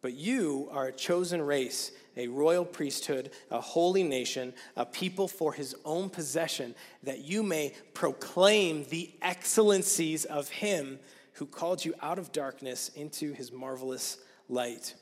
But 0.00 0.14
you 0.14 0.68
are 0.70 0.86
a 0.86 0.92
chosen 0.92 1.42
race, 1.42 1.90
a 2.16 2.28
royal 2.28 2.64
priesthood, 2.64 3.30
a 3.50 3.60
holy 3.60 4.02
nation, 4.02 4.54
a 4.76 4.86
people 4.86 5.28
for 5.28 5.52
his 5.52 5.74
own 5.84 6.08
possession, 6.08 6.74
that 7.02 7.24
you 7.24 7.42
may 7.42 7.74
proclaim 7.94 8.84
the 8.90 9.12
excellencies 9.22 10.24
of 10.24 10.48
him 10.48 10.98
who 11.34 11.46
called 11.46 11.84
you 11.84 11.94
out 12.00 12.18
of 12.18 12.32
darkness 12.32 12.90
into 12.94 13.32
his 13.32 13.52
marvelous 13.52 14.18
light. 14.48 14.94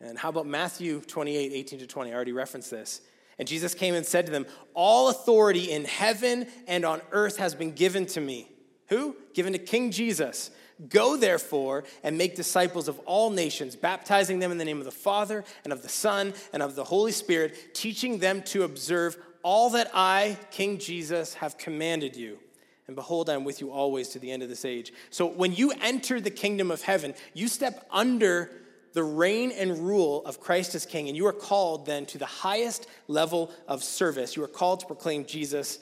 And 0.00 0.18
how 0.18 0.28
about 0.28 0.46
Matthew 0.46 1.00
28 1.00 1.52
18 1.52 1.78
to 1.80 1.86
20? 1.86 2.10
I 2.10 2.14
already 2.14 2.32
referenced 2.32 2.70
this. 2.70 3.00
And 3.38 3.46
Jesus 3.46 3.74
came 3.74 3.94
and 3.94 4.04
said 4.04 4.26
to 4.26 4.32
them, 4.32 4.46
All 4.74 5.08
authority 5.08 5.70
in 5.70 5.84
heaven 5.84 6.46
and 6.66 6.84
on 6.84 7.00
earth 7.12 7.36
has 7.36 7.54
been 7.54 7.72
given 7.72 8.06
to 8.06 8.20
me. 8.20 8.50
Who? 8.88 9.16
Given 9.34 9.52
to 9.52 9.58
King 9.58 9.90
Jesus. 9.90 10.50
Go 10.88 11.16
therefore 11.16 11.84
and 12.02 12.18
make 12.18 12.36
disciples 12.36 12.86
of 12.86 12.98
all 13.00 13.30
nations, 13.30 13.76
baptizing 13.76 14.38
them 14.38 14.52
in 14.52 14.58
the 14.58 14.64
name 14.64 14.78
of 14.78 14.84
the 14.84 14.90
Father 14.90 15.44
and 15.64 15.72
of 15.72 15.82
the 15.82 15.88
Son 15.88 16.34
and 16.52 16.62
of 16.62 16.74
the 16.74 16.84
Holy 16.84 17.12
Spirit, 17.12 17.74
teaching 17.74 18.18
them 18.18 18.42
to 18.42 18.64
observe 18.64 19.16
all 19.42 19.70
that 19.70 19.90
I, 19.94 20.36
King 20.50 20.78
Jesus, 20.78 21.34
have 21.34 21.56
commanded 21.56 22.16
you. 22.16 22.38
And 22.86 22.94
behold, 22.94 23.30
I'm 23.30 23.44
with 23.44 23.60
you 23.60 23.72
always 23.72 24.08
to 24.10 24.18
the 24.18 24.30
end 24.30 24.42
of 24.42 24.48
this 24.48 24.64
age. 24.64 24.92
So 25.10 25.26
when 25.26 25.52
you 25.52 25.72
enter 25.80 26.20
the 26.20 26.30
kingdom 26.30 26.70
of 26.70 26.82
heaven, 26.82 27.14
you 27.32 27.48
step 27.48 27.86
under 27.90 28.50
the 28.92 29.02
reign 29.02 29.52
and 29.52 29.78
rule 29.78 30.24
of 30.24 30.40
Christ 30.40 30.74
as 30.74 30.86
King, 30.86 31.08
and 31.08 31.16
you 31.16 31.26
are 31.26 31.32
called 31.32 31.86
then 31.86 32.06
to 32.06 32.18
the 32.18 32.26
highest 32.26 32.86
level 33.08 33.50
of 33.68 33.84
service. 33.84 34.36
You 34.36 34.44
are 34.44 34.48
called 34.48 34.80
to 34.80 34.86
proclaim 34.86 35.26
Jesus 35.26 35.78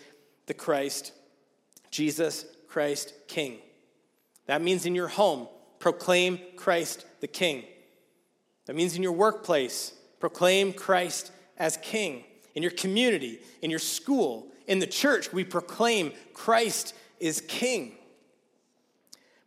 the 0.46 0.54
Christ, 0.54 1.12
Jesus 1.90 2.44
Christ 2.68 3.12
King. 3.28 3.58
That 4.46 4.62
means 4.62 4.86
in 4.86 4.94
your 4.94 5.08
home, 5.08 5.48
proclaim 5.78 6.38
Christ 6.56 7.06
the 7.20 7.26
King. 7.26 7.64
That 8.66 8.76
means 8.76 8.96
in 8.96 9.02
your 9.02 9.12
workplace, 9.12 9.92
proclaim 10.20 10.72
Christ 10.72 11.32
as 11.56 11.76
King. 11.78 12.24
In 12.54 12.62
your 12.62 12.72
community, 12.72 13.40
in 13.62 13.70
your 13.70 13.78
school, 13.78 14.48
in 14.66 14.78
the 14.78 14.86
church, 14.86 15.32
we 15.32 15.44
proclaim 15.44 16.12
Christ 16.32 16.94
is 17.20 17.42
King. 17.48 17.92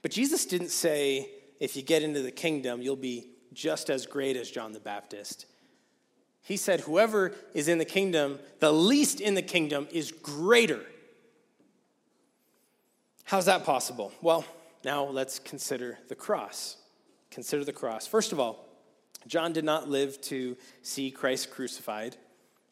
But 0.02 0.12
Jesus 0.12 0.46
didn't 0.46 0.70
say, 0.70 1.30
if 1.60 1.76
you 1.76 1.82
get 1.82 2.04
into 2.04 2.22
the 2.22 2.32
kingdom, 2.32 2.82
you'll 2.82 2.96
be 2.96 3.30
just 3.54 3.90
as 3.90 4.06
great 4.06 4.38
as 4.38 4.52
John 4.52 4.72
the 4.72 4.80
Baptist. 4.80 5.46
He 6.44 6.58
said, 6.58 6.82
Whoever 6.82 7.34
is 7.54 7.68
in 7.68 7.78
the 7.78 7.86
kingdom, 7.86 8.40
the 8.60 8.72
least 8.72 9.20
in 9.20 9.34
the 9.34 9.42
kingdom, 9.42 9.88
is 9.92 10.12
greater. 10.12 10.82
How's 13.24 13.46
that 13.46 13.66
possible? 13.66 14.14
Well, 14.22 14.46
now 14.88 15.04
let's 15.04 15.38
consider 15.38 16.00
the 16.08 16.16
cross. 16.16 16.78
Consider 17.30 17.66
the 17.66 17.74
cross. 17.74 18.08
First 18.08 18.32
of 18.32 18.40
all, 18.40 18.70
John 19.28 19.52
did 19.52 19.66
not 19.66 19.90
live 19.90 20.22
to 20.22 20.56
see 20.82 21.12
Christ 21.12 21.52
crucified. 21.52 22.16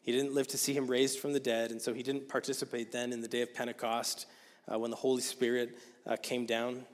He 0.00 0.12
didn't 0.12 0.32
live 0.32 0.48
to 0.48 0.56
see 0.56 0.72
him 0.72 0.86
raised 0.86 1.18
from 1.18 1.34
the 1.34 1.40
dead, 1.40 1.70
and 1.70 1.82
so 1.82 1.92
he 1.92 2.02
didn't 2.02 2.26
participate 2.26 2.90
then 2.90 3.12
in 3.12 3.20
the 3.20 3.28
day 3.28 3.42
of 3.42 3.52
Pentecost 3.52 4.24
uh, 4.66 4.78
when 4.78 4.90
the 4.90 4.96
Holy 4.96 5.20
Spirit 5.20 5.78
uh, 6.06 6.16
came 6.16 6.46
down 6.46 6.86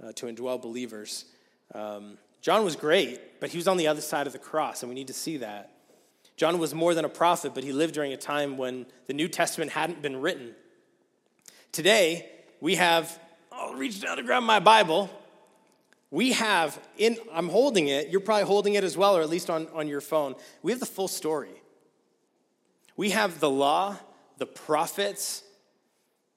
uh, 0.00 0.12
to 0.12 0.26
indwell 0.26 0.62
believers. 0.62 1.24
Um, 1.74 2.16
John 2.42 2.64
was 2.64 2.76
great, 2.76 3.40
but 3.40 3.50
he 3.50 3.58
was 3.58 3.66
on 3.66 3.76
the 3.76 3.88
other 3.88 4.00
side 4.00 4.28
of 4.28 4.32
the 4.32 4.38
cross, 4.38 4.84
and 4.84 4.88
we 4.88 4.94
need 4.94 5.08
to 5.08 5.14
see 5.14 5.38
that. 5.38 5.72
John 6.36 6.60
was 6.60 6.72
more 6.72 6.94
than 6.94 7.04
a 7.04 7.08
prophet, 7.08 7.56
but 7.56 7.64
he 7.64 7.72
lived 7.72 7.94
during 7.94 8.12
a 8.12 8.16
time 8.16 8.56
when 8.56 8.86
the 9.08 9.14
New 9.14 9.26
Testament 9.26 9.72
hadn't 9.72 10.00
been 10.00 10.20
written. 10.20 10.54
Today, 11.72 12.30
we 12.60 12.76
have, 12.76 13.18
I'll 13.58 13.74
reach 13.74 14.00
down 14.02 14.18
to 14.18 14.22
grab 14.22 14.42
my 14.42 14.60
Bible. 14.60 15.10
We 16.10 16.32
have, 16.32 16.78
in, 16.98 17.16
I'm 17.32 17.48
holding 17.48 17.88
it, 17.88 18.08
you're 18.08 18.20
probably 18.20 18.44
holding 18.44 18.74
it 18.74 18.84
as 18.84 18.96
well, 18.96 19.16
or 19.16 19.22
at 19.22 19.30
least 19.30 19.48
on, 19.48 19.66
on 19.74 19.88
your 19.88 20.00
phone. 20.00 20.34
We 20.62 20.72
have 20.72 20.80
the 20.80 20.86
full 20.86 21.08
story. 21.08 21.62
We 22.96 23.10
have 23.10 23.40
the 23.40 23.50
law, 23.50 23.96
the 24.38 24.46
prophets, 24.46 25.42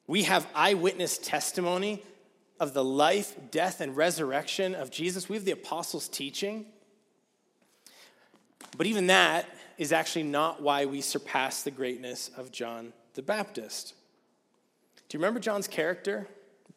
we 0.08 0.24
have 0.24 0.48
eyewitness 0.56 1.18
testimony 1.18 2.04
of 2.60 2.74
the 2.74 2.84
life, 2.84 3.36
death, 3.52 3.80
and 3.80 3.96
resurrection 3.96 4.74
of 4.74 4.90
Jesus. 4.90 5.30
We 5.30 5.36
have 5.36 5.46
the 5.46 5.52
apostles' 5.52 6.08
teaching. 6.08 6.66
But 8.76 8.88
even 8.88 9.08
that 9.08 9.46
is 9.78 9.92
actually 9.92 10.24
not 10.24 10.62
why 10.62 10.86
we 10.86 11.02
surpass 11.02 11.64
the 11.64 11.72
greatness 11.72 12.32
of 12.36 12.52
John 12.52 12.92
the 13.14 13.22
Baptist. 13.22 13.94
Do 15.08 15.18
you 15.18 15.22
remember 15.22 15.40
John's 15.40 15.68
character? 15.68 16.28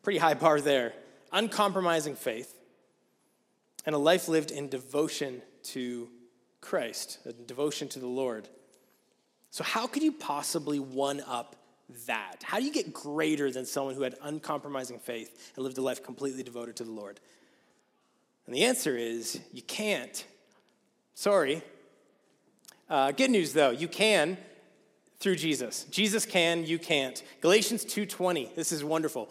Pretty 0.02 0.18
high 0.18 0.34
bar 0.34 0.60
there. 0.60 0.94
Uncompromising 1.32 2.16
faith 2.16 2.54
and 3.86 3.94
a 3.94 3.98
life 3.98 4.28
lived 4.28 4.50
in 4.50 4.68
devotion 4.68 5.42
to 5.62 6.08
Christ, 6.60 7.18
a 7.26 7.32
devotion 7.32 7.88
to 7.88 7.98
the 7.98 8.06
Lord. 8.06 8.48
So, 9.50 9.64
how 9.64 9.86
could 9.86 10.02
you 10.02 10.12
possibly 10.12 10.78
one 10.78 11.20
up 11.26 11.56
that? 12.06 12.42
How 12.42 12.58
do 12.58 12.64
you 12.64 12.72
get 12.72 12.92
greater 12.92 13.50
than 13.50 13.66
someone 13.66 13.94
who 13.94 14.02
had 14.02 14.14
uncompromising 14.22 14.98
faith 14.98 15.52
and 15.56 15.64
lived 15.64 15.78
a 15.78 15.82
life 15.82 16.02
completely 16.02 16.42
devoted 16.42 16.76
to 16.76 16.84
the 16.84 16.92
Lord? 16.92 17.20
And 18.46 18.54
the 18.54 18.64
answer 18.64 18.96
is 18.96 19.40
you 19.52 19.62
can't. 19.62 20.24
Sorry. 21.14 21.62
Uh, 22.88 23.12
good 23.12 23.30
news 23.30 23.52
though, 23.52 23.70
you 23.70 23.88
can 23.88 24.38
through 25.18 25.36
Jesus. 25.36 25.84
Jesus 25.84 26.26
can, 26.26 26.64
you 26.66 26.78
can't. 26.78 27.22
Galatians 27.40 27.84
2:20. 27.84 28.54
This 28.54 28.72
is 28.72 28.82
wonderful. 28.82 29.30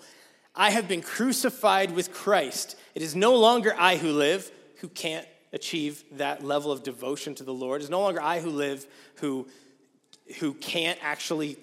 I 0.55 0.71
have 0.71 0.87
been 0.87 1.01
crucified 1.01 1.91
with 1.91 2.13
Christ. 2.13 2.75
It 2.93 3.01
is 3.01 3.15
no 3.15 3.35
longer 3.35 3.73
I 3.77 3.97
who 3.97 4.11
live, 4.11 4.51
who 4.77 4.89
can't 4.89 5.25
achieve 5.53 6.03
that 6.13 6.43
level 6.43 6.71
of 6.71 6.83
devotion 6.83 7.35
to 7.35 7.43
the 7.43 7.53
Lord. 7.53 7.81
It's 7.81 7.89
no 7.89 8.01
longer 8.01 8.21
I 8.21 8.39
who 8.39 8.49
live, 8.49 8.85
who, 9.15 9.47
who 10.39 10.53
can't 10.53 10.99
actually 11.01 11.57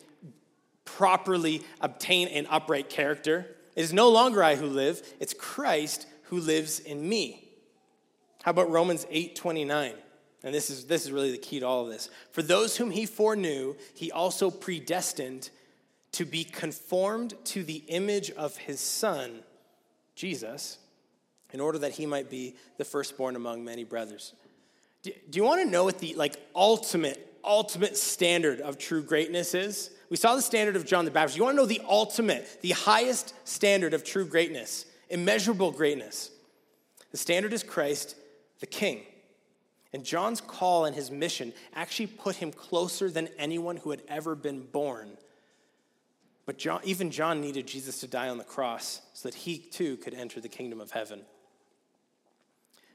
properly 0.85 1.63
obtain 1.81 2.29
an 2.29 2.47
upright 2.49 2.89
character. 2.89 3.47
It 3.77 3.83
is 3.83 3.93
no 3.93 4.09
longer 4.09 4.43
I 4.43 4.57
who 4.57 4.67
live, 4.67 5.03
it's 5.21 5.35
Christ 5.35 6.07
who 6.25 6.41
lives 6.41 6.81
in 6.81 7.07
me. 7.07 7.49
How 8.43 8.51
about 8.51 8.71
Romans 8.71 9.07
8 9.11 9.37
29? 9.37 9.95
And 10.45 10.55
this 10.55 10.71
is, 10.71 10.87
this 10.87 11.05
is 11.05 11.11
really 11.11 11.33
the 11.33 11.39
key 11.39 11.61
to 11.61 11.67
all 11.67 11.85
of 11.85 11.91
this. 11.91 12.09
For 12.31 12.43
those 12.43 12.77
whom 12.77 12.91
he 12.91 13.07
foreknew, 13.07 13.75
he 13.95 14.13
also 14.13 14.51
predestined 14.51 15.51
to 16.19 16.25
be 16.25 16.43
conformed 16.43 17.33
to 17.45 17.63
the 17.63 17.85
image 17.87 18.33
of 18.33 18.57
his 18.57 18.81
son, 18.81 19.39
Jesus, 20.17 20.79
in 21.53 21.61
order 21.61 21.79
that 21.79 21.93
he 21.93 22.07
might 22.07 22.29
be 22.29 22.57
the 22.77 22.85
firstborn 22.85 23.37
among 23.37 23.65
many 23.65 23.85
brothers. 23.85 24.33
Do, 25.05 25.13
do 25.31 25.37
you 25.37 25.45
want 25.45 25.63
to 25.63 25.71
know 25.71 25.85
what 25.85 26.01
the 26.01 26.15
like 26.15 26.35
ultimate, 26.57 27.39
ultimate 27.45 27.97
standard 27.97 28.61
of 28.61 28.79
true 28.79 29.01
greatness 29.01 29.55
is? 29.55 29.93
We 30.11 30.17
saw 30.17 30.35
the 30.35 30.43
standard 30.43 30.75
of 30.75 30.85
John 30.85 31.05
the 31.05 31.13
Baptist. 31.13 31.39
You 31.39 31.45
want 31.45 31.55
to 31.55 31.63
know 31.63 31.67
the 31.67 31.83
ultimate, 31.89 32.63
the 32.63 32.73
highest 32.73 33.33
standard 33.45 33.95
of 33.95 34.03
true 34.03 34.27
greatness, 34.27 34.87
immeasurable 35.11 35.71
greatness. 35.71 36.33
The 37.13 37.17
standard 37.17 37.53
is 37.53 37.63
Christ, 37.63 38.17
the 38.59 38.67
King. 38.67 39.03
And 39.93 40.05
John's 40.05 40.41
call 40.41 40.85
and 40.85 40.97
his 40.97 41.13
mission 41.13 41.53
actually 41.77 42.09
put 42.09 42.35
him 42.35 42.51
closer 42.51 43.09
than 43.09 43.29
anyone 43.39 43.77
who 43.77 43.91
had 43.91 44.03
ever 44.09 44.35
been 44.35 44.63
born. 44.63 45.17
But 46.49 46.57
John, 46.57 46.81
even 46.83 47.11
John 47.11 47.43
needed 47.43 47.67
Jesus 47.67 48.01
to 48.01 48.07
die 48.07 48.31
on 48.31 48.39
the 48.39 48.43
cross 48.43 49.03
so 49.13 49.29
that 49.29 49.35
he 49.35 49.59
too 49.59 49.99
could 49.99 50.15
enter 50.15 50.41
the 50.41 50.49
kingdom 50.49 50.81
of 50.81 50.91
heaven. 50.91 51.21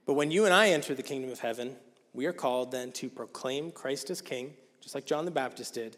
But 0.08 0.16
when 0.16 0.32
you 0.32 0.46
and 0.46 0.54
I 0.56 0.70
enter 0.70 0.96
the 0.96 1.04
kingdom 1.04 1.30
of 1.30 1.38
heaven, 1.38 1.76
we 2.14 2.26
are 2.26 2.34
called 2.34 2.72
then 2.72 2.92
to 2.94 3.12
proclaim 3.12 3.70
Christ 3.70 4.10
as 4.10 4.24
King, 4.24 4.56
just 4.82 4.96
like 4.96 5.06
John 5.06 5.26
the 5.26 5.30
Baptist 5.30 5.76
did, 5.76 5.98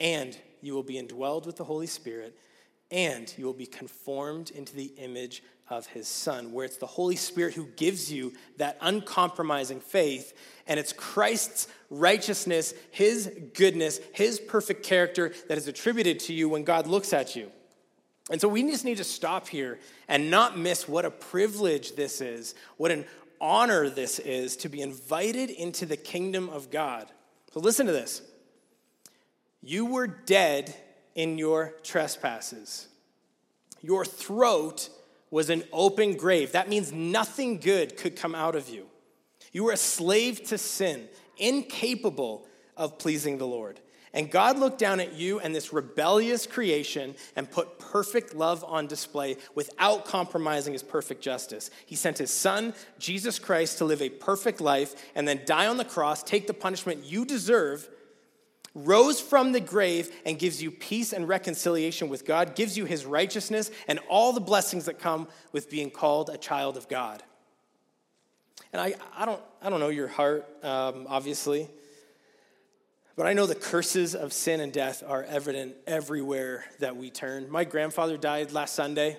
and 0.00 0.36
you 0.60 0.74
will 0.74 0.82
be 0.82 1.02
indwelled 1.02 1.46
with 1.46 1.56
the 1.56 1.64
Holy 1.64 1.86
Spirit, 1.86 2.36
and 2.92 3.32
you 3.36 3.46
will 3.46 3.52
be 3.54 3.66
conformed 3.66 4.50
into 4.50 4.76
the 4.76 4.92
image 4.98 5.42
of 5.68 5.86
his 5.86 6.06
son, 6.06 6.52
where 6.52 6.66
it's 6.66 6.76
the 6.76 6.86
Holy 6.86 7.16
Spirit 7.16 7.54
who 7.54 7.66
gives 7.76 8.12
you 8.12 8.34
that 8.58 8.76
uncompromising 8.82 9.80
faith, 9.80 10.36
and 10.66 10.78
it's 10.78 10.92
Christ's 10.92 11.66
righteousness, 11.88 12.74
his 12.90 13.32
goodness, 13.54 13.98
his 14.12 14.38
perfect 14.38 14.84
character 14.84 15.32
that 15.48 15.56
is 15.56 15.66
attributed 15.66 16.20
to 16.20 16.34
you 16.34 16.48
when 16.48 16.62
God 16.62 16.86
looks 16.86 17.14
at 17.14 17.34
you. 17.34 17.50
And 18.30 18.40
so 18.40 18.48
we 18.48 18.62
just 18.62 18.84
need 18.84 18.98
to 18.98 19.04
stop 19.04 19.48
here 19.48 19.78
and 20.06 20.30
not 20.30 20.58
miss 20.58 20.86
what 20.86 21.04
a 21.04 21.10
privilege 21.10 21.96
this 21.96 22.20
is, 22.20 22.54
what 22.76 22.90
an 22.90 23.06
honor 23.40 23.88
this 23.88 24.18
is 24.18 24.56
to 24.58 24.68
be 24.68 24.80
invited 24.80 25.50
into 25.50 25.86
the 25.86 25.96
kingdom 25.96 26.48
of 26.50 26.70
God. 26.70 27.08
So 27.52 27.60
listen 27.60 27.86
to 27.86 27.92
this. 27.92 28.22
You 29.62 29.86
were 29.86 30.06
dead 30.06 30.74
in 31.14 31.38
your 31.38 31.74
trespasses. 31.82 32.88
Your 33.82 34.04
throat 34.04 34.88
was 35.30 35.50
an 35.50 35.64
open 35.72 36.16
grave. 36.16 36.52
That 36.52 36.68
means 36.68 36.92
nothing 36.92 37.58
good 37.58 37.96
could 37.96 38.16
come 38.16 38.34
out 38.34 38.54
of 38.54 38.68
you. 38.68 38.86
You 39.52 39.64
were 39.64 39.72
a 39.72 39.76
slave 39.76 40.44
to 40.48 40.58
sin, 40.58 41.08
incapable 41.36 42.46
of 42.76 42.98
pleasing 42.98 43.38
the 43.38 43.46
Lord. 43.46 43.80
And 44.14 44.30
God 44.30 44.58
looked 44.58 44.78
down 44.78 45.00
at 45.00 45.14
you 45.14 45.40
and 45.40 45.54
this 45.54 45.72
rebellious 45.72 46.46
creation 46.46 47.14
and 47.34 47.50
put 47.50 47.78
perfect 47.78 48.34
love 48.34 48.62
on 48.64 48.86
display 48.86 49.38
without 49.54 50.04
compromising 50.04 50.74
his 50.74 50.82
perfect 50.82 51.22
justice. 51.22 51.70
He 51.86 51.96
sent 51.96 52.18
his 52.18 52.30
son, 52.30 52.74
Jesus 52.98 53.38
Christ, 53.38 53.78
to 53.78 53.86
live 53.86 54.02
a 54.02 54.10
perfect 54.10 54.60
life 54.60 54.94
and 55.14 55.26
then 55.26 55.40
die 55.46 55.66
on 55.66 55.78
the 55.78 55.84
cross, 55.84 56.22
take 56.22 56.46
the 56.46 56.54
punishment 56.54 57.04
you 57.04 57.24
deserve 57.24 57.88
rose 58.74 59.20
from 59.20 59.52
the 59.52 59.60
grave 59.60 60.10
and 60.24 60.38
gives 60.38 60.62
you 60.62 60.70
peace 60.70 61.12
and 61.12 61.28
reconciliation 61.28 62.08
with 62.08 62.24
God, 62.24 62.54
gives 62.54 62.76
you 62.76 62.84
his 62.84 63.04
righteousness 63.04 63.70
and 63.86 63.98
all 64.08 64.32
the 64.32 64.40
blessings 64.40 64.86
that 64.86 64.98
come 64.98 65.28
with 65.52 65.70
being 65.70 65.90
called 65.90 66.30
a 66.30 66.38
child 66.38 66.76
of 66.76 66.88
God. 66.88 67.22
And 68.72 68.80
I, 68.80 68.94
I, 69.16 69.26
don't, 69.26 69.42
I 69.60 69.68
don't 69.68 69.80
know 69.80 69.90
your 69.90 70.08
heart, 70.08 70.48
um, 70.64 71.06
obviously, 71.08 71.68
but 73.16 73.26
I 73.26 73.34
know 73.34 73.44
the 73.44 73.54
curses 73.54 74.14
of 74.14 74.32
sin 74.32 74.60
and 74.60 74.72
death 74.72 75.02
are 75.06 75.22
evident 75.24 75.74
everywhere 75.86 76.64
that 76.78 76.96
we 76.96 77.10
turn. 77.10 77.50
My 77.50 77.64
grandfather 77.64 78.16
died 78.16 78.52
last 78.52 78.74
Sunday. 78.74 79.18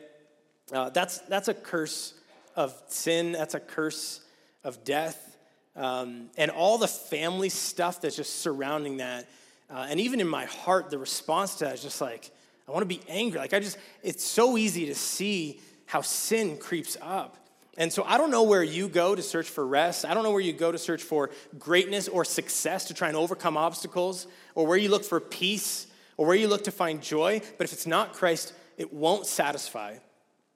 Uh, 0.72 0.89
that's, 0.89 1.20
that's 1.20 1.47
a 1.47 1.54
curse 1.54 2.16
of 2.56 2.74
sin, 2.88 3.34
that's 3.34 3.54
a 3.54 3.60
curse 3.60 4.22
of 4.64 4.84
death. 4.84 5.38
Um, 5.76 6.30
and 6.38 6.49
all 6.49 6.78
the 6.78 6.88
family 6.88 7.49
stuff 7.49 8.01
that's 8.01 8.16
just 8.16 8.39
surrounding 8.39 8.97
that 8.97 9.28
uh, 9.70 9.88
and 9.89 9.99
even 9.99 10.20
in 10.20 10.28
my 10.28 10.45
heart, 10.45 10.89
the 10.89 10.97
response 10.97 11.55
to 11.55 11.66
that 11.66 11.76
is 11.76 11.82
just 11.82 12.01
like, 12.01 12.32
I 12.68 12.72
want 12.72 12.84
to 12.84 12.88
be 12.88 13.01
angry. 13.09 13.39
Like, 13.39 13.53
I 13.53 13.59
just, 13.59 13.78
it's 14.01 14.24
so 14.24 14.57
easy 14.57 14.86
to 14.88 14.95
see 14.95 15.59
how 15.86 16.01
sin 16.01 16.57
creeps 16.57 16.97
up. 17.01 17.38
And 17.78 17.91
so 17.91 18.03
I 18.03 18.18
don't 18.18 18.30
know 18.30 18.43
where 18.43 18.64
you 18.64 18.88
go 18.88 19.16
to 19.16 19.22
search 19.22 19.49
for 19.49 19.66
rest. 19.66 20.05
I 20.05 20.14
don't 20.14 20.24
know 20.24 20.32
where 20.32 20.41
you 20.41 20.53
go 20.53 20.72
to 20.72 20.78
search 20.78 21.01
for 21.01 21.32
greatness 21.57 22.07
or 22.07 22.24
success 22.24 22.86
to 22.86 22.93
try 22.93 23.07
and 23.07 23.18
overcome 23.18 23.57
obstacles, 23.57 24.28
or 24.53 24.68
where 24.68 24.78
you 24.78 24.89
look 24.89 25.03
for 25.03 25.20
peace, 25.20 25.88
or 26.18 26.28
where 26.28 26.36
you 26.36 26.47
look 26.47 26.66
to 26.66 26.72
find 26.72 27.01
joy. 27.01 27.41
But 27.57 27.66
if 27.66 27.74
it's 27.74 27.88
not 27.88 28.14
Christ, 28.14 28.53
it 28.78 28.93
won't 28.93 29.26
satisfy, 29.26 29.95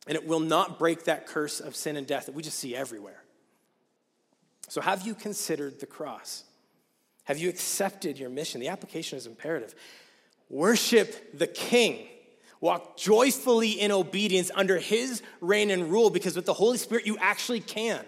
and 0.05 0.16
it 0.16 0.28
will 0.28 0.39
not 0.39 0.78
break 0.78 1.05
that 1.05 1.26
curse 1.26 1.60
of 1.60 1.76
sin 1.76 1.97
and 1.97 2.05
death 2.05 2.28
that 2.28 2.36
we 2.36 2.43
just 2.43 2.60
see 2.60 2.76
everywhere. 2.76 3.24
So, 4.70 4.82
have 4.82 5.05
you 5.08 5.16
considered 5.16 5.80
the 5.80 5.86
cross? 5.86 6.43
Have 7.28 7.38
you 7.40 7.50
accepted 7.50 8.18
your 8.18 8.30
mission? 8.30 8.62
The 8.62 8.70
application 8.70 9.18
is 9.18 9.28
imperative. 9.28 9.76
Worship 10.50 11.38
the 11.38 11.46
King. 11.46 12.08
Walk 12.62 12.96
joyfully 12.96 13.72
in 13.72 13.92
obedience 13.92 14.50
under 14.56 14.78
his 14.78 15.22
reign 15.42 15.70
and 15.70 15.92
rule 15.92 16.10
because 16.10 16.38
with 16.38 16.46
the 16.46 16.54
Holy 16.54 16.78
Spirit 16.78 17.06
you 17.06 17.18
actually 17.20 17.60
can. 17.60 18.06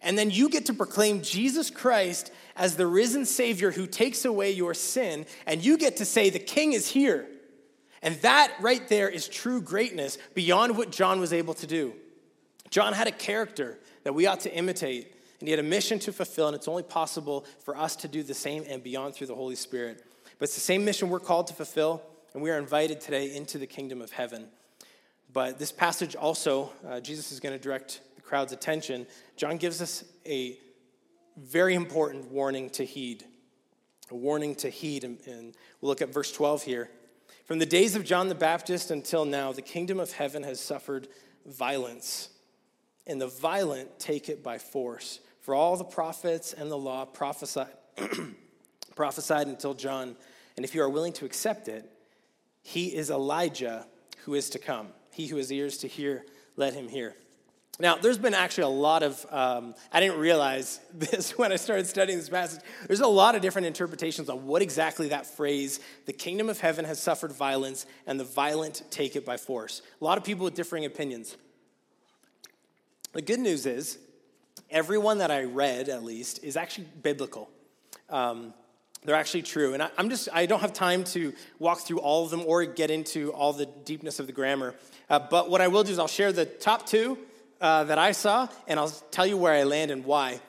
And 0.00 0.16
then 0.16 0.30
you 0.30 0.48
get 0.48 0.64
to 0.66 0.72
proclaim 0.72 1.20
Jesus 1.20 1.68
Christ 1.68 2.32
as 2.56 2.76
the 2.76 2.86
risen 2.86 3.26
Savior 3.26 3.72
who 3.72 3.86
takes 3.86 4.24
away 4.24 4.52
your 4.52 4.72
sin, 4.72 5.26
and 5.46 5.62
you 5.62 5.76
get 5.76 5.98
to 5.98 6.06
say, 6.06 6.30
The 6.30 6.38
King 6.38 6.72
is 6.72 6.88
here. 6.88 7.26
And 8.00 8.14
that 8.22 8.54
right 8.60 8.88
there 8.88 9.10
is 9.10 9.28
true 9.28 9.60
greatness 9.60 10.16
beyond 10.32 10.78
what 10.78 10.92
John 10.92 11.20
was 11.20 11.34
able 11.34 11.54
to 11.54 11.66
do. 11.66 11.92
John 12.70 12.94
had 12.94 13.06
a 13.06 13.12
character 13.12 13.78
that 14.04 14.14
we 14.14 14.26
ought 14.26 14.40
to 14.40 14.54
imitate 14.54 15.12
and 15.40 15.48
he 15.48 15.50
had 15.50 15.60
a 15.60 15.68
mission 15.68 15.98
to 16.00 16.12
fulfill, 16.12 16.48
and 16.48 16.56
it's 16.56 16.68
only 16.68 16.82
possible 16.82 17.44
for 17.64 17.76
us 17.76 17.94
to 17.96 18.08
do 18.08 18.22
the 18.22 18.34
same 18.34 18.64
and 18.68 18.82
beyond 18.82 19.14
through 19.14 19.28
the 19.28 19.34
Holy 19.34 19.54
Spirit. 19.54 20.04
But 20.38 20.44
it's 20.44 20.54
the 20.54 20.60
same 20.60 20.84
mission 20.84 21.08
we're 21.08 21.20
called 21.20 21.46
to 21.48 21.54
fulfill, 21.54 22.02
and 22.34 22.42
we 22.42 22.50
are 22.50 22.58
invited 22.58 23.00
today 23.00 23.34
into 23.34 23.58
the 23.58 23.66
kingdom 23.66 24.00
of 24.00 24.10
heaven. 24.10 24.48
But 25.32 25.58
this 25.58 25.72
passage 25.72 26.16
also, 26.16 26.72
uh, 26.86 27.00
Jesus 27.00 27.32
is 27.32 27.40
going 27.40 27.56
to 27.56 27.62
direct 27.62 28.00
the 28.16 28.22
crowd's 28.22 28.52
attention. 28.52 29.06
John 29.36 29.56
gives 29.56 29.82
us 29.82 30.04
a 30.26 30.58
very 31.36 31.74
important 31.74 32.30
warning 32.30 32.70
to 32.70 32.84
heed. 32.84 33.24
A 34.10 34.16
warning 34.16 34.54
to 34.56 34.70
heed, 34.70 35.04
and, 35.04 35.18
and 35.26 35.54
we'll 35.80 35.90
look 35.90 36.02
at 36.02 36.12
verse 36.12 36.32
12 36.32 36.62
here. 36.62 36.90
From 37.44 37.58
the 37.58 37.66
days 37.66 37.94
of 37.94 38.04
John 38.04 38.28
the 38.28 38.34
Baptist 38.34 38.90
until 38.90 39.24
now, 39.24 39.52
the 39.52 39.62
kingdom 39.62 40.00
of 40.00 40.12
heaven 40.12 40.42
has 40.42 40.60
suffered 40.60 41.08
violence, 41.46 42.30
and 43.06 43.20
the 43.20 43.26
violent 43.26 43.98
take 43.98 44.28
it 44.28 44.42
by 44.42 44.58
force. 44.58 45.20
For 45.48 45.54
all 45.54 45.78
the 45.78 45.84
prophets 45.84 46.52
and 46.52 46.70
the 46.70 46.76
law 46.76 47.06
prophesied, 47.06 47.68
prophesied 48.94 49.46
until 49.46 49.72
John. 49.72 50.14
And 50.56 50.62
if 50.62 50.74
you 50.74 50.82
are 50.82 50.90
willing 50.90 51.14
to 51.14 51.24
accept 51.24 51.68
it, 51.68 51.90
he 52.60 52.94
is 52.94 53.08
Elijah 53.08 53.86
who 54.26 54.34
is 54.34 54.50
to 54.50 54.58
come. 54.58 54.88
He 55.10 55.26
who 55.26 55.38
has 55.38 55.50
ears 55.50 55.78
to 55.78 55.88
hear, 55.88 56.26
let 56.56 56.74
him 56.74 56.86
hear. 56.86 57.16
Now, 57.80 57.96
there's 57.96 58.18
been 58.18 58.34
actually 58.34 58.64
a 58.64 58.68
lot 58.68 59.02
of, 59.02 59.24
um, 59.30 59.74
I 59.90 60.00
didn't 60.00 60.18
realize 60.18 60.80
this 60.92 61.38
when 61.38 61.50
I 61.50 61.56
started 61.56 61.86
studying 61.86 62.18
this 62.18 62.28
passage. 62.28 62.60
There's 62.86 63.00
a 63.00 63.06
lot 63.06 63.34
of 63.34 63.40
different 63.40 63.68
interpretations 63.68 64.28
on 64.28 64.44
what 64.44 64.60
exactly 64.60 65.08
that 65.08 65.24
phrase, 65.24 65.80
the 66.04 66.12
kingdom 66.12 66.50
of 66.50 66.60
heaven 66.60 66.84
has 66.84 67.00
suffered 67.00 67.32
violence, 67.32 67.86
and 68.06 68.20
the 68.20 68.24
violent 68.24 68.82
take 68.90 69.16
it 69.16 69.24
by 69.24 69.38
force. 69.38 69.80
A 69.98 70.04
lot 70.04 70.18
of 70.18 70.24
people 70.24 70.44
with 70.44 70.52
differing 70.52 70.84
opinions. 70.84 71.38
The 73.14 73.22
good 73.22 73.40
news 73.40 73.64
is, 73.64 73.96
everyone 74.70 75.18
that 75.18 75.30
I 75.30 75.44
read, 75.44 75.88
at 75.88 76.04
least, 76.04 76.42
is 76.44 76.56
actually 76.56 76.88
biblical. 77.02 77.48
Um, 78.10 78.54
they're 79.04 79.16
actually 79.16 79.42
true. 79.42 79.74
And 79.74 79.82
I, 79.82 79.90
am 79.96 80.10
just, 80.10 80.28
I 80.32 80.46
don't 80.46 80.60
have 80.60 80.72
time 80.72 81.04
to 81.04 81.32
walk 81.58 81.80
through 81.80 82.00
all 82.00 82.24
of 82.24 82.30
them 82.30 82.42
or 82.46 82.64
get 82.64 82.90
into 82.90 83.32
all 83.32 83.52
the 83.52 83.66
deepness 83.66 84.18
of 84.18 84.26
the 84.26 84.32
grammar. 84.32 84.74
Uh, 85.08 85.18
but 85.18 85.48
what 85.50 85.60
I 85.60 85.68
will 85.68 85.84
do 85.84 85.92
is 85.92 85.98
I'll 85.98 86.08
share 86.08 86.32
the 86.32 86.44
top 86.44 86.86
two 86.86 87.18
uh, 87.60 87.84
that 87.84 87.98
I 87.98 88.12
saw, 88.12 88.48
and 88.66 88.78
I'll 88.78 88.90
tell 88.90 89.26
you 89.26 89.36
where 89.36 89.52
I 89.52 89.64
land 89.64 89.90
and 89.90 90.04
why. 90.04 90.40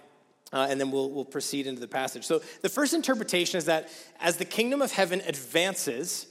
Uh, 0.51 0.67
and 0.69 0.79
then 0.79 0.89
we'll, 0.89 1.11
we'll 1.11 1.25
proceed 1.25 1.67
into 1.67 1.79
the 1.79 1.87
passage. 1.87 2.25
So, 2.25 2.41
the 2.61 2.69
first 2.69 2.95
interpretation 2.95 3.59
is 3.59 3.65
that 3.65 3.89
as 4.19 4.37
the 4.37 4.45
kingdom 4.45 4.81
of 4.81 4.91
heaven 4.91 5.21
advances, 5.27 6.25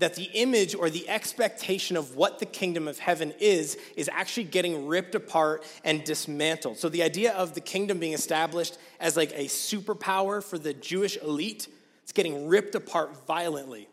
that 0.00 0.14
the 0.14 0.30
image 0.32 0.74
or 0.74 0.90
the 0.90 1.08
expectation 1.08 1.96
of 1.96 2.16
what 2.16 2.38
the 2.38 2.46
kingdom 2.46 2.88
of 2.88 2.98
heaven 2.98 3.32
is 3.38 3.78
is 3.96 4.10
actually 4.12 4.44
getting 4.44 4.86
ripped 4.86 5.14
apart 5.14 5.64
and 5.84 6.02
dismantled. 6.04 6.78
So 6.78 6.88
the 6.88 7.02
idea 7.02 7.32
of 7.34 7.54
the 7.54 7.60
kingdom 7.60 7.98
being 7.98 8.14
established 8.14 8.78
as 8.98 9.16
like 9.16 9.30
a 9.32 9.44
superpower 9.44 10.42
for 10.42 10.58
the 10.58 10.74
Jewish 10.74 11.16
elite, 11.18 11.68
it's 12.02 12.12
getting 12.12 12.48
ripped 12.48 12.74
apart 12.74 13.26
violently 13.26 13.88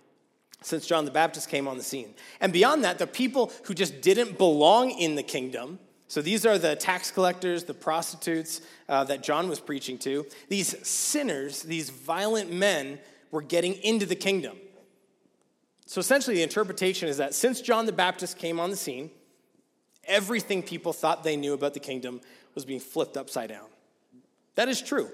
since 0.62 0.88
John 0.88 1.06
the 1.06 1.12
Baptist 1.12 1.50
came 1.50 1.68
on 1.68 1.78
the 1.78 1.84
scene. 1.84 2.16
And 2.42 2.52
beyond 2.52 2.84
that, 2.84 2.98
the 2.98 3.06
people 3.06 3.52
who 3.66 3.74
just 3.74 4.02
didn't 4.02 4.38
belong 4.38 4.90
in 4.92 5.16
the 5.16 5.24
kingdom, 5.24 5.78
So 6.10 6.22
these 6.22 6.46
are 6.46 6.58
the 6.58 6.76
tax 6.76 7.12
collectors, 7.12 7.66
the 7.66 7.74
prostitutes 7.74 8.62
uh, 8.88 9.04
that 9.06 9.24
John 9.24 9.50
was 9.50 9.60
preaching 9.60 9.98
to. 10.00 10.26
These 10.48 10.88
sinners, 10.88 11.64
these 11.64 11.90
violent 11.90 12.52
men, 12.52 13.00
were 13.30 13.42
getting 13.42 13.74
into 13.74 14.06
the 14.06 14.16
kingdom. 14.16 14.58
So 15.88 16.00
essentially, 16.00 16.36
the 16.36 16.44
interpretation 16.44 17.08
is 17.08 17.18
that 17.18 17.34
since 17.34 17.62
John 17.62 17.86
the 17.86 17.94
Baptist 17.94 18.38
came 18.38 18.60
on 18.60 18.70
the 18.70 18.76
scene, 18.76 19.10
everything 20.04 20.62
people 20.62 20.92
thought 20.92 21.24
they 21.24 21.38
knew 21.38 21.54
about 21.54 21.74
the 21.74 21.80
kingdom 21.80 22.20
was 22.56 22.66
being 22.66 22.82
flipped 22.82 23.16
upside 23.16 23.50
down. 23.50 23.68
That 24.56 24.68
is 24.68 24.82
true. 24.82 25.10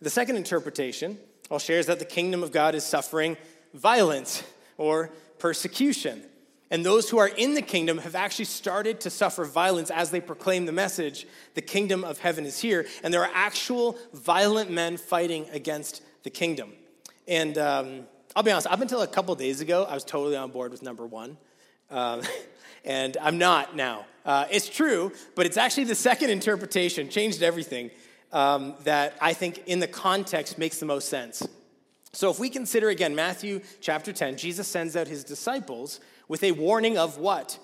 The 0.00 0.10
second 0.10 0.36
interpretation 0.36 1.18
I'll 1.50 1.60
share 1.60 1.78
is 1.78 1.86
that 1.86 2.00
the 2.00 2.04
kingdom 2.04 2.42
of 2.42 2.50
God 2.50 2.74
is 2.74 2.84
suffering 2.84 3.36
violence 3.74 4.42
or 4.76 5.10
persecution. 5.38 6.24
And 6.70 6.84
those 6.84 7.08
who 7.08 7.18
are 7.18 7.28
in 7.28 7.54
the 7.54 7.62
kingdom 7.62 7.98
have 7.98 8.16
actually 8.16 8.46
started 8.46 9.00
to 9.02 9.10
suffer 9.10 9.44
violence 9.44 9.90
as 9.90 10.10
they 10.10 10.20
proclaim 10.20 10.66
the 10.66 10.72
message 10.72 11.28
the 11.54 11.62
kingdom 11.62 12.02
of 12.02 12.18
heaven 12.18 12.44
is 12.44 12.58
here. 12.58 12.86
And 13.04 13.14
there 13.14 13.22
are 13.22 13.30
actual 13.32 13.96
violent 14.12 14.70
men 14.70 14.96
fighting 14.96 15.46
against 15.52 16.02
the 16.24 16.30
kingdom. 16.30 16.72
And 17.28 17.56
um, 17.58 18.06
I'll 18.36 18.42
be 18.42 18.50
honest, 18.50 18.66
up 18.66 18.80
until 18.80 19.02
a 19.02 19.06
couple 19.06 19.32
days 19.36 19.60
ago, 19.60 19.84
I 19.84 19.94
was 19.94 20.02
totally 20.02 20.36
on 20.36 20.50
board 20.50 20.72
with 20.72 20.82
number 20.82 21.06
one. 21.06 21.36
Um, 21.88 22.22
and 22.84 23.16
I'm 23.20 23.38
not 23.38 23.76
now. 23.76 24.06
Uh, 24.24 24.46
it's 24.50 24.68
true, 24.68 25.12
but 25.36 25.46
it's 25.46 25.56
actually 25.56 25.84
the 25.84 25.94
second 25.94 26.30
interpretation, 26.30 27.08
changed 27.08 27.44
everything, 27.44 27.92
um, 28.32 28.74
that 28.82 29.16
I 29.20 29.34
think 29.34 29.62
in 29.66 29.78
the 29.78 29.86
context 29.86 30.58
makes 30.58 30.80
the 30.80 30.86
most 30.86 31.08
sense. 31.08 31.46
So 32.12 32.28
if 32.28 32.40
we 32.40 32.50
consider 32.50 32.88
again 32.88 33.14
Matthew 33.14 33.60
chapter 33.80 34.12
10, 34.12 34.36
Jesus 34.36 34.66
sends 34.66 34.96
out 34.96 35.06
his 35.06 35.22
disciples 35.22 36.00
with 36.26 36.42
a 36.42 36.52
warning 36.52 36.98
of 36.98 37.18
what? 37.18 37.60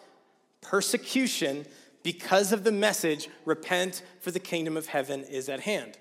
Persecution 0.61 1.67
because 2.05 2.53
of 2.53 2.63
the 2.63 2.73
message, 2.73 3.29
repent, 3.45 4.03
for 4.21 4.31
the 4.31 4.39
kingdom 4.39 4.77
of 4.77 4.87
heaven 4.87 5.25
is 5.25 5.49
at 5.49 5.61
hand. 5.61 5.99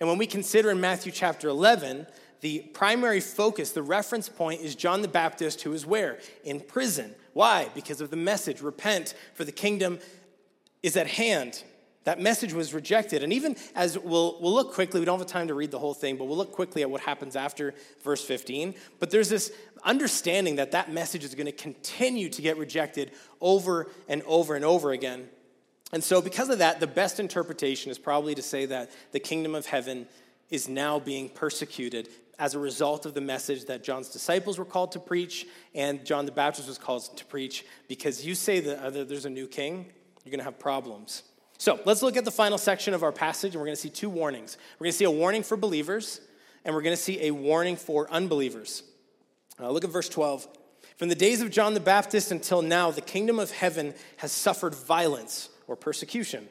And 0.00 0.08
when 0.08 0.18
we 0.18 0.26
consider 0.26 0.70
in 0.70 0.80
Matthew 0.80 1.12
chapter 1.12 1.48
11, 1.48 2.06
the 2.40 2.60
primary 2.74 3.20
focus, 3.20 3.72
the 3.72 3.82
reference 3.82 4.28
point 4.28 4.60
is 4.60 4.74
John 4.74 5.02
the 5.02 5.08
Baptist, 5.08 5.62
who 5.62 5.72
is 5.72 5.86
where? 5.86 6.18
In 6.44 6.60
prison. 6.60 7.14
Why? 7.32 7.68
Because 7.74 8.00
of 8.00 8.10
the 8.10 8.16
message 8.16 8.60
repent, 8.60 9.14
for 9.34 9.44
the 9.44 9.52
kingdom 9.52 9.98
is 10.82 10.96
at 10.96 11.06
hand. 11.06 11.62
That 12.04 12.20
message 12.20 12.52
was 12.52 12.72
rejected. 12.72 13.24
And 13.24 13.32
even 13.32 13.56
as 13.74 13.98
we'll, 13.98 14.38
we'll 14.40 14.54
look 14.54 14.72
quickly, 14.72 15.00
we 15.00 15.06
don't 15.06 15.18
have 15.18 15.26
time 15.26 15.48
to 15.48 15.54
read 15.54 15.72
the 15.72 15.78
whole 15.78 15.92
thing, 15.92 16.16
but 16.16 16.26
we'll 16.26 16.36
look 16.36 16.52
quickly 16.52 16.82
at 16.82 16.90
what 16.90 17.00
happens 17.00 17.34
after 17.34 17.74
verse 18.04 18.24
15. 18.24 18.76
But 19.00 19.10
there's 19.10 19.28
this 19.28 19.50
understanding 19.82 20.56
that 20.56 20.70
that 20.70 20.92
message 20.92 21.24
is 21.24 21.34
going 21.34 21.46
to 21.46 21.52
continue 21.52 22.28
to 22.28 22.42
get 22.42 22.58
rejected 22.58 23.10
over 23.40 23.90
and 24.08 24.22
over 24.22 24.54
and 24.54 24.64
over 24.64 24.92
again. 24.92 25.28
And 25.92 26.02
so, 26.02 26.20
because 26.20 26.48
of 26.48 26.58
that, 26.58 26.78
the 26.78 26.86
best 26.86 27.18
interpretation 27.18 27.90
is 27.90 27.98
probably 27.98 28.36
to 28.36 28.42
say 28.42 28.66
that 28.66 28.90
the 29.10 29.20
kingdom 29.20 29.54
of 29.54 29.66
heaven 29.66 30.06
is 30.48 30.68
now 30.68 31.00
being 31.00 31.28
persecuted 31.28 32.08
as 32.38 32.54
a 32.54 32.58
result 32.58 33.06
of 33.06 33.14
the 33.14 33.20
message 33.20 33.64
that 33.66 33.82
John's 33.82 34.08
disciples 34.08 34.58
were 34.58 34.64
called 34.64 34.92
to 34.92 35.00
preach 35.00 35.46
and 35.74 36.04
John 36.04 36.26
the 36.26 36.32
Baptist 36.32 36.68
was 36.68 36.78
called 36.78 37.16
to 37.16 37.24
preach. 37.24 37.64
Because 37.88 38.26
you 38.26 38.34
say 38.34 38.60
that 38.60 39.08
there's 39.08 39.24
a 39.24 39.30
new 39.30 39.46
king, 39.46 39.86
you're 40.24 40.30
going 40.30 40.38
to 40.38 40.44
have 40.44 40.58
problems. 40.58 41.22
So 41.58 41.80
let's 41.84 42.02
look 42.02 42.16
at 42.16 42.24
the 42.24 42.30
final 42.30 42.58
section 42.58 42.92
of 42.92 43.02
our 43.02 43.12
passage, 43.12 43.54
and 43.54 43.60
we're 43.60 43.66
going 43.66 43.76
to 43.76 43.80
see 43.80 43.88
two 43.88 44.10
warnings. 44.10 44.58
We're 44.78 44.84
going 44.84 44.92
to 44.92 44.98
see 44.98 45.04
a 45.04 45.10
warning 45.10 45.42
for 45.42 45.56
believers, 45.56 46.20
and 46.64 46.74
we're 46.74 46.82
going 46.82 46.96
to 46.96 47.02
see 47.02 47.26
a 47.26 47.30
warning 47.30 47.76
for 47.76 48.10
unbelievers. 48.10 48.82
Uh, 49.58 49.70
look 49.70 49.84
at 49.84 49.90
verse 49.90 50.08
12. 50.08 50.46
From 50.98 51.08
the 51.08 51.14
days 51.14 51.40
of 51.40 51.50
John 51.50 51.74
the 51.74 51.80
Baptist 51.80 52.30
until 52.30 52.60
now, 52.60 52.90
the 52.90 53.00
kingdom 53.00 53.38
of 53.38 53.50
heaven 53.50 53.94
has 54.18 54.32
suffered 54.32 54.74
violence 54.74 55.48
or 55.66 55.76
persecution, 55.76 56.48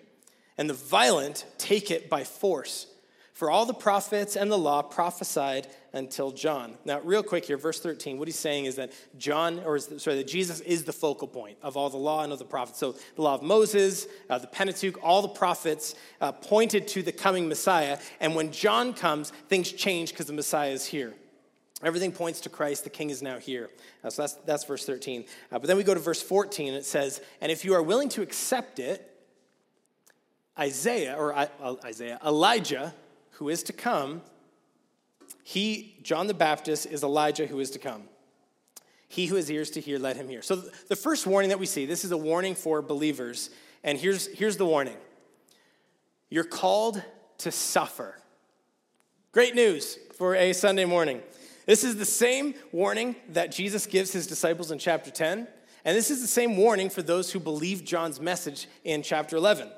and 0.57 0.69
the 0.69 0.73
violent 0.73 1.45
take 1.57 1.91
it 1.91 2.09
by 2.09 2.23
force. 2.23 2.87
For 3.35 3.51
all 3.51 3.65
the 3.65 3.73
prophets 3.73 4.37
and 4.37 4.49
the 4.49 4.57
law 4.57 4.81
prophesied 4.81 5.67
until 5.91 6.31
John. 6.31 6.77
Now, 6.85 7.01
real 7.01 7.21
quick 7.21 7.43
here, 7.43 7.57
verse 7.57 7.81
13, 7.81 8.17
what 8.17 8.29
he's 8.29 8.39
saying 8.39 8.63
is 8.63 8.77
that 8.77 8.93
John, 9.17 9.59
or 9.65 9.77
sorry, 9.77 10.15
that 10.15 10.27
Jesus 10.27 10.61
is 10.61 10.85
the 10.85 10.93
focal 10.93 11.27
point 11.27 11.57
of 11.61 11.75
all 11.75 11.89
the 11.89 11.97
law 11.97 12.23
and 12.23 12.31
of 12.31 12.39
the 12.39 12.45
prophets. 12.45 12.79
So 12.79 12.95
the 13.17 13.21
law 13.21 13.35
of 13.35 13.41
Moses, 13.43 14.07
uh, 14.29 14.37
the 14.37 14.47
Pentateuch, 14.47 15.03
all 15.03 15.21
the 15.21 15.27
prophets 15.27 15.95
uh, 16.21 16.31
pointed 16.31 16.87
to 16.87 17.03
the 17.03 17.11
coming 17.11 17.49
Messiah. 17.49 17.99
And 18.21 18.35
when 18.35 18.53
John 18.53 18.93
comes, 18.93 19.31
things 19.49 19.69
change 19.69 20.11
because 20.11 20.27
the 20.27 20.33
Messiah 20.33 20.71
is 20.71 20.85
here. 20.85 21.13
Everything 21.83 22.13
points 22.13 22.39
to 22.41 22.49
Christ. 22.49 22.85
The 22.85 22.89
king 22.89 23.09
is 23.09 23.21
now 23.21 23.37
here. 23.37 23.69
Uh, 24.01 24.11
so 24.11 24.21
that's, 24.21 24.33
that's 24.45 24.63
verse 24.63 24.85
13. 24.85 25.25
Uh, 25.51 25.59
but 25.59 25.63
then 25.63 25.75
we 25.75 25.83
go 25.83 25.93
to 25.93 25.99
verse 25.99 26.21
14, 26.21 26.69
and 26.69 26.77
it 26.77 26.85
says, 26.85 27.19
And 27.41 27.51
if 27.51 27.65
you 27.65 27.73
are 27.73 27.83
willing 27.83 28.07
to 28.09 28.21
accept 28.21 28.79
it, 28.79 29.11
Isaiah, 30.57 31.17
or 31.17 31.35
uh, 31.35 31.75
Isaiah, 31.83 32.17
Elijah, 32.25 32.93
who 33.35 33.49
is 33.49 33.63
to 33.63 33.73
come, 33.73 34.21
he, 35.43 35.97
John 36.01 36.27
the 36.27 36.33
Baptist, 36.33 36.85
is 36.87 37.03
Elijah 37.03 37.45
who 37.45 37.59
is 37.59 37.69
to 37.71 37.79
come. 37.79 38.03
He 39.07 39.27
who 39.27 39.35
has 39.35 39.49
ears 39.49 39.69
to 39.71 39.81
hear, 39.81 39.99
let 39.99 40.15
him 40.15 40.27
hear. 40.27 40.41
So 40.41 40.55
the 40.55 40.95
first 40.95 41.27
warning 41.27 41.49
that 41.49 41.59
we 41.59 41.65
see, 41.65 41.85
this 41.85 42.03
is 42.03 42.11
a 42.11 42.17
warning 42.17 42.55
for 42.55 42.81
believers. 42.81 43.49
And 43.83 43.97
here's, 43.97 44.27
here's 44.27 44.57
the 44.57 44.65
warning 44.65 44.97
You're 46.29 46.43
called 46.43 47.01
to 47.39 47.51
suffer. 47.51 48.19
Great 49.31 49.53
news 49.53 49.99
for 50.17 50.35
a 50.35 50.53
Sunday 50.53 50.85
morning. 50.85 51.21
This 51.65 51.83
is 51.83 51.97
the 51.97 52.05
same 52.05 52.53
warning 52.71 53.15
that 53.29 53.51
Jesus 53.51 53.85
gives 53.85 54.13
his 54.13 54.27
disciples 54.27 54.71
in 54.71 54.79
chapter 54.79 55.11
10. 55.11 55.47
And 55.83 55.95
this 55.95 56.09
is 56.09 56.21
the 56.21 56.27
same 56.27 56.57
warning 56.57 56.89
for 56.89 57.01
those 57.01 57.31
who 57.31 57.39
believe 57.39 57.83
John's 57.83 58.19
message 58.19 58.67
in 58.83 59.03
chapter 59.03 59.35
11. 59.35 59.69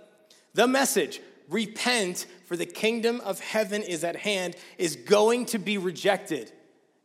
The 0.53 0.67
message 0.67 1.21
repent, 1.49 2.25
for 2.45 2.55
the 2.55 2.65
kingdom 2.65 3.21
of 3.21 3.39
heaven 3.39 3.81
is 3.81 4.03
at 4.03 4.15
hand, 4.15 4.55
is 4.77 4.95
going 4.95 5.45
to 5.47 5.59
be 5.59 5.77
rejected. 5.77 6.51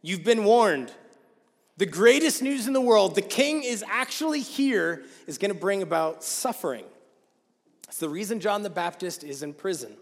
You've 0.03 0.25
been 0.25 0.45
warned. 0.45 0.93
The 1.77 1.87
greatest 1.87 2.43
news 2.43 2.67
in 2.67 2.73
the 2.73 2.81
world, 2.81 3.15
the 3.15 3.23
king 3.23 3.63
is 3.63 3.85
actually 3.89 4.41
here, 4.41 5.05
is 5.27 5.39
going 5.39 5.53
to 5.53 5.59
bring 5.59 5.83
about 5.83 6.23
suffering. 6.23 6.85
It's 7.89 7.99
the 7.99 8.09
reason 8.09 8.41
John 8.41 8.63
the 8.63 8.71
Baptist 8.71 9.25
is 9.25 9.43
in 9.43 9.55
prison. 9.55 9.97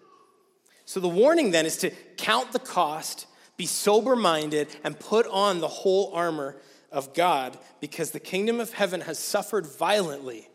So 0.84 1.01
the 1.01 1.09
warning 1.09 1.53
then 1.53 1.66
is 1.66 1.76
to 1.78 1.91
count 2.16 2.53
the 2.53 2.59
cost, 2.59 3.26
be 3.57 3.66
sober 3.66 4.16
minded, 4.16 4.68
and 4.82 4.99
put 4.99 5.26
on 5.28 5.61
the 5.61 5.68
whole 5.68 6.12
armor 6.12 6.57
of 6.91 7.14
God 7.14 7.57
because 7.80 8.11
the 8.11 8.20
kingdom 8.20 8.59
of 8.59 8.72
heaven 8.72 9.03
has 9.03 9.18
suffered 9.18 9.66
violently, 9.66 10.49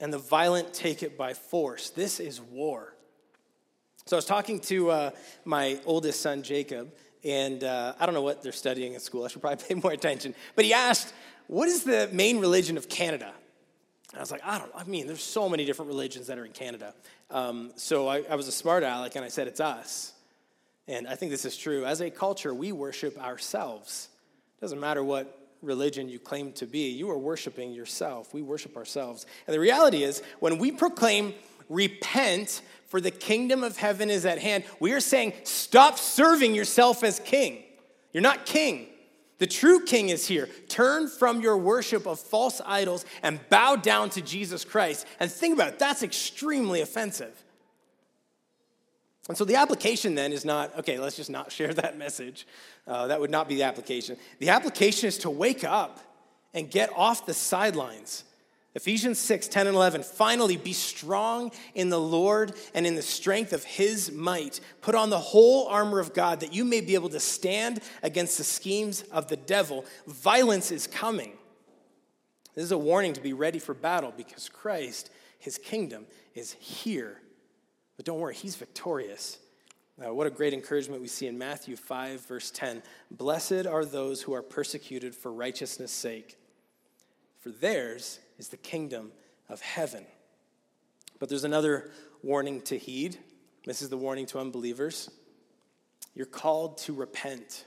and 0.00 0.12
the 0.12 0.18
violent 0.18 0.74
take 0.74 1.02
it 1.02 1.16
by 1.16 1.34
force. 1.34 1.90
This 1.90 2.18
is 2.18 2.40
war. 2.40 2.94
So 4.08 4.16
I 4.16 4.20
was 4.20 4.24
talking 4.24 4.58
to 4.60 4.90
uh, 4.90 5.10
my 5.44 5.78
oldest 5.84 6.22
son, 6.22 6.42
Jacob, 6.42 6.90
and 7.24 7.62
uh, 7.62 7.92
I 8.00 8.06
don't 8.06 8.14
know 8.14 8.22
what 8.22 8.42
they're 8.42 8.52
studying 8.52 8.94
at 8.94 9.02
school. 9.02 9.22
I 9.22 9.28
should 9.28 9.42
probably 9.42 9.62
pay 9.68 9.74
more 9.74 9.92
attention. 9.92 10.34
But 10.56 10.64
he 10.64 10.72
asked, 10.72 11.12
What 11.46 11.68
is 11.68 11.84
the 11.84 12.08
main 12.10 12.38
religion 12.38 12.78
of 12.78 12.88
Canada? 12.88 13.30
And 14.12 14.16
I 14.16 14.20
was 14.20 14.30
like, 14.30 14.40
I 14.46 14.56
don't 14.56 14.70
I 14.74 14.84
mean, 14.84 15.06
there's 15.06 15.22
so 15.22 15.46
many 15.46 15.66
different 15.66 15.90
religions 15.90 16.28
that 16.28 16.38
are 16.38 16.46
in 16.46 16.52
Canada. 16.52 16.94
Um, 17.30 17.72
so 17.76 18.08
I, 18.08 18.22
I 18.30 18.34
was 18.34 18.48
a 18.48 18.52
smart 18.52 18.82
aleck 18.82 19.14
and 19.14 19.26
I 19.26 19.28
said, 19.28 19.46
It's 19.46 19.60
us. 19.60 20.14
And 20.86 21.06
I 21.06 21.14
think 21.14 21.30
this 21.30 21.44
is 21.44 21.54
true. 21.54 21.84
As 21.84 22.00
a 22.00 22.08
culture, 22.08 22.54
we 22.54 22.72
worship 22.72 23.22
ourselves. 23.22 24.08
It 24.56 24.62
doesn't 24.62 24.80
matter 24.80 25.04
what 25.04 25.50
religion 25.60 26.08
you 26.08 26.18
claim 26.18 26.52
to 26.52 26.66
be, 26.66 26.88
you 26.88 27.10
are 27.10 27.18
worshiping 27.18 27.72
yourself. 27.72 28.32
We 28.32 28.40
worship 28.40 28.74
ourselves. 28.74 29.26
And 29.46 29.52
the 29.52 29.60
reality 29.60 30.02
is, 30.02 30.22
when 30.40 30.56
we 30.56 30.72
proclaim 30.72 31.34
repent 31.68 32.62
for 32.88 33.00
the 33.00 33.10
kingdom 33.10 33.62
of 33.62 33.76
heaven 33.76 34.10
is 34.10 34.26
at 34.26 34.38
hand. 34.38 34.64
We 34.80 34.92
are 34.92 35.00
saying, 35.00 35.34
stop 35.44 35.98
serving 35.98 36.54
yourself 36.54 37.04
as 37.04 37.20
king. 37.20 37.62
You're 38.12 38.22
not 38.22 38.46
king. 38.46 38.88
The 39.38 39.46
true 39.46 39.84
king 39.84 40.08
is 40.08 40.26
here. 40.26 40.48
Turn 40.68 41.06
from 41.08 41.40
your 41.40 41.56
worship 41.56 42.06
of 42.06 42.18
false 42.18 42.60
idols 42.64 43.04
and 43.22 43.38
bow 43.50 43.76
down 43.76 44.10
to 44.10 44.22
Jesus 44.22 44.64
Christ. 44.64 45.06
And 45.20 45.30
think 45.30 45.54
about 45.54 45.68
it, 45.68 45.78
that's 45.78 46.02
extremely 46.02 46.80
offensive. 46.80 47.44
And 49.28 49.36
so 49.36 49.44
the 49.44 49.56
application 49.56 50.14
then 50.14 50.32
is 50.32 50.44
not, 50.44 50.76
okay, 50.78 50.98
let's 50.98 51.16
just 51.16 51.30
not 51.30 51.52
share 51.58 51.72
that 51.74 51.98
message. 51.98 52.46
Uh, 52.86 53.06
that 53.08 53.20
would 53.20 53.30
not 53.30 53.48
be 53.48 53.56
the 53.56 53.62
application. 53.64 54.16
The 54.38 54.48
application 54.48 55.06
is 55.06 55.18
to 55.18 55.30
wake 55.30 55.62
up 55.62 56.00
and 56.54 56.70
get 56.70 56.90
off 56.96 57.26
the 57.26 57.34
sidelines 57.34 58.24
Ephesians 58.78 59.18
6, 59.18 59.48
10 59.48 59.66
and 59.66 59.74
11. 59.74 60.04
Finally, 60.04 60.56
be 60.56 60.72
strong 60.72 61.50
in 61.74 61.88
the 61.88 61.98
Lord 61.98 62.52
and 62.74 62.86
in 62.86 62.94
the 62.94 63.02
strength 63.02 63.52
of 63.52 63.64
his 63.64 64.12
might. 64.12 64.60
Put 64.82 64.94
on 64.94 65.10
the 65.10 65.18
whole 65.18 65.66
armor 65.66 65.98
of 65.98 66.14
God 66.14 66.38
that 66.40 66.54
you 66.54 66.64
may 66.64 66.80
be 66.80 66.94
able 66.94 67.08
to 67.08 67.18
stand 67.18 67.80
against 68.04 68.38
the 68.38 68.44
schemes 68.44 69.02
of 69.10 69.26
the 69.26 69.36
devil. 69.36 69.84
Violence 70.06 70.70
is 70.70 70.86
coming. 70.86 71.32
This 72.54 72.62
is 72.62 72.70
a 72.70 72.78
warning 72.78 73.14
to 73.14 73.20
be 73.20 73.32
ready 73.32 73.58
for 73.58 73.74
battle 73.74 74.14
because 74.16 74.48
Christ, 74.48 75.10
his 75.40 75.58
kingdom, 75.58 76.06
is 76.36 76.52
here. 76.52 77.20
But 77.96 78.06
don't 78.06 78.20
worry, 78.20 78.36
he's 78.36 78.54
victorious. 78.54 79.38
Now, 79.98 80.12
what 80.12 80.28
a 80.28 80.30
great 80.30 80.54
encouragement 80.54 81.02
we 81.02 81.08
see 81.08 81.26
in 81.26 81.36
Matthew 81.36 81.74
5, 81.74 82.24
verse 82.28 82.52
10. 82.52 82.84
Blessed 83.10 83.66
are 83.66 83.84
those 83.84 84.22
who 84.22 84.34
are 84.34 84.42
persecuted 84.42 85.16
for 85.16 85.32
righteousness' 85.32 85.90
sake, 85.90 86.38
for 87.40 87.50
theirs 87.50 88.20
is 88.38 88.48
the 88.48 88.56
kingdom 88.56 89.12
of 89.48 89.60
heaven. 89.60 90.04
But 91.18 91.28
there's 91.28 91.44
another 91.44 91.90
warning 92.22 92.60
to 92.62 92.78
heed. 92.78 93.18
This 93.64 93.82
is 93.82 93.88
the 93.88 93.96
warning 93.96 94.26
to 94.26 94.38
unbelievers. 94.38 95.10
You're 96.14 96.26
called 96.26 96.78
to 96.78 96.92
repent. 96.92 97.66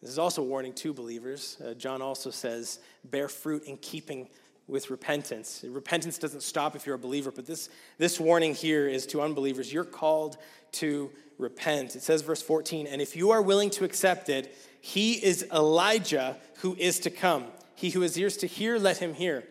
This 0.00 0.10
is 0.10 0.18
also 0.18 0.42
a 0.42 0.44
warning 0.44 0.72
to 0.74 0.92
believers. 0.92 1.56
Uh, 1.64 1.74
John 1.74 2.02
also 2.02 2.30
says, 2.30 2.80
bear 3.04 3.28
fruit 3.28 3.64
in 3.64 3.76
keeping 3.78 4.28
with 4.68 4.90
repentance. 4.90 5.64
Repentance 5.66 6.18
doesn't 6.18 6.42
stop 6.42 6.74
if 6.74 6.86
you're 6.86 6.96
a 6.96 6.98
believer, 6.98 7.30
but 7.30 7.46
this, 7.46 7.68
this 7.98 8.18
warning 8.18 8.54
here 8.54 8.88
is 8.88 9.06
to 9.06 9.22
unbelievers. 9.22 9.72
You're 9.72 9.84
called 9.84 10.38
to 10.72 11.10
repent. 11.38 11.94
It 11.94 12.02
says, 12.02 12.22
verse 12.22 12.42
14, 12.42 12.86
and 12.86 13.00
if 13.00 13.14
you 13.14 13.30
are 13.30 13.42
willing 13.42 13.70
to 13.70 13.84
accept 13.84 14.28
it, 14.28 14.56
he 14.80 15.12
is 15.12 15.46
Elijah 15.52 16.36
who 16.56 16.74
is 16.76 16.98
to 17.00 17.10
come. 17.10 17.46
He 17.74 17.90
who 17.90 18.00
has 18.00 18.18
ears 18.18 18.36
to 18.38 18.46
hear, 18.46 18.78
let 18.78 18.98
him 18.98 19.14
hear. 19.14 19.44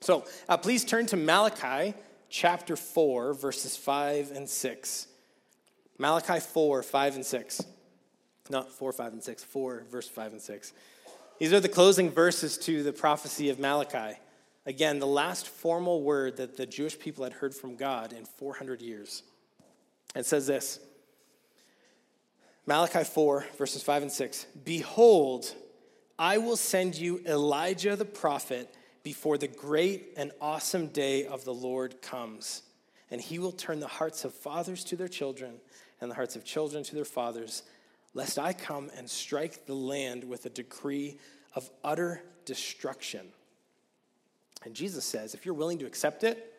So 0.00 0.24
uh, 0.48 0.56
please 0.56 0.84
turn 0.84 1.06
to 1.06 1.16
Malachi 1.16 1.94
chapter 2.28 2.76
4, 2.76 3.34
verses 3.34 3.76
5 3.76 4.30
and 4.32 4.48
6. 4.48 5.06
Malachi 5.98 6.40
4, 6.40 6.82
5 6.82 7.14
and 7.16 7.26
6. 7.26 7.64
Not 8.50 8.70
4, 8.70 8.92
5, 8.92 9.12
and 9.12 9.22
6, 9.22 9.44
4, 9.44 9.84
verse 9.90 10.08
5 10.08 10.32
and 10.32 10.40
6. 10.40 10.72
These 11.38 11.52
are 11.52 11.60
the 11.60 11.68
closing 11.68 12.10
verses 12.10 12.56
to 12.58 12.82
the 12.82 12.92
prophecy 12.92 13.50
of 13.50 13.58
Malachi. 13.58 14.18
Again, 14.66 14.98
the 14.98 15.06
last 15.06 15.48
formal 15.48 16.02
word 16.02 16.36
that 16.36 16.56
the 16.56 16.66
Jewish 16.66 16.98
people 16.98 17.24
had 17.24 17.32
heard 17.32 17.54
from 17.54 17.76
God 17.76 18.12
in 18.12 18.24
400 18.24 18.80
years. 18.80 19.22
It 20.14 20.26
says 20.26 20.46
this 20.46 20.80
Malachi 22.66 23.04
4, 23.04 23.46
verses 23.56 23.82
5 23.82 24.02
and 24.02 24.12
6. 24.12 24.46
Behold, 24.64 25.54
I 26.18 26.38
will 26.38 26.56
send 26.56 26.96
you 26.96 27.22
Elijah 27.26 27.96
the 27.96 28.04
prophet 28.04 28.74
before 29.08 29.38
the 29.38 29.48
great 29.48 30.12
and 30.18 30.30
awesome 30.38 30.88
day 30.88 31.24
of 31.24 31.42
the 31.46 31.54
Lord 31.54 32.02
comes. 32.02 32.60
And 33.10 33.18
he 33.18 33.38
will 33.38 33.52
turn 33.52 33.80
the 33.80 33.86
hearts 33.86 34.26
of 34.26 34.34
fathers 34.34 34.84
to 34.84 34.96
their 34.96 35.08
children 35.08 35.54
and 36.02 36.10
the 36.10 36.14
hearts 36.14 36.36
of 36.36 36.44
children 36.44 36.84
to 36.84 36.94
their 36.94 37.06
fathers, 37.06 37.62
lest 38.12 38.38
I 38.38 38.52
come 38.52 38.90
and 38.98 39.08
strike 39.08 39.64
the 39.64 39.72
land 39.72 40.24
with 40.24 40.44
a 40.44 40.50
decree 40.50 41.16
of 41.54 41.70
utter 41.82 42.22
destruction. 42.44 43.28
And 44.66 44.74
Jesus 44.74 45.06
says, 45.06 45.32
if 45.32 45.46
you're 45.46 45.54
willing 45.54 45.78
to 45.78 45.86
accept 45.86 46.22
it, 46.22 46.52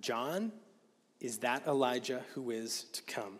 John 0.00 0.50
is 1.20 1.38
that 1.38 1.68
Elijah 1.68 2.22
who 2.34 2.50
is 2.50 2.86
to 2.94 3.02
come. 3.04 3.38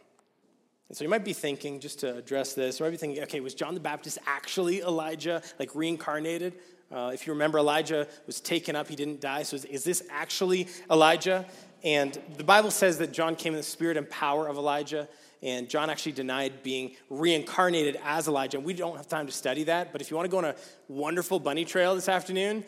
And 0.89 0.97
so 0.97 1.03
you 1.03 1.11
might 1.11 1.25
be 1.25 1.33
thinking, 1.33 1.81
just 1.81 1.99
to 1.99 2.17
address 2.17 2.55
this, 2.55 2.79
you 2.79 2.87
might 2.87 2.91
be 2.91 2.97
thinking, 2.97 3.25
okay, 3.25 3.41
was 3.41 3.57
John 3.57 3.75
the 3.75 3.81
Baptist 3.81 4.19
actually 4.25 4.83
Elijah, 4.83 5.43
like 5.59 5.75
reincarnated? 5.75 6.55
Uh, 6.95 7.11
if 7.13 7.27
you 7.27 7.33
remember, 7.33 7.59
Elijah 7.59 8.07
was 8.27 8.41
taken 8.41 8.77
up, 8.77 8.89
he 8.89 8.95
didn't 8.95 9.21
die. 9.21 9.43
So 9.43 9.57
is, 9.57 9.65
is, 9.65 9.83
this 9.83 10.05
actually 10.11 10.69
Elijah? 10.89 11.45
And 11.83 12.17
the 12.37 12.45
Bible 12.45 12.71
says 12.71 12.99
that 12.99 13.13
John 13.13 13.35
came 13.35 13.53
in 13.53 13.57
the 13.57 13.65
spirit 13.65 13.97
and 13.97 14.09
power 14.09 14.47
of 14.47 14.57
Elijah. 14.57 15.09
And 15.43 15.69
John 15.69 15.91
actually 15.91 16.13
denied 16.13 16.63
being 16.63 16.93
reincarnated 17.11 17.99
as 18.05 18.29
Elijah. 18.29 18.59
And 18.59 18.65
we 18.65 18.75
don't 18.75 18.97
have 18.97 19.09
time 19.09 19.27
to 19.27 19.33
study 19.33 19.65
that. 19.65 19.91
But 19.93 20.03
if 20.03 20.11
you 20.11 20.17
want 20.17 20.27
to 20.27 20.31
go 20.31 20.39
on 20.39 20.45
a 20.45 20.55
wonderful 20.87 21.41
bunny 21.41 21.65
trail 21.65 21.97
this 21.97 22.09
afternoon, 22.09 22.65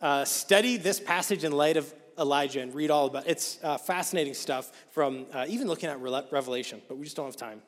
uh, 0.00 0.24
study 0.24 0.78
this 0.78 0.98
passage 0.98 1.44
in 1.44 1.52
light 1.52 1.76
of 1.76 1.92
Elijah 2.18 2.62
and 2.62 2.74
read 2.74 2.90
all 2.90 3.06
about 3.06 3.26
it. 3.26 3.32
It's 3.32 3.58
uh, 3.62 3.76
fascinating 3.76 4.34
stuff 4.34 4.72
from 4.90 5.26
uh, 5.32 5.44
even 5.48 5.68
looking 5.68 5.90
at 5.90 6.00
Revelation, 6.00 6.80
but 6.88 6.96
we 6.96 7.04
just 7.04 7.16
don't 7.16 7.26
have 7.26 7.36
time. 7.36 7.62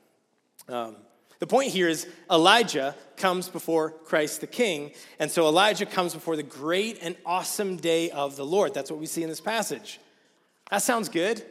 Um, 0.69 0.97
the 1.43 1.47
point 1.49 1.73
here 1.73 1.89
is 1.89 2.07
Elijah 2.31 2.95
comes 3.17 3.49
before 3.49 3.91
Christ 3.91 4.43
the 4.43 4.47
King. 4.47 4.93
And 5.19 5.29
so 5.29 5.49
Elijah 5.49 5.87
comes 5.87 6.15
before 6.15 6.37
the 6.37 6.45
great 6.45 7.01
and 7.03 7.17
awesome 7.27 7.79
day 7.79 8.13
of 8.13 8.37
the 8.37 8.47
Lord. 8.47 8.75
That's 8.75 8.93
what 8.93 9.01
we 9.01 9.07
see 9.07 9.25
in 9.25 9.29
this 9.29 9.41
passage. 9.41 9.99
That 10.71 10.83
sounds 10.83 11.09
good. 11.09 11.45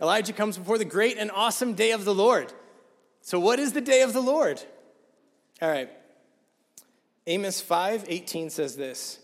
Elijah 0.00 0.32
comes 0.32 0.56
before 0.56 0.78
the 0.78 0.84
great 0.84 1.18
and 1.18 1.32
awesome 1.32 1.74
day 1.74 1.90
of 1.90 2.04
the 2.04 2.14
Lord. 2.14 2.52
So, 3.20 3.40
what 3.40 3.58
is 3.58 3.72
the 3.72 3.80
day 3.80 4.02
of 4.02 4.12
the 4.12 4.20
Lord? 4.20 4.62
All 5.60 5.68
right. 5.68 5.90
Amos 7.26 7.60
5 7.60 8.04
18 8.06 8.48
says 8.48 8.76
this 8.76 9.18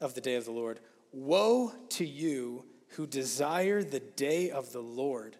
of 0.00 0.14
the 0.14 0.22
day 0.22 0.36
of 0.36 0.46
the 0.46 0.50
Lord 0.50 0.80
Woe 1.12 1.74
to 1.90 2.06
you 2.06 2.64
who 2.92 3.06
desire 3.06 3.84
the 3.84 4.00
day 4.00 4.48
of 4.48 4.72
the 4.72 4.80
Lord. 4.80 5.36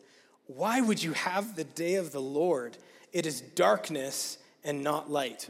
Why 0.49 0.83
would 0.83 1.03
you 1.03 1.15
have 1.15 1.57
the 1.57 1.65
day 1.65 1.95
of 1.95 2.13
the 2.13 2.21
Lord? 2.21 2.77
It 3.15 3.27
is 3.27 3.41
darkness 3.41 4.39
and 4.65 4.83
not 4.83 5.09
light. 5.09 5.49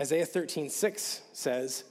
Isaiah 0.00 0.24
13, 0.24 0.70
6 0.70 1.20
says, 1.32 1.82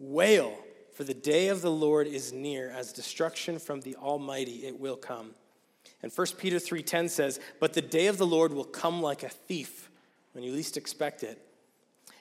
Wail, 0.00 0.58
for 0.92 1.04
the 1.04 1.14
day 1.14 1.48
of 1.48 1.62
the 1.62 1.70
Lord 1.70 2.08
is 2.08 2.32
near, 2.32 2.68
as 2.68 2.92
destruction 2.92 3.60
from 3.60 3.80
the 3.80 3.94
Almighty 3.94 4.66
it 4.66 4.78
will 4.78 4.96
come. 4.96 5.30
And 6.02 6.12
1 6.12 6.26
Peter 6.38 6.58
3:10 6.58 7.08
says, 7.08 7.38
"But 7.60 7.74
the 7.74 7.82
day 7.82 8.06
of 8.06 8.18
the 8.18 8.26
Lord 8.26 8.52
will 8.52 8.64
come 8.64 9.00
like 9.00 9.22
a 9.22 9.28
thief 9.28 9.88
when 10.32 10.42
you 10.42 10.52
least 10.52 10.76
expect 10.76 11.22
it. 11.22 11.38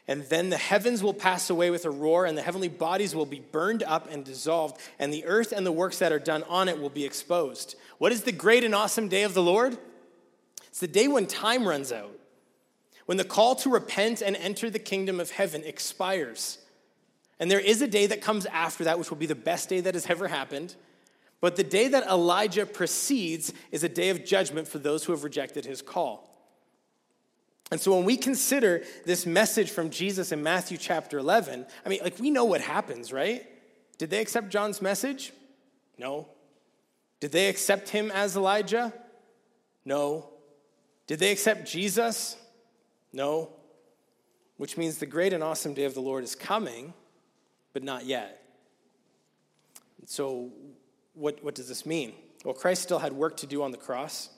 And 0.07 0.23
then 0.23 0.49
the 0.49 0.57
heavens 0.57 1.01
will 1.01 1.13
pass 1.13 1.49
away 1.49 1.69
with 1.69 1.85
a 1.85 1.91
roar, 1.91 2.25
and 2.25 2.37
the 2.37 2.41
heavenly 2.41 2.67
bodies 2.67 3.15
will 3.15 3.25
be 3.25 3.39
burned 3.39 3.83
up 3.83 4.09
and 4.11 4.23
dissolved, 4.23 4.79
and 4.99 5.13
the 5.13 5.25
earth 5.25 5.51
and 5.51 5.65
the 5.65 5.71
works 5.71 5.99
that 5.99 6.11
are 6.11 6.19
done 6.19 6.43
on 6.43 6.67
it 6.67 6.79
will 6.79 6.89
be 6.89 7.05
exposed." 7.05 7.75
What 7.97 8.11
is 8.11 8.23
the 8.23 8.31
great 8.31 8.63
and 8.63 8.75
awesome 8.75 9.07
day 9.07 9.23
of 9.23 9.33
the 9.33 9.43
Lord? 9.43 9.77
It's 10.69 10.79
the 10.79 10.87
day 10.87 11.07
when 11.07 11.27
time 11.27 11.67
runs 11.67 11.91
out, 11.91 12.17
when 13.05 13.17
the 13.17 13.23
call 13.23 13.55
to 13.55 13.69
repent 13.69 14.21
and 14.21 14.35
enter 14.35 14.69
the 14.69 14.79
kingdom 14.79 15.19
of 15.19 15.31
heaven 15.31 15.63
expires. 15.65 16.59
And 17.39 17.49
there 17.49 17.59
is 17.59 17.81
a 17.81 17.87
day 17.87 18.05
that 18.07 18.21
comes 18.21 18.45
after 18.47 18.83
that, 18.83 18.99
which 18.99 19.09
will 19.09 19.17
be 19.17 19.25
the 19.25 19.35
best 19.35 19.69
day 19.69 19.81
that 19.81 19.93
has 19.93 20.05
ever 20.07 20.27
happened. 20.27 20.75
But 21.41 21.55
the 21.55 21.63
day 21.63 21.87
that 21.87 22.07
Elijah 22.07 22.65
precedes 22.65 23.53
is 23.71 23.83
a 23.83 23.89
day 23.89 24.09
of 24.09 24.25
judgment 24.25 24.67
for 24.67 24.77
those 24.77 25.05
who 25.05 25.13
have 25.13 25.23
rejected 25.23 25.65
his 25.65 25.81
call. 25.81 26.29
And 27.71 27.79
so 27.79 27.95
when 27.95 28.03
we 28.03 28.17
consider 28.17 28.83
this 29.05 29.25
message 29.25 29.69
from 29.69 29.89
Jesus 29.89 30.31
in 30.31 30.41
Matthew 30.41 30.77
chapter 30.77 31.17
11, 31.19 31.65
I 31.85 31.89
mean, 31.89 31.99
like 32.03 32.19
we 32.19 32.31
know 32.31 32.45
what 32.45 32.61
happens, 32.61 33.13
right? 33.13 33.45
Did 33.97 34.09
they 34.09 34.21
accept 34.21 34.49
John's 34.49 34.81
message? 34.81 35.31
No. 35.97 36.27
Did 37.19 37.31
they 37.31 37.47
accept 37.47 37.89
him 37.89 38.11
as 38.11 38.35
Elijah? 38.35 38.93
No. 39.85 40.28
Did 41.09 41.17
they 41.17 41.31
accept 41.31 41.67
Jesus? 41.67 42.37
No. 43.11 43.49
Which 44.57 44.77
means 44.77 44.99
the 44.99 45.07
great 45.07 45.33
and 45.33 45.43
awesome 45.43 45.73
day 45.73 45.85
of 45.85 45.95
the 45.95 46.01
Lord 46.01 46.23
is 46.23 46.35
coming, 46.35 46.93
but 47.73 47.81
not 47.81 48.05
yet. 48.05 48.43
So, 50.05 50.51
what, 51.15 51.43
what 51.43 51.55
does 51.55 51.67
this 51.67 51.83
mean? 51.83 52.13
Well, 52.45 52.53
Christ 52.53 52.83
still 52.83 52.99
had 52.99 53.11
work 53.11 53.37
to 53.37 53.47
do 53.47 53.63
on 53.63 53.71
the 53.71 53.77
cross. 53.77 54.29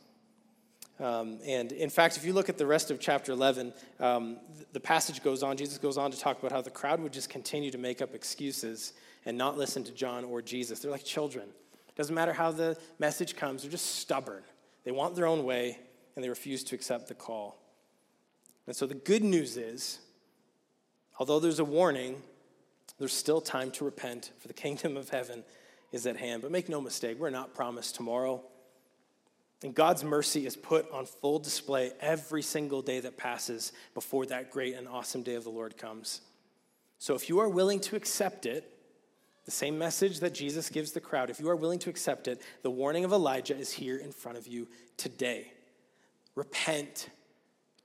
Um, 0.97 1.39
and 1.45 1.73
in 1.73 1.89
fact, 1.89 2.15
if 2.15 2.23
you 2.23 2.31
look 2.31 2.47
at 2.47 2.57
the 2.57 2.65
rest 2.65 2.89
of 2.89 3.01
chapter 3.01 3.33
11, 3.33 3.73
um, 3.99 4.37
the 4.71 4.79
passage 4.79 5.21
goes 5.21 5.43
on, 5.43 5.57
Jesus 5.57 5.77
goes 5.77 5.97
on 5.97 6.09
to 6.09 6.17
talk 6.17 6.39
about 6.39 6.53
how 6.53 6.61
the 6.61 6.69
crowd 6.69 7.01
would 7.01 7.11
just 7.11 7.29
continue 7.29 7.69
to 7.71 7.77
make 7.77 8.01
up 8.01 8.15
excuses 8.15 8.93
and 9.25 9.37
not 9.37 9.57
listen 9.57 9.83
to 9.83 9.91
John 9.91 10.23
or 10.23 10.41
Jesus. 10.41 10.79
They're 10.79 10.89
like 10.89 11.03
children. 11.03 11.49
It 11.89 11.95
doesn't 11.97 12.15
matter 12.15 12.31
how 12.31 12.53
the 12.53 12.77
message 12.97 13.35
comes, 13.35 13.63
they're 13.63 13.71
just 13.71 13.97
stubborn. 13.97 14.43
They 14.85 14.91
want 14.91 15.15
their 15.15 15.27
own 15.27 15.43
way, 15.43 15.77
and 16.15 16.23
they 16.23 16.29
refused 16.29 16.67
to 16.67 16.75
accept 16.75 17.07
the 17.07 17.13
call. 17.13 17.57
And 18.67 18.75
so 18.75 18.85
the 18.85 18.95
good 18.95 19.23
news 19.23 19.57
is, 19.57 19.99
although 21.17 21.39
there's 21.39 21.59
a 21.59 21.65
warning, 21.65 22.21
there's 22.99 23.13
still 23.13 23.41
time 23.41 23.71
to 23.71 23.85
repent, 23.85 24.31
for 24.39 24.47
the 24.47 24.53
kingdom 24.53 24.97
of 24.97 25.09
heaven 25.09 25.43
is 25.91 26.05
at 26.05 26.17
hand. 26.17 26.41
But 26.41 26.51
make 26.51 26.69
no 26.69 26.81
mistake, 26.81 27.19
we're 27.19 27.29
not 27.29 27.53
promised 27.53 27.95
tomorrow. 27.95 28.43
And 29.63 29.75
God's 29.75 30.03
mercy 30.03 30.45
is 30.45 30.55
put 30.55 30.89
on 30.91 31.05
full 31.05 31.39
display 31.39 31.91
every 31.99 32.41
single 32.41 32.81
day 32.81 32.99
that 32.99 33.17
passes 33.17 33.73
before 33.93 34.25
that 34.27 34.51
great 34.51 34.75
and 34.75 34.87
awesome 34.87 35.21
day 35.21 35.35
of 35.35 35.43
the 35.43 35.51
Lord 35.51 35.77
comes. 35.77 36.21
So 36.97 37.15
if 37.15 37.29
you 37.29 37.39
are 37.39 37.49
willing 37.49 37.79
to 37.81 37.95
accept 37.95 38.45
it, 38.45 38.67
the 39.45 39.51
same 39.51 39.77
message 39.77 40.19
that 40.19 40.33
Jesus 40.33 40.69
gives 40.69 40.91
the 40.91 40.99
crowd, 40.99 41.29
if 41.29 41.39
you 41.39 41.49
are 41.49 41.55
willing 41.55 41.79
to 41.79 41.89
accept 41.89 42.27
it, 42.27 42.41
the 42.61 42.69
warning 42.71 43.05
of 43.05 43.11
Elijah 43.11 43.57
is 43.57 43.71
here 43.71 43.97
in 43.97 44.11
front 44.11 44.37
of 44.37 44.47
you 44.47 44.67
today 44.97 45.51
repent, 46.35 47.09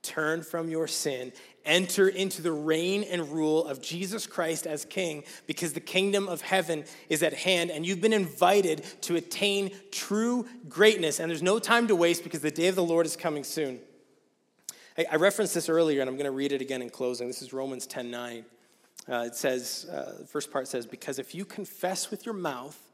turn 0.01 0.41
from 0.41 0.69
your 0.69 0.87
sin, 0.87 1.33
enter 1.65 2.07
into 2.07 2.41
the 2.41 2.51
reign 2.51 3.03
and 3.03 3.29
rule 3.31 3.65
of 3.65 3.81
Jesus 3.81 4.25
Christ 4.25 4.65
as 4.65 4.85
King, 4.85 5.23
because 5.45 5.73
the 5.73 5.79
kingdom 5.79 6.29
of 6.29 6.41
heaven 6.41 6.85
is 7.09 7.23
at 7.23 7.33
hand, 7.33 7.71
and 7.71 7.85
you've 7.85 8.01
been 8.01 8.13
invited 8.13 8.83
to 9.01 9.15
attain 9.15 9.71
true 9.91 10.47
greatness. 10.69 11.19
And 11.19 11.29
there's 11.29 11.43
no 11.43 11.59
time 11.59 11.87
to 11.87 11.95
waste 11.95 12.23
because 12.23 12.41
the 12.41 12.51
day 12.51 12.67
of 12.67 12.75
the 12.75 12.83
Lord 12.83 13.05
is 13.05 13.15
coming 13.15 13.43
soon. 13.43 13.79
I, 15.11 15.17
referenced 15.17 15.53
this 15.53 15.69
earlier, 15.69 16.01
and 16.01 16.09
I'm 16.09 16.15
going 16.15 16.25
to 16.25 16.31
read 16.31 16.51
it 16.51 16.61
again 16.61 16.81
in 16.81 16.89
closing. 16.89 17.27
This 17.27 17.43
is 17.43 17.53
Romans 17.53 17.85
10 17.85 18.09
9. 18.09 18.45
Uh, 19.09 19.23
it 19.27 19.35
says, 19.35 19.87
uh, 19.91 20.15
the 20.19 20.25
first 20.25 20.51
part 20.51 20.67
says, 20.67 20.87
Because 20.87 21.19
if 21.19 21.35
you 21.35 21.45
confess 21.45 22.09
with 22.09 22.25
your 22.25 22.33
mouth 22.33 22.86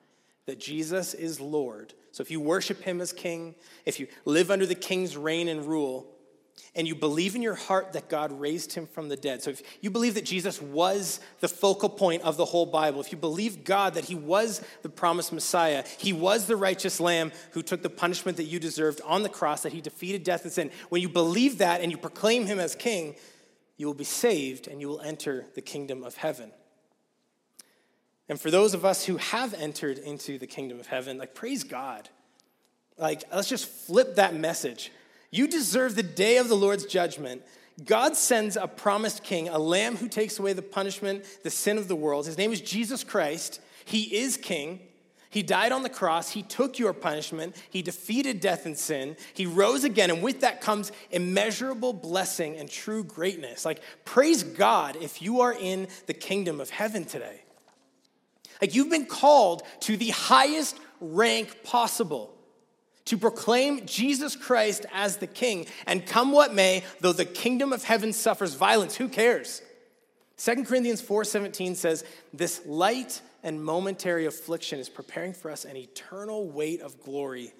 that 0.45 0.59
Jesus 0.59 1.13
is 1.13 1.39
Lord, 1.39 1.93
so 2.11 2.21
if 2.21 2.29
you 2.29 2.39
worship 2.39 2.81
him 2.81 3.01
as 3.01 3.11
king, 3.11 3.55
if 3.85 3.99
you 3.99 4.07
live 4.25 4.51
under 4.51 4.65
the 4.65 4.75
king's 4.75 5.17
reign 5.17 5.47
and 5.47 5.65
rule, 5.65 6.07
and 6.75 6.87
you 6.87 6.95
believe 6.95 7.35
in 7.35 7.41
your 7.41 7.55
heart 7.55 7.93
that 7.93 8.09
God 8.09 8.31
raised 8.39 8.73
him 8.73 8.87
from 8.87 9.09
the 9.09 9.15
dead. 9.15 9.41
So 9.43 9.51
if 9.51 9.61
you 9.81 9.89
believe 9.89 10.15
that 10.15 10.25
Jesus 10.25 10.61
was 10.61 11.19
the 11.39 11.47
focal 11.47 11.89
point 11.89 12.23
of 12.23 12.37
the 12.37 12.45
whole 12.45 12.65
Bible, 12.65 12.99
if 12.99 13.11
you 13.11 13.17
believe 13.17 13.63
God 13.63 13.95
that 13.95 14.05
he 14.05 14.15
was 14.15 14.61
the 14.81 14.89
promised 14.89 15.33
Messiah, 15.33 15.83
he 15.97 16.13
was 16.13 16.45
the 16.45 16.55
righteous 16.55 16.99
lamb 16.99 17.31
who 17.51 17.61
took 17.61 17.81
the 17.81 17.89
punishment 17.89 18.37
that 18.37 18.45
you 18.45 18.59
deserved 18.59 19.01
on 19.05 19.23
the 19.23 19.29
cross, 19.29 19.63
that 19.63 19.73
he 19.73 19.81
defeated 19.81 20.23
death 20.23 20.43
and 20.43 20.51
sin, 20.51 20.71
when 20.89 21.01
you 21.01 21.09
believe 21.09 21.59
that 21.59 21.81
and 21.81 21.91
you 21.91 21.97
proclaim 21.97 22.45
him 22.45 22.59
as 22.59 22.75
king, 22.75 23.15
you 23.77 23.87
will 23.87 23.93
be 23.93 24.03
saved 24.03 24.67
and 24.67 24.79
you 24.81 24.87
will 24.87 25.01
enter 25.01 25.45
the 25.55 25.61
kingdom 25.61 26.03
of 26.03 26.15
heaven. 26.15 26.51
And 28.29 28.39
for 28.39 28.49
those 28.49 28.73
of 28.73 28.85
us 28.85 29.05
who 29.05 29.17
have 29.17 29.53
entered 29.53 29.97
into 29.97 30.37
the 30.37 30.47
kingdom 30.47 30.79
of 30.79 30.87
heaven, 30.87 31.17
like 31.17 31.35
praise 31.35 31.63
God. 31.63 32.09
Like 32.97 33.23
let's 33.33 33.49
just 33.49 33.67
flip 33.67 34.15
that 34.15 34.35
message 34.35 34.91
you 35.33 35.47
deserve 35.47 35.95
the 35.95 36.03
day 36.03 36.37
of 36.37 36.47
the 36.47 36.55
Lord's 36.55 36.85
judgment. 36.85 37.41
God 37.83 38.15
sends 38.15 38.55
a 38.55 38.67
promised 38.67 39.23
king, 39.23 39.49
a 39.49 39.57
lamb 39.57 39.97
who 39.97 40.07
takes 40.07 40.37
away 40.37 40.53
the 40.53 40.61
punishment, 40.61 41.25
the 41.41 41.49
sin 41.49 41.79
of 41.79 41.87
the 41.87 41.95
world. 41.95 42.27
His 42.27 42.37
name 42.37 42.53
is 42.53 42.61
Jesus 42.61 43.03
Christ. 43.03 43.59
He 43.83 44.15
is 44.15 44.37
king. 44.37 44.79
He 45.31 45.41
died 45.41 45.71
on 45.71 45.81
the 45.81 45.89
cross. 45.89 46.29
He 46.29 46.43
took 46.43 46.77
your 46.77 46.93
punishment. 46.93 47.55
He 47.71 47.81
defeated 47.81 48.41
death 48.41 48.67
and 48.67 48.77
sin. 48.77 49.17
He 49.33 49.47
rose 49.47 49.83
again. 49.83 50.11
And 50.11 50.21
with 50.21 50.41
that 50.41 50.61
comes 50.61 50.91
immeasurable 51.09 51.93
blessing 51.93 52.55
and 52.57 52.69
true 52.69 53.03
greatness. 53.03 53.65
Like, 53.65 53.81
praise 54.05 54.43
God 54.43 54.95
if 54.97 55.19
you 55.19 55.41
are 55.41 55.53
in 55.53 55.87
the 56.05 56.13
kingdom 56.13 56.61
of 56.61 56.69
heaven 56.69 57.05
today. 57.05 57.42
Like, 58.63 58.75
you've 58.75 58.89
been 58.89 59.07
called 59.07 59.63
to 59.81 59.97
the 59.97 60.11
highest 60.11 60.79
rank 61.01 61.65
possible 61.65 62.33
to 63.03 63.17
proclaim 63.17 63.85
Jesus 63.85 64.37
Christ 64.37 64.85
as 64.93 65.17
the 65.17 65.27
king. 65.27 65.65
And 65.85 66.05
come 66.05 66.31
what 66.31 66.53
may, 66.53 66.85
though 67.01 67.11
the 67.11 67.25
kingdom 67.25 67.73
of 67.73 67.83
heaven 67.83 68.13
suffers 68.13 68.53
violence, 68.53 68.95
who 68.95 69.09
cares? 69.09 69.61
2 70.37 70.63
Corinthians 70.63 71.01
4:17 71.01 71.75
says, 71.75 72.05
"This 72.31 72.61
light 72.65 73.19
and 73.43 73.61
momentary 73.61 74.27
affliction 74.27 74.79
is 74.79 74.87
preparing 74.87 75.33
for 75.33 75.51
us 75.51 75.65
an 75.65 75.75
eternal 75.75 76.47
weight 76.47 76.79
of 76.79 77.03
glory 77.03 77.53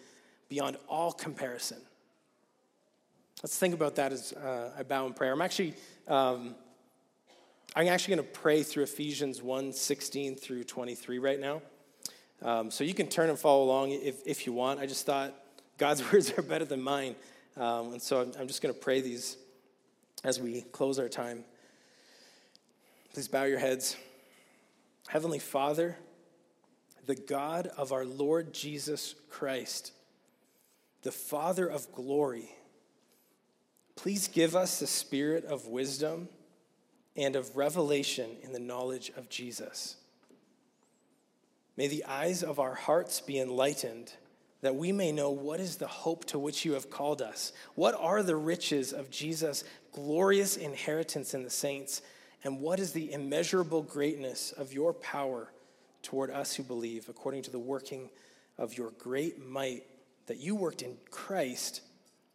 beyond 0.48 0.78
all 0.88 1.12
comparison." 1.12 1.82
Let's 3.44 3.58
think 3.58 3.74
about 3.74 3.96
that 3.96 4.14
as 4.14 4.32
uh, 4.32 4.72
I 4.78 4.84
bow 4.84 5.06
in 5.06 5.14
prayer. 5.16 5.34
I'm 5.34 5.42
actually 5.42 5.74
um, 6.08 6.56
I'm 7.76 7.88
actually 7.88 8.18
going 8.18 8.28
to 8.28 8.34
pray 8.40 8.62
through 8.62 8.84
Ephesians 8.84 9.42
1 9.42 9.74
16 9.74 10.36
through 10.36 10.64
23 10.64 11.18
right 11.18 11.40
now. 11.40 11.64
Um, 12.44 12.70
so 12.70 12.84
you 12.84 12.94
can 12.94 13.08
turn 13.08 13.32
and 13.32 13.40
follow 13.40 13.64
along 13.64 13.92
if, 13.92 14.28
if 14.28 14.46
you 14.46 14.54
want. 14.54 14.80
I 14.80 14.86
just 14.86 15.08
thought 15.08 15.34
God's 15.80 16.12
words 16.14 16.32
are 16.38 16.44
better 16.44 16.66
than 16.66 16.84
mine. 16.84 17.16
Um, 17.58 17.94
and 17.94 18.02
so 18.02 18.22
I'm, 18.22 18.32
I'm 18.40 18.48
just 18.48 18.62
going 18.62 18.74
to 18.74 18.80
pray 18.80 19.02
these 19.02 19.38
as 20.24 20.40
we 20.40 20.62
close 20.62 21.00
our 21.00 21.10
time. 21.10 21.46
Please 23.14 23.28
bow 23.28 23.46
your 23.46 23.58
heads. 23.58 23.96
Heavenly 25.08 25.40
Father, 25.40 25.98
the 27.08 27.16
God 27.16 27.68
of 27.76 27.92
our 27.92 28.06
Lord 28.06 28.54
Jesus 28.54 29.16
Christ, 29.32 29.94
the 31.02 31.12
Father 31.12 31.66
of 31.66 31.92
glory, 31.92 32.50
please 33.96 34.28
give 34.28 34.56
us 34.56 34.80
the 34.80 34.88
spirit 34.88 35.44
of 35.46 35.66
wisdom 35.68 36.30
and 37.16 37.36
of 37.36 37.56
revelation 37.56 38.32
in 38.42 38.54
the 38.54 38.60
knowledge 38.60 39.12
of 39.16 39.30
Jesus. 39.30 39.98
May 41.78 41.88
the 41.88 42.06
eyes 42.06 42.44
of 42.44 42.60
our 42.60 42.76
hearts 42.76 43.22
be 43.22 43.40
enlightened, 43.40 44.14
that 44.62 44.76
we 44.76 44.92
may 44.92 45.12
know 45.12 45.32
what 45.32 45.60
is 45.60 45.78
the 45.78 45.88
hope 45.88 46.26
to 46.26 46.40
which 46.40 46.66
you 46.66 46.74
have 46.74 46.90
called 46.90 47.22
us. 47.22 47.52
What 47.76 47.96
are 48.00 48.24
the 48.24 48.36
riches 48.36 48.94
of 48.94 49.10
Jesus' 49.10 49.64
glorious 49.92 50.56
inheritance 50.56 51.34
in 51.34 51.44
the 51.44 51.50
saints? 51.50 52.02
And 52.44 52.60
what 52.60 52.80
is 52.80 52.92
the 52.92 53.12
immeasurable 53.12 53.82
greatness 53.82 54.52
of 54.52 54.74
your 54.74 54.94
power 54.94 55.52
toward 56.02 56.30
us 56.30 56.56
who 56.56 56.64
believe, 56.64 57.10
according 57.10 57.44
to 57.44 57.52
the 57.52 57.60
working 57.60 58.10
of 58.58 58.78
your 58.78 58.92
great 58.92 59.44
might 59.44 59.84
that 60.28 60.38
you 60.38 60.56
worked 60.56 60.82
in 60.82 60.98
Christ 61.10 61.82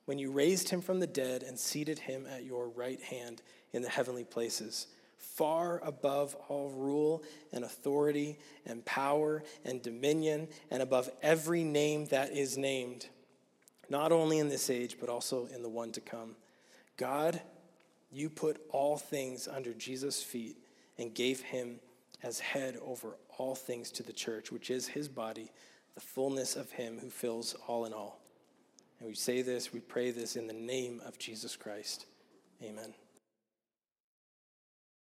when 0.05 0.19
you 0.19 0.31
raised 0.31 0.71
him 0.71 0.81
from 0.81 1.01
the 1.01 1.07
dead 1.07 1.43
and 1.43 1.59
seated 1.59 1.99
him 1.99 2.27
at 2.27 2.45
your 2.45 2.69
right 2.69 3.01
hand 3.03 3.43
in 3.73 3.83
the 3.83 3.89
heavenly 3.89 4.25
places? 4.25 4.87
far 5.19 5.81
above 5.85 6.35
all 6.49 6.71
rule 6.71 7.23
and 7.53 7.65
authority 7.65 8.37
and 8.67 8.85
power 8.85 9.43
and 9.65 9.83
dominion, 9.83 10.49
and 10.71 10.83
above 10.83 11.09
every 11.23 11.63
name 11.63 12.07
that 12.07 12.33
is 12.33 12.57
named, 12.59 13.07
not 13.89 14.11
only 14.11 14.39
in 14.39 14.49
this 14.49 14.69
age, 14.69 14.97
but 14.99 15.09
also 15.09 15.47
in 15.55 15.63
the 15.63 15.69
one 15.69 15.93
to 15.93 16.01
come. 16.01 16.35
God, 16.97 17.41
you 18.11 18.29
put 18.31 18.61
all 18.71 18.97
things 18.97 19.47
under 19.47 19.73
Jesus' 19.73 20.23
feet 20.23 20.57
and 20.99 21.15
gave 21.15 21.41
him 21.41 21.79
as 22.23 22.41
head 22.41 22.77
over 22.85 23.17
all 23.37 23.55
things 23.55 23.93
to 23.93 24.03
the 24.03 24.13
church, 24.13 24.51
which 24.51 24.71
is 24.71 24.89
his 24.89 25.09
body, 25.09 25.53
the 25.95 26.01
fullness 26.01 26.57
of 26.57 26.73
him 26.73 26.99
who 26.99 27.11
fills 27.11 27.55
all 27.69 27.85
in 27.85 27.93
all. 27.93 28.21
And 28.99 29.09
we 29.09 29.15
say 29.15 29.43
this, 29.43 29.73
we 29.73 29.79
pray 29.79 30.11
this 30.11 30.35
in 30.35 30.49
the 30.49 30.53
name 30.53 31.01
of 31.07 31.17
Jesus 31.19 31.55
Christ. 31.55 32.07
Amen. 32.61 32.93